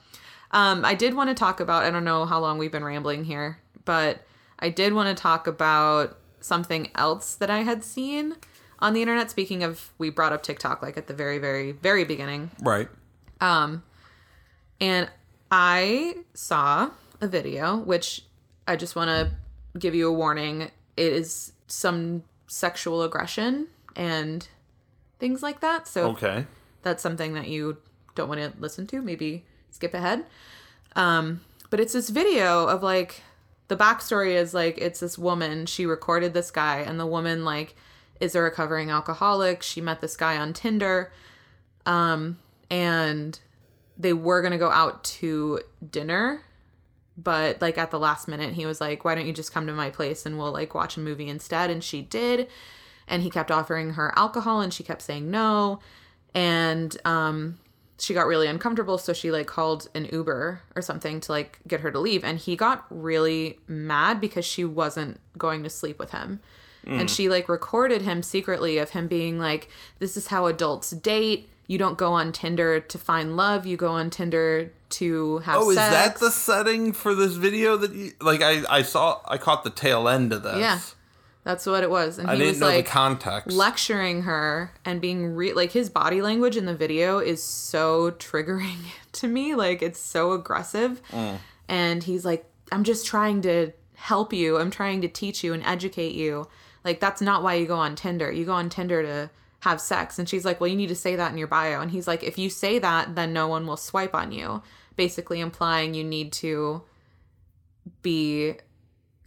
Um, 0.51 0.85
I 0.85 0.95
did 0.95 1.13
want 1.13 1.29
to 1.29 1.35
talk 1.35 1.59
about, 1.59 1.83
I 1.83 1.89
don't 1.89 2.03
know 2.03 2.25
how 2.25 2.39
long 2.39 2.57
we've 2.57 2.71
been 2.71 2.83
rambling 2.83 3.25
here, 3.25 3.59
but 3.85 4.21
I 4.59 4.69
did 4.69 4.93
want 4.93 5.15
to 5.15 5.21
talk 5.21 5.45
about 5.45 6.17
something 6.39 6.89
else 6.95 7.35
that 7.35 7.49
I 7.49 7.59
had 7.59 7.83
seen 7.83 8.35
on 8.79 8.93
the 8.93 9.01
internet. 9.01 9.29
Speaking 9.29 9.63
of, 9.63 9.91
we 9.97 10.09
brought 10.09 10.33
up 10.33 10.43
TikTok 10.43 10.81
like 10.81 10.97
at 10.97 11.07
the 11.07 11.13
very, 11.13 11.37
very, 11.37 11.73
very 11.73 12.05
beginning. 12.05 12.51
Right. 12.61 12.87
Um, 13.41 13.83
and 14.79 15.09
I 15.51 16.15
saw 16.33 16.91
a 17.21 17.27
video, 17.27 17.77
which 17.77 18.23
I 18.67 18.75
just 18.75 18.95
want 18.95 19.09
to 19.09 19.31
give 19.77 19.93
you 19.93 20.07
a 20.07 20.13
warning. 20.13 20.71
It 20.95 21.13
is 21.13 21.51
some 21.67 22.23
sexual 22.47 23.03
aggression 23.03 23.67
and 23.97 24.47
things 25.19 25.43
like 25.43 25.59
that. 25.59 25.87
So 25.87 26.11
Okay. 26.11 26.45
that's 26.83 27.03
something 27.03 27.33
that 27.33 27.47
you 27.47 27.77
don't 28.15 28.29
want 28.29 28.39
to 28.39 28.53
listen 28.59 28.87
to. 28.87 29.01
Maybe 29.01 29.45
skip 29.71 29.93
ahead. 29.93 30.25
Um, 30.95 31.41
but 31.69 31.79
it's 31.81 31.91
this 31.93 32.09
video 32.09 32.67
of 32.67 32.81
like 32.83 33.23
the 33.67 33.75
backstory 33.75 34.35
is 34.35 34.53
like 34.53 34.77
it's 34.77 35.01
this 35.01 35.17
woman. 35.17 35.65
She 35.65 35.85
recorded 35.85 36.33
this 36.33 36.51
guy, 36.51 36.77
and 36.79 36.97
the 36.99 37.05
woman 37.05 37.43
like 37.43 37.75
is 38.21 38.33
a 38.35 38.41
recovering 38.41 38.89
alcoholic. 38.89 39.61
She 39.61 39.81
met 39.81 39.99
this 39.99 40.15
guy 40.15 40.37
on 40.37 40.53
Tinder, 40.53 41.11
um, 41.85 42.37
and 42.69 43.37
they 43.97 44.13
were 44.13 44.41
gonna 44.41 44.57
go 44.57 44.69
out 44.71 45.03
to 45.03 45.59
dinner. 45.91 46.43
But 47.17 47.61
like 47.61 47.77
at 47.79 47.89
the 47.91 47.99
last 47.99 48.27
minute, 48.27 48.53
he 48.53 48.65
was 48.65 48.79
like, 48.79 49.03
"Why 49.03 49.15
don't 49.15 49.25
you 49.25 49.33
just 49.33 49.51
come 49.51 49.65
to 49.67 49.73
my 49.73 49.89
place 49.89 50.25
and 50.25 50.37
we'll 50.37 50.51
like 50.53 50.73
watch 50.75 50.97
a 50.97 50.99
movie 50.99 51.27
instead?" 51.27 51.69
And 51.69 51.83
she 51.83 52.01
did 52.03 52.47
and 53.07 53.23
he 53.23 53.29
kept 53.29 53.51
offering 53.51 53.91
her 53.91 54.13
alcohol 54.17 54.61
and 54.61 54.73
she 54.73 54.83
kept 54.83 55.01
saying 55.01 55.29
no 55.29 55.79
and 56.33 56.97
um 57.05 57.57
she 57.99 58.13
got 58.13 58.27
really 58.27 58.47
uncomfortable 58.47 58.97
so 58.97 59.11
she 59.13 59.31
like 59.31 59.47
called 59.47 59.89
an 59.95 60.07
uber 60.11 60.61
or 60.75 60.81
something 60.81 61.19
to 61.19 61.31
like 61.31 61.59
get 61.67 61.79
her 61.79 61.91
to 61.91 61.99
leave 61.99 62.23
and 62.23 62.37
he 62.39 62.55
got 62.55 62.85
really 62.89 63.59
mad 63.67 64.21
because 64.21 64.45
she 64.45 64.63
wasn't 64.63 65.19
going 65.37 65.63
to 65.63 65.69
sleep 65.69 65.97
with 65.99 66.11
him 66.11 66.39
and 66.85 67.09
she 67.09 67.27
like 67.27 67.49
recorded 67.49 68.01
him 68.03 68.23
secretly 68.23 68.77
of 68.77 68.91
him 68.91 69.07
being 69.07 69.37
like 69.37 69.67
this 69.99 70.15
is 70.15 70.27
how 70.27 70.45
adults 70.45 70.91
date 70.91 71.49
you 71.65 71.77
don't 71.77 71.97
go 71.97 72.13
on 72.13 72.31
tinder 72.31 72.79
to 72.79 72.97
find 72.97 73.35
love 73.35 73.65
you 73.65 73.75
go 73.75 73.91
on 73.91 74.09
tinder 74.09 74.71
to 74.89 75.39
have 75.39 75.55
sex. 75.55 75.65
Oh, 75.65 75.69
is 75.71 75.75
that 75.75 76.17
the 76.19 76.31
setting 76.31 76.93
for 76.93 77.13
this 77.13 77.33
video 77.33 77.75
that 77.77 77.91
you 77.91 78.13
like? 78.21 78.41
I 78.41 78.63
I 78.69 78.81
saw 78.83 79.19
I 79.25 79.37
caught 79.37 79.65
the 79.65 79.69
tail 79.69 80.07
end 80.07 80.31
of 80.31 80.43
this. 80.43 80.57
yeah 80.57 80.79
that's 81.47 81.65
what 81.65 81.81
it 81.81 81.89
was. 81.89 82.17
And 82.17 82.29
I 82.29 82.33
he 82.33 82.39
didn't 82.39 82.51
was 82.51 82.59
know 82.59 82.67
like 82.67 82.83
the 82.83 82.91
context. 82.91 83.55
lecturing 83.55 84.23
her 84.23 84.73
and 84.83 84.99
being 84.99 85.33
re- 85.33 85.53
like 85.53 85.71
his 85.71 85.89
body 85.89 86.21
language 86.21 86.57
in 86.57 86.65
the 86.65 86.75
video 86.75 87.19
is 87.19 87.41
so 87.41 88.11
triggering 88.11 88.75
to 89.13 89.29
me. 89.29 89.55
Like 89.55 89.81
it's 89.81 89.97
so 89.97 90.33
aggressive. 90.33 91.01
Mm. 91.09 91.37
And 91.69 92.03
he's 92.03 92.25
like 92.25 92.45
i'm 92.73 92.83
just 92.83 93.05
trying 93.05 93.41
to 93.43 93.71
help 93.93 94.33
you. 94.33 94.57
I'm 94.57 94.69
trying 94.69 94.99
to 95.03 95.07
teach 95.07 95.41
you 95.41 95.53
and 95.53 95.63
educate 95.63 96.15
you. 96.15 96.49
Like 96.83 96.99
that's 96.99 97.21
not 97.21 97.43
why 97.43 97.53
you 97.53 97.65
go 97.65 97.77
on 97.77 97.95
tinder. 97.95 98.29
You 98.29 98.43
go 98.43 98.51
on 98.51 98.67
tinder 98.67 99.01
to 99.01 99.29
have 99.61 99.79
sex. 99.79 100.19
And 100.19 100.27
she's 100.27 100.43
like 100.43 100.59
well 100.59 100.67
you 100.67 100.75
need 100.75 100.89
to 100.89 100.95
say 100.95 101.15
that 101.15 101.31
in 101.31 101.37
your 101.37 101.47
bio. 101.47 101.79
And 101.79 101.91
he's 101.91 102.09
like 102.09 102.23
if 102.23 102.37
you 102.37 102.49
say 102.49 102.77
that 102.79 103.15
then 103.15 103.31
no 103.31 103.47
one 103.47 103.65
will 103.65 103.77
swipe 103.77 104.13
on 104.13 104.33
you. 104.33 104.63
Basically 104.97 105.39
implying 105.39 105.93
you 105.93 106.03
need 106.03 106.33
to 106.33 106.81
be 108.01 108.55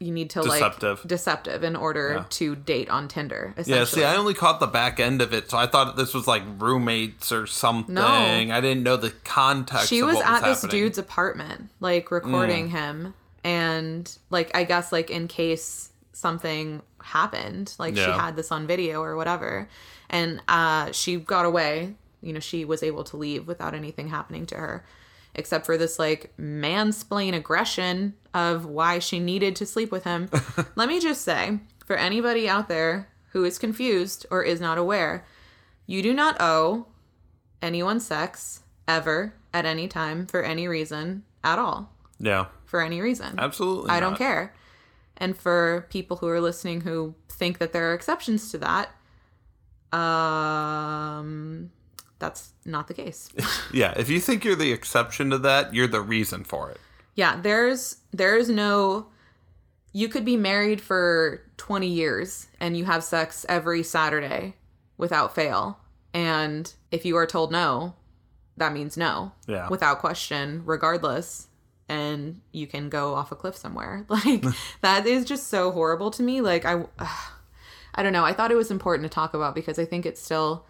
you 0.03 0.11
need 0.11 0.31
to 0.31 0.41
Deceptive. 0.43 0.99
like 1.01 1.07
deceptive 1.09 1.63
in 1.63 1.77
order 1.77 2.15
Yeah. 2.17 2.25
to 2.31 2.57
date 2.57 2.89
on 2.89 3.07
Tinder. 3.07 3.55
yeah, 3.67 3.85
see, 3.85 4.03
I 4.03 4.17
only 4.17 4.33
caught 4.33 4.59
the 4.59 4.67
back 4.67 4.99
end 4.99 5.21
of 5.21 5.35
it, 5.35 5.51
so 5.51 5.59
I 5.59 5.67
thought 5.67 5.95
this 5.97 6.15
was 6.15 6.27
like 6.27 6.43
roommates 6.59 7.31
or 7.31 7.47
something. 7.47 7.95
No. 7.95 8.07
I 8.07 8.61
didn't 8.63 8.83
know 8.83 8.97
the 8.97 9.11
context. 9.25 9.89
she 9.89 10.01
of 10.01 10.07
was 10.09 10.17
at 10.21 10.41
this 10.43 10.63
happening. 10.63 10.69
Mm. 10.69 10.85
dude's 10.87 10.99
apartment, 10.99 11.69
like 11.81 12.11
recording 12.11 12.71
him, 12.71 13.13
and 13.45 14.11
like 14.31 14.51
I 14.57 14.65
guess 14.65 14.91
like 14.91 15.11
in 15.11 15.29
case 15.29 15.91
something 16.13 16.83
happened, 17.03 17.75
like 17.79 17.95
she 17.95 18.03
had 18.03 18.37
this 18.37 18.51
on 18.51 18.67
video 18.67 19.03
or 19.03 19.17
whatever, 19.17 19.69
and 20.09 20.41
uh, 20.49 20.93
she 20.93 21.17
got 21.17 21.45
away. 21.45 21.95
You 22.23 22.33
know, 22.35 22.41
she 22.41 22.65
was 22.65 22.83
able 22.83 23.05
to 23.05 23.17
leave 23.17 23.47
without 23.47 23.75
anything 23.75 24.09
happening 24.09 24.45
to 24.47 24.55
her, 24.57 24.85
except 25.35 25.67
for 25.67 25.77
this 25.77 25.99
like 25.99 26.33
mansplain 26.39 27.35
aggression 27.35 28.15
of 28.35 28.65
why 28.67 28.99
she 28.99 29.19
needed 29.21 29.57
to 29.57 29.67
sleep 29.67 29.91
with 29.93 30.05
him. 30.05 30.29
Let 30.77 30.89
me 30.89 31.01
just 31.01 31.23
say, 31.23 31.59
for 31.85 31.97
anybody 31.97 32.49
out 32.49 32.69
there 32.69 33.09
who 33.33 33.45
is 33.45 33.59
confused 33.59 34.27
or 34.31 34.43
is 34.43 34.61
not 34.61 34.79
aware, 34.79 35.25
you 35.87 36.03
do 36.03 36.13
not 36.15 36.37
owe 36.41 36.87
anyone 37.63 38.01
sex 38.01 38.63
ever 38.89 39.35
at 39.53 39.67
any 39.67 39.87
time 39.89 40.27
for 40.27 40.43
any 40.43 40.67
reason 40.69 41.23
at 41.45 41.59
all 41.59 41.93
Yeah, 42.19 42.47
for 42.65 42.81
any 42.81 43.01
reason 43.01 43.35
absolutely. 43.39 43.91
i 43.91 44.01
don't 44.01 44.13
not. 44.13 44.19
care 44.19 44.55
and 45.17 45.37
for 45.37 45.87
people 45.91 46.17
who 46.19 46.29
are 46.29 46.41
listening 46.41 46.81
who 46.83 47.15
think 47.29 47.59
that 47.59 47.73
there 47.73 47.91
are 47.91 47.95
exceptions 47.95 48.51
to 48.51 48.59
that 48.59 48.91
um 49.93 51.71
that's 52.21 52.53
not 52.65 52.87
the 52.87 52.95
case 52.95 53.29
Yeah, 53.73 53.93
if 53.97 54.09
you 54.09 54.21
think 54.21 54.45
you're 54.45 54.55
the 54.55 54.71
exception 54.73 55.31
to 55.31 55.39
that, 55.39 55.75
you're 55.75 55.89
the 55.89 56.01
reason 56.01 56.45
for 56.45 56.71
it. 56.71 56.79
yeah 57.17 57.41
there's 57.41 57.97
there's 58.13 58.49
no 58.49 59.07
you 59.93 60.09
could 60.09 60.25
be 60.25 60.37
married 60.37 60.81
for 60.81 61.43
20 61.57 61.89
years 61.89 62.47
and 62.61 62.77
you 62.77 62.85
have 62.85 63.03
sex 63.03 63.45
every 63.49 63.83
Saturday 63.83 64.55
without 64.97 65.35
fail. 65.35 65.81
And 66.15 66.73
if 66.93 67.05
you 67.05 67.17
are 67.17 67.27
told 67.27 67.51
no, 67.51 67.95
that 68.57 68.73
means 68.73 68.97
no. 68.97 69.33
Yeah. 69.49 69.69
Without 69.69 69.99
question, 69.99 70.63
regardless. 70.65 71.49
And 71.89 72.41
you 72.53 72.69
can 72.69 72.89
go 72.89 73.15
off 73.15 73.33
a 73.33 73.35
cliff 73.37 73.57
somewhere. 73.57 74.07
Like 74.09 74.45
that 74.83 75.07
is 75.07 75.25
just 75.25 75.49
so 75.49 75.73
horrible 75.73 76.13
to 76.13 76.23
me. 76.23 76.41
Like 76.41 76.65
I 76.65 76.85
I 77.97 78.05
don't 78.05 78.13
know. 78.13 78.25
I 78.25 78.33
thought 78.33 78.53
it 78.53 78.57
was 78.57 78.71
important 78.71 79.03
to 79.11 79.13
talk 79.13 79.35
about 79.35 79.57
because 79.57 79.77
I 79.81 79.85
think 79.85 80.07
it's 80.07 80.23
still 80.23 80.67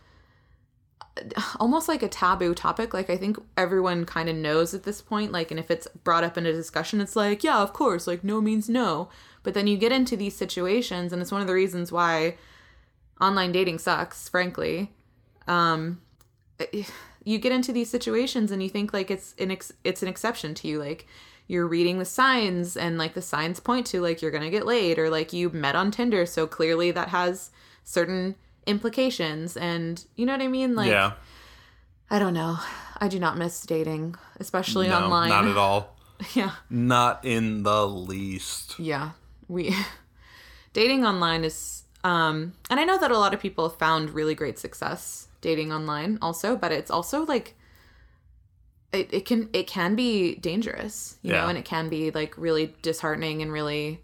almost 1.59 1.89
like 1.89 2.03
a 2.03 2.09
taboo 2.09 2.55
topic. 2.55 2.95
Like 2.95 3.11
I 3.11 3.17
think 3.17 3.39
everyone 3.57 4.05
kind 4.05 4.29
of 4.29 4.37
knows 4.37 4.75
at 4.75 4.85
this 4.85 5.01
point. 5.01 5.33
Like, 5.33 5.51
and 5.51 5.61
if 5.61 5.71
it's 5.71 5.89
brought 6.05 6.25
up 6.25 6.39
in 6.39 6.47
a 6.47 6.53
discussion, 6.53 7.01
it's 7.01 7.17
like, 7.17 7.45
yeah, 7.45 7.61
of 7.61 7.73
course. 7.73 8.07
Like 8.07 8.25
no 8.25 8.41
means 8.41 8.69
no. 8.69 9.09
But 9.43 9.55
then 9.55 9.67
you 9.67 9.77
get 9.77 9.93
into 9.93 10.17
these 10.17 10.37
situations, 10.37 11.13
and 11.13 11.23
it's 11.23 11.33
one 11.33 11.41
of 11.41 11.47
the 11.47 11.55
reasons 11.55 11.91
why 11.91 12.37
online 13.21 13.53
dating 13.53 13.79
sucks. 13.79 14.29
Frankly, 14.29 14.93
um, 15.47 16.01
you 17.25 17.39
get 17.39 17.53
into 17.53 17.73
these 17.73 17.91
situations, 17.91 18.51
and 18.51 18.63
you 18.63 18.69
think 18.69 18.93
like 18.93 19.11
it's 19.11 19.35
an 19.39 19.51
ex- 19.51 19.73
it's 19.85 20.03
an 20.03 20.09
exception 20.09 20.55
to 20.55 20.69
you. 20.69 20.79
Like 20.79 21.07
you're 21.47 21.67
reading 21.67 21.99
the 21.99 22.05
signs, 22.05 22.77
and 22.77 22.99
like 22.99 23.15
the 23.15 23.23
signs 23.23 23.61
point 23.61 23.87
to 23.87 24.01
like 24.01 24.23
you're 24.23 24.31
gonna 24.31 24.51
get 24.51 24.67
laid, 24.67 24.99
or 24.99 25.11
like 25.11 25.33
you 25.33 25.51
met 25.51 25.77
on 25.77 25.91
Tinder, 25.91 26.27
so 26.27 26.47
clearly 26.47 26.91
that 26.91 27.09
has 27.09 27.51
certain 27.83 28.37
implications 28.67 29.57
and 29.57 30.05
you 30.17 30.27
know 30.27 30.33
what 30.33 30.43
I 30.43 30.49
mean? 30.49 30.75
Like 30.75 30.91
yeah. 30.91 31.13
I 32.11 32.19
don't 32.19 32.35
know. 32.35 32.59
I 33.01 33.09
do 33.09 33.19
not 33.19 33.39
miss 33.39 33.63
dating, 33.65 34.17
especially 34.39 34.89
No, 34.89 35.05
online. 35.05 35.29
not 35.29 35.47
at 35.47 35.57
all. 35.57 35.97
Yeah. 36.35 36.51
Not 36.69 37.25
in 37.25 37.63
the 37.63 37.87
least. 37.89 38.79
Yeah. 38.79 39.13
We 39.49 39.75
dating 40.73 41.05
online 41.07 41.45
is 41.45 41.85
um 42.05 42.53
and 42.71 42.79
I 42.81 42.85
know 42.85 42.99
that 42.99 43.11
a 43.11 43.19
lot 43.19 43.33
of 43.35 43.41
people 43.41 43.69
found 43.69 44.11
really 44.11 44.35
great 44.35 44.59
success 44.59 45.29
dating 45.41 45.73
online 45.73 46.19
also, 46.21 46.57
but 46.57 46.73
it's 46.73 46.91
also 46.91 47.25
like 47.25 47.55
it, 48.93 49.09
it 49.15 49.25
can 49.25 49.49
it 49.53 49.67
can 49.67 49.95
be 49.95 50.35
dangerous, 50.37 51.17
you 51.23 51.33
Yeah. 51.33 51.43
know, 51.43 51.49
and 51.49 51.57
it 51.59 51.65
can 51.65 51.89
be 51.89 52.11
like 52.11 52.37
really 52.37 52.75
disheartening 52.83 53.41
and 53.41 53.53
really 53.53 54.03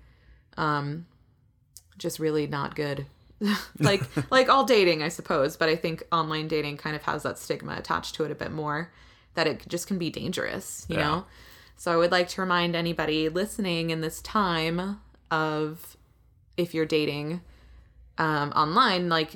um 0.57 1.07
just 1.99 2.19
really 2.19 2.47
not 2.47 2.75
good. 2.77 3.07
like 3.81 4.03
like 4.31 4.49
all 4.49 4.65
dating, 4.65 5.03
I 5.03 5.09
suppose, 5.09 5.57
but 5.57 5.69
I 5.69 5.77
think 5.77 6.03
online 6.13 6.49
dating 6.49 6.77
kind 6.79 6.97
of 6.97 7.03
has 7.03 7.23
that 7.25 7.39
stigma 7.39 7.77
attached 7.77 8.15
to 8.17 8.25
it 8.25 8.31
a 8.31 8.35
bit 8.35 8.51
more 8.53 8.93
that 9.35 9.47
it 9.47 9.67
just 9.69 9.87
can 9.87 9.99
be 9.99 10.09
dangerous, 10.11 10.87
you 10.89 10.97
Yeah. 10.97 11.03
know. 11.05 11.27
So 11.77 11.93
I 11.93 11.97
would 11.97 12.11
like 12.11 12.29
to 12.31 12.41
remind 12.41 12.75
anybody 12.75 13.29
listening 13.29 13.91
in 13.91 14.01
this 14.01 14.23
time 14.23 15.01
of 15.31 15.97
if 16.57 16.73
you're 16.73 16.87
dating 16.87 17.43
um, 18.17 18.51
online, 18.53 19.11
like 19.11 19.33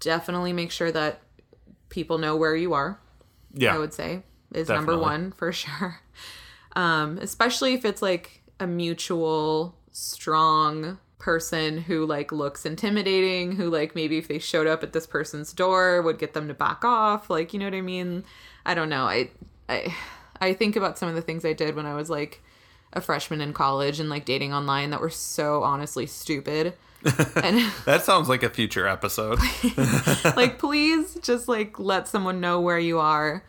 definitely 0.00 0.52
make 0.52 0.70
sure 0.70 0.92
that 0.92 1.22
people 1.88 2.18
know 2.18 2.36
where 2.36 2.54
you 2.54 2.74
are. 2.74 2.98
Yeah. 3.54 3.74
I 3.74 3.78
would 3.78 3.94
say 3.94 4.22
is 4.54 4.68
number 4.68 4.98
one 4.98 5.32
for 5.32 5.50
sure. 5.62 6.00
Um, 6.76 7.16
especially 7.22 7.72
if 7.72 7.86
it's 7.86 8.02
like 8.02 8.42
a 8.60 8.66
mutual, 8.66 9.74
strong 9.92 10.98
person 11.22 11.78
who 11.78 12.04
like 12.04 12.32
looks 12.32 12.66
intimidating, 12.66 13.52
who 13.52 13.70
like 13.70 13.94
maybe 13.94 14.18
if 14.18 14.26
they 14.26 14.40
showed 14.40 14.66
up 14.66 14.82
at 14.82 14.92
this 14.92 15.06
person's 15.06 15.52
door 15.52 16.02
would 16.02 16.18
get 16.18 16.34
them 16.34 16.48
to 16.48 16.54
back 16.54 16.84
off. 16.84 17.30
Like, 17.30 17.52
you 17.52 17.60
know 17.60 17.66
what 17.66 17.74
I 17.74 17.80
mean? 17.80 18.24
I 18.66 18.74
don't 18.74 18.88
know. 18.88 19.04
I 19.04 19.30
I 19.68 19.94
I 20.40 20.52
think 20.52 20.74
about 20.74 20.98
some 20.98 21.08
of 21.08 21.14
the 21.14 21.22
things 21.22 21.44
I 21.44 21.52
did 21.52 21.76
when 21.76 21.86
I 21.86 21.94
was 21.94 22.10
like 22.10 22.42
a 22.92 23.00
freshman 23.00 23.40
in 23.40 23.52
college 23.52 24.00
and 24.00 24.10
like 24.10 24.24
dating 24.24 24.52
online 24.52 24.90
that 24.90 25.00
were 25.00 25.10
so 25.10 25.62
honestly 25.62 26.06
stupid. 26.06 26.74
and 27.36 27.72
That 27.86 28.02
sounds 28.04 28.28
like 28.28 28.42
a 28.42 28.50
future 28.50 28.88
episode. 28.88 29.38
like 30.36 30.58
please 30.58 31.14
just 31.22 31.46
like 31.46 31.78
let 31.78 32.08
someone 32.08 32.40
know 32.40 32.60
where 32.60 32.80
you 32.80 32.98
are 32.98 33.44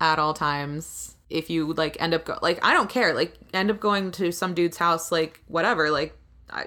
at 0.00 0.18
all 0.20 0.32
times 0.32 1.16
if 1.28 1.50
you 1.50 1.72
like 1.72 2.00
end 2.00 2.14
up 2.14 2.24
go- 2.24 2.38
like 2.40 2.64
i 2.64 2.72
don't 2.72 2.90
care 2.90 3.12
like 3.14 3.34
end 3.52 3.68
up 3.70 3.80
going 3.80 4.12
to 4.12 4.30
some 4.30 4.54
dude's 4.54 4.76
house 4.76 5.10
like 5.10 5.42
whatever 5.48 5.90
like 5.90 6.16
I, 6.50 6.66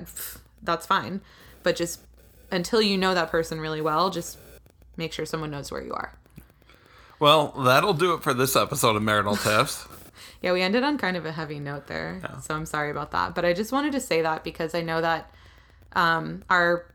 that's 0.64 0.86
fine. 0.86 1.22
But 1.64 1.76
just 1.76 2.02
until 2.52 2.82
you 2.82 2.98
know 2.98 3.14
that 3.14 3.30
person 3.30 3.60
really 3.60 3.82
well 3.82 4.10
just 4.10 4.38
make 4.98 5.14
sure 5.14 5.26
someone 5.26 5.52
knows 5.52 5.72
where 5.72 5.82
you 5.84 5.94
are. 5.94 6.14
Well, 7.20 7.50
that'll 7.52 7.94
do 7.94 8.14
it 8.14 8.24
for 8.24 8.34
this 8.34 8.56
episode 8.56 8.96
of 8.96 9.04
Marital 9.04 9.36
Tiffs. 9.46 9.88
yeah 10.42 10.54
we 10.54 10.62
ended 10.62 10.84
on 10.84 10.98
kind 10.98 11.18
of 11.18 11.26
a 11.26 11.32
heavy 11.32 11.60
note 11.60 11.88
there 11.88 12.22
so 12.42 12.56
i'm 12.56 12.66
sorry 12.66 12.92
about 12.92 13.12
that. 13.12 13.36
But 13.36 13.46
i 13.46 13.54
just 13.54 13.72
wanted 13.72 13.92
to 13.94 14.00
say 14.00 14.22
that 14.22 14.44
because 14.44 14.74
i 14.74 14.82
know 14.82 15.02
that 15.02 15.30
um 15.94 16.44
our 16.50 16.86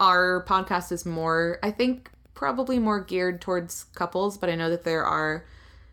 our 0.00 0.44
podcast 0.48 0.92
is 0.92 1.04
more 1.06 1.58
i 1.62 1.70
think 1.70 2.10
probably 2.34 2.78
more 2.78 3.00
geared 3.00 3.40
towards 3.40 3.84
couples 3.94 4.38
but 4.38 4.48
i 4.48 4.54
know 4.54 4.70
that 4.70 4.82
there 4.84 5.04
are 5.04 5.44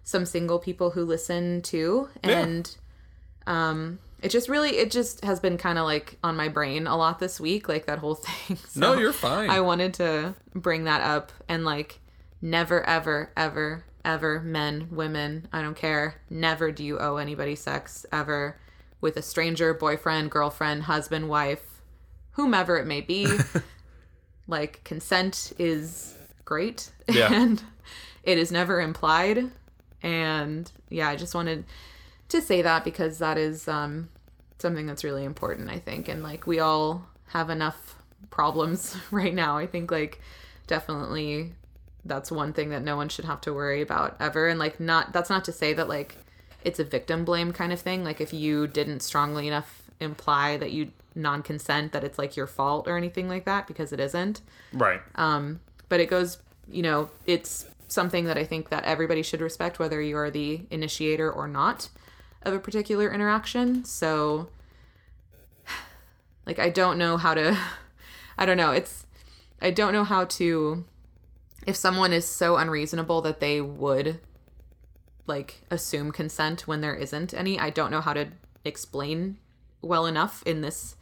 some 0.04 0.26
single 0.26 0.58
people 0.60 0.92
who 0.92 1.04
listen 1.04 1.62
too. 1.62 2.08
Yeah. 2.24 2.40
and 2.40 2.78
um 3.46 4.00
it 4.22 4.30
just 4.30 4.50
really 4.50 4.72
it 4.78 4.90
just 4.92 5.24
has 5.24 5.40
been 5.40 5.58
kind 5.58 5.78
of 5.78 5.86
like 5.86 6.18
on 6.24 6.36
my 6.36 6.48
brain 6.48 6.88
a 6.88 6.98
lot 6.98 7.20
this 7.20 7.40
week 7.40 7.68
like 7.70 7.86
that 7.86 8.00
whole 8.00 8.16
thing 8.26 8.58
so 8.68 8.80
No, 8.80 8.94
you're 8.98 9.14
fine. 9.14 9.50
i 9.50 9.60
wanted 9.62 9.94
to 9.96 10.34
bring 10.56 10.86
that 10.86 11.02
up 11.02 11.32
and 11.48 11.64
like 11.66 12.00
never 12.42 12.84
ever 12.88 13.32
ever 13.38 13.84
ever 14.06 14.40
men 14.40 14.88
women 14.92 15.48
i 15.52 15.62
don't 15.62 15.76
care 15.76 16.16
never 16.30 16.72
do 16.72 16.84
you 16.84 16.98
owe 17.00 17.18
anybody 17.18 17.56
sex 17.56 18.06
ever 18.12 18.58
with 19.02 19.18
a 19.18 19.22
stranger 19.22 19.74
boyfriend 19.74 20.32
girlfriend 20.32 20.84
husband 20.84 21.28
wife 21.30 21.82
whomever 22.32 22.78
it 22.78 22.86
may 22.88 23.02
be 23.02 23.28
like 24.48 24.84
consent 24.84 25.54
is 25.60 26.16
great 26.46 26.92
Yeah. 27.10 27.30
and 27.34 27.62
it 28.24 28.38
is 28.38 28.52
never 28.52 28.80
implied 28.82 29.52
and 30.02 30.72
yeah 30.90 31.10
i 31.10 31.16
just 31.16 31.36
wanted 31.36 31.66
to 32.30 32.42
say 32.42 32.62
that 32.62 32.84
because 32.84 33.20
that 33.20 33.38
is 33.38 33.68
um 33.68 34.10
something 34.60 34.86
that's 34.88 35.04
really 35.04 35.24
important 35.24 35.70
i 35.70 35.80
think. 35.80 36.08
And 36.08 36.24
like 36.24 36.48
we 36.48 36.60
all 36.60 37.08
have 37.28 37.50
enough 37.50 37.96
problems 38.30 38.96
right 39.12 39.34
now. 39.34 39.58
I 39.58 39.68
think 39.68 39.92
like 39.92 40.22
definitely 40.66 41.54
that's 42.06 42.32
one 42.32 42.54
thing 42.54 42.70
that 42.70 42.84
no 42.84 42.96
one 42.96 43.10
should 43.10 43.26
have 43.26 43.42
to 43.42 43.54
worry 43.54 43.82
about 43.82 44.16
ever. 44.20 44.48
And 44.48 44.60
like 44.60 44.80
not 44.80 45.14
that's 45.14 45.30
not 45.30 45.46
to 45.46 45.52
say 45.52 45.74
that 45.74 45.90
like 45.90 46.16
it's 46.64 46.80
a 46.80 46.84
victim 46.84 47.26
blame 47.26 47.52
kind 47.52 47.72
of 47.72 47.80
thing. 47.80 48.04
Like 48.04 48.22
if 48.22 48.34
you 48.34 48.68
didn't 48.68 49.02
strongly 49.02 49.48
enough 49.48 49.84
imply 50.00 50.58
that 50.58 50.72
you 50.72 50.92
non-consent 51.16 51.92
that 51.94 52.04
it's 52.04 52.20
like 52.20 52.38
your 52.38 52.46
fault 52.46 52.88
or 52.88 52.96
anything 52.96 53.28
like 53.28 53.46
that 53.46 53.66
because 53.68 53.92
it 53.92 54.00
isn't. 54.00 54.42
Right. 54.72 55.02
um, 55.16 55.60
but 55.90 56.00
it 56.00 56.10
goes 56.10 56.38
you 56.70 56.82
know 56.82 57.10
it's 57.26 57.66
something 57.88 58.26
that 58.26 58.38
i 58.38 58.44
think 58.44 58.68
that 58.70 58.84
everybody 58.84 59.24
should 59.24 59.40
respect 59.40 59.80
whether 59.80 60.02
you 60.02 60.18
are 60.18 60.30
the 60.30 60.62
initiator 60.70 61.32
or 61.32 61.48
not 61.48 61.88
of 62.44 62.54
a 62.54 62.60
particular 62.60 63.12
interaction 63.12 63.84
so 63.84 64.48
like 66.46 66.60
i 66.60 66.70
don't 66.70 66.98
know 66.98 67.18
how 67.18 67.34
to 67.34 67.58
i 68.38 68.46
don't 68.46 68.58
know 68.58 68.72
it's 68.72 69.06
i 69.62 69.72
don't 69.72 69.94
know 69.94 70.04
how 70.04 70.26
to 70.26 70.86
if 71.66 71.76
someone 71.76 72.14
is 72.14 72.26
so 72.28 72.58
unreasonable 72.58 73.22
that 73.22 73.40
they 73.40 73.60
would 73.60 74.20
like 75.28 75.62
assume 75.70 76.12
consent 76.12 76.68
when 76.68 76.82
there 76.82 76.96
isn't 76.96 77.34
any 77.34 77.60
i 77.60 77.70
don't 77.70 77.92
know 77.92 78.02
how 78.02 78.14
to 78.14 78.28
explain 78.64 79.38
well 79.82 80.06
enough 80.06 80.44
in 80.46 80.62
this 80.62 80.96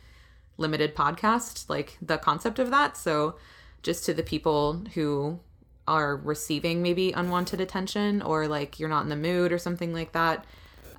limited 0.58 0.96
podcast 0.96 1.70
like 1.70 1.98
the 2.02 2.18
concept 2.18 2.60
of 2.60 2.70
that 2.72 2.98
so 2.98 3.36
just 3.84 4.06
to 4.06 4.14
the 4.14 4.24
people 4.24 4.82
who 4.96 5.40
are 5.88 6.16
receiving 6.16 6.82
maybe 6.82 7.12
unwanted 7.12 7.62
attention 7.62 8.22
or 8.22 8.48
like 8.48 8.80
you're 8.80 8.90
not 8.90 9.04
in 9.04 9.10
the 9.10 9.16
mood 9.16 9.52
or 9.52 9.58
something 9.58 9.94
like 9.94 10.12
that 10.14 10.46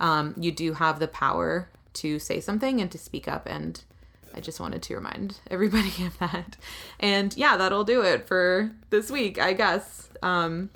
um, 0.00 0.34
you 0.38 0.52
do 0.52 0.74
have 0.74 0.98
the 0.98 1.08
power 1.08 1.68
to 1.94 2.18
say 2.18 2.40
something 2.40 2.80
and 2.80 2.90
to 2.90 2.98
speak 2.98 3.26
up 3.26 3.46
and 3.46 3.82
i 4.34 4.40
just 4.40 4.60
wanted 4.60 4.82
to 4.82 4.94
remind 4.94 5.38
everybody 5.50 6.04
of 6.04 6.18
that 6.18 6.56
and 7.00 7.36
yeah 7.36 7.56
that'll 7.56 7.84
do 7.84 8.02
it 8.02 8.26
for 8.28 8.70
this 8.90 9.10
week 9.10 9.38
i 9.40 9.52
guess 9.52 10.08
um, 10.22 10.70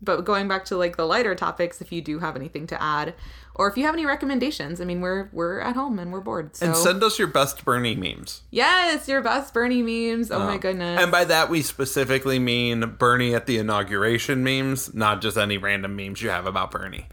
but 0.00 0.24
going 0.24 0.48
back 0.48 0.64
to 0.64 0.76
like 0.76 0.96
the 0.96 1.06
lighter 1.06 1.34
topics 1.34 1.80
if 1.80 1.92
you 1.92 2.00
do 2.02 2.18
have 2.18 2.36
anything 2.36 2.66
to 2.66 2.82
add 2.82 3.14
or 3.54 3.68
if 3.68 3.76
you 3.76 3.84
have 3.84 3.94
any 3.94 4.04
recommendations 4.04 4.80
i 4.80 4.84
mean 4.84 5.00
we're 5.00 5.28
we're 5.32 5.60
at 5.60 5.76
home 5.76 5.98
and 5.98 6.12
we're 6.12 6.20
bored 6.20 6.54
so 6.56 6.66
And 6.66 6.76
send 6.76 7.02
us 7.02 7.18
your 7.18 7.28
best 7.28 7.64
Bernie 7.64 7.94
memes. 7.94 8.42
yes 8.50 9.08
your 9.08 9.20
best 9.22 9.54
bernie 9.54 9.82
memes 9.82 10.30
oh 10.30 10.40
my 10.40 10.58
goodness 10.58 11.00
And 11.00 11.10
by 11.12 11.24
that, 11.24 11.48
we 11.50 11.62
specifically 11.62 12.38
mean 12.38 12.80
Bernie 12.98 13.34
at 13.34 13.46
the 13.46 13.58
inauguration 13.58 14.42
memes, 14.42 14.92
not 14.94 15.22
just 15.22 15.36
any 15.38 15.56
random 15.58 15.94
memes 15.96 16.20
you 16.20 16.30
have 16.30 16.46
about 16.46 16.70
Bernie. 16.72 17.06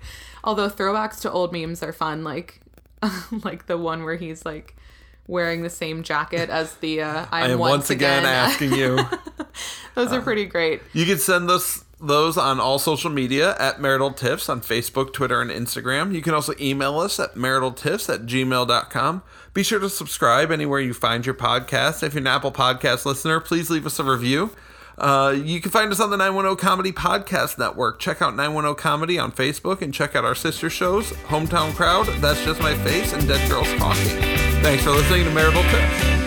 Although 0.44 0.70
throwbacks 0.70 1.20
to 1.22 1.32
old 1.32 1.52
memes 1.54 1.84
are 1.84 1.94
fun 1.94 2.24
like 2.24 2.62
like 3.44 3.68
the 3.68 3.78
one 3.78 4.04
where 4.04 4.16
he's 4.16 4.46
like 4.46 4.76
wearing 5.30 5.62
the 5.62 5.70
same 5.70 6.04
jacket 6.04 6.50
as 6.50 6.76
the 6.76 7.02
uh, 7.02 7.26
I'm 7.32 7.44
I 7.44 7.54
am 7.54 7.60
once 7.60 7.90
again, 7.90 8.26
asking 8.26 8.74
you. 8.74 9.00
Those 9.96 10.12
are 10.12 10.22
pretty 10.22 10.46
great. 10.46 10.82
You 10.94 11.06
can 11.06 11.18
send 11.18 11.48
those 11.48 11.86
those 12.02 12.38
on 12.38 12.60
all 12.60 12.80
social 12.80 13.10
media 13.10 13.58
at 13.60 13.82
Marital 13.82 14.12
Tiffs 14.14 14.48
on 14.48 14.62
Facebook, 14.62 15.12
Twitter, 15.12 15.42
and 15.42 15.52
Instagram. 15.52 16.14
You 16.14 16.22
can 16.22 16.34
also 16.34 16.54
email 16.60 16.98
us 17.00 17.20
at 17.20 17.36
maritaltiffs 17.36 18.14
at 18.14 18.22
gmail.com. 18.22 19.22
Be 19.54 19.64
sure 19.64 19.80
to 19.80 19.90
subscribe 19.90 20.50
anywhere 20.50 20.80
you 20.80 20.94
find 20.94 21.26
your 21.26 21.36
podcast. 21.36 22.02
If 22.02 22.14
you're 22.14 22.22
an 22.22 22.28
Apple 22.28 22.54
Podcast 22.54 23.06
listener, 23.06 23.42
please 23.42 23.70
leave 23.70 23.86
us 23.86 24.00
a 24.00 24.06
review. 24.06 24.52
Uh, 25.00 25.32
you 25.32 25.62
can 25.62 25.72
find 25.72 25.92
us 25.92 26.00
on 26.00 26.10
the 26.10 26.18
910 26.18 26.58
Comedy 26.58 26.92
Podcast 26.92 27.58
Network. 27.58 28.00
Check 28.00 28.22
out 28.22 28.36
910 28.36 28.76
Comedy 28.76 29.18
on 29.18 29.32
Facebook 29.32 29.82
and 29.82 29.94
check 29.94 30.16
out 30.16 30.26
our 30.26 30.36
sister 30.36 30.70
shows, 30.70 31.12
Hometown 31.28 31.74
Crowd, 31.74 32.08
That's 32.22 32.44
Just 32.44 32.60
My 32.62 32.76
Face, 32.76 33.14
and 33.14 33.28
Dead 33.28 33.50
Girls 33.50 33.72
Talking. 33.76 34.18
Thanks 34.62 34.84
for 34.84 34.92
listening 34.92 35.24
to 35.26 35.32
Marital 35.32 35.64
Tiffs. 35.64 36.19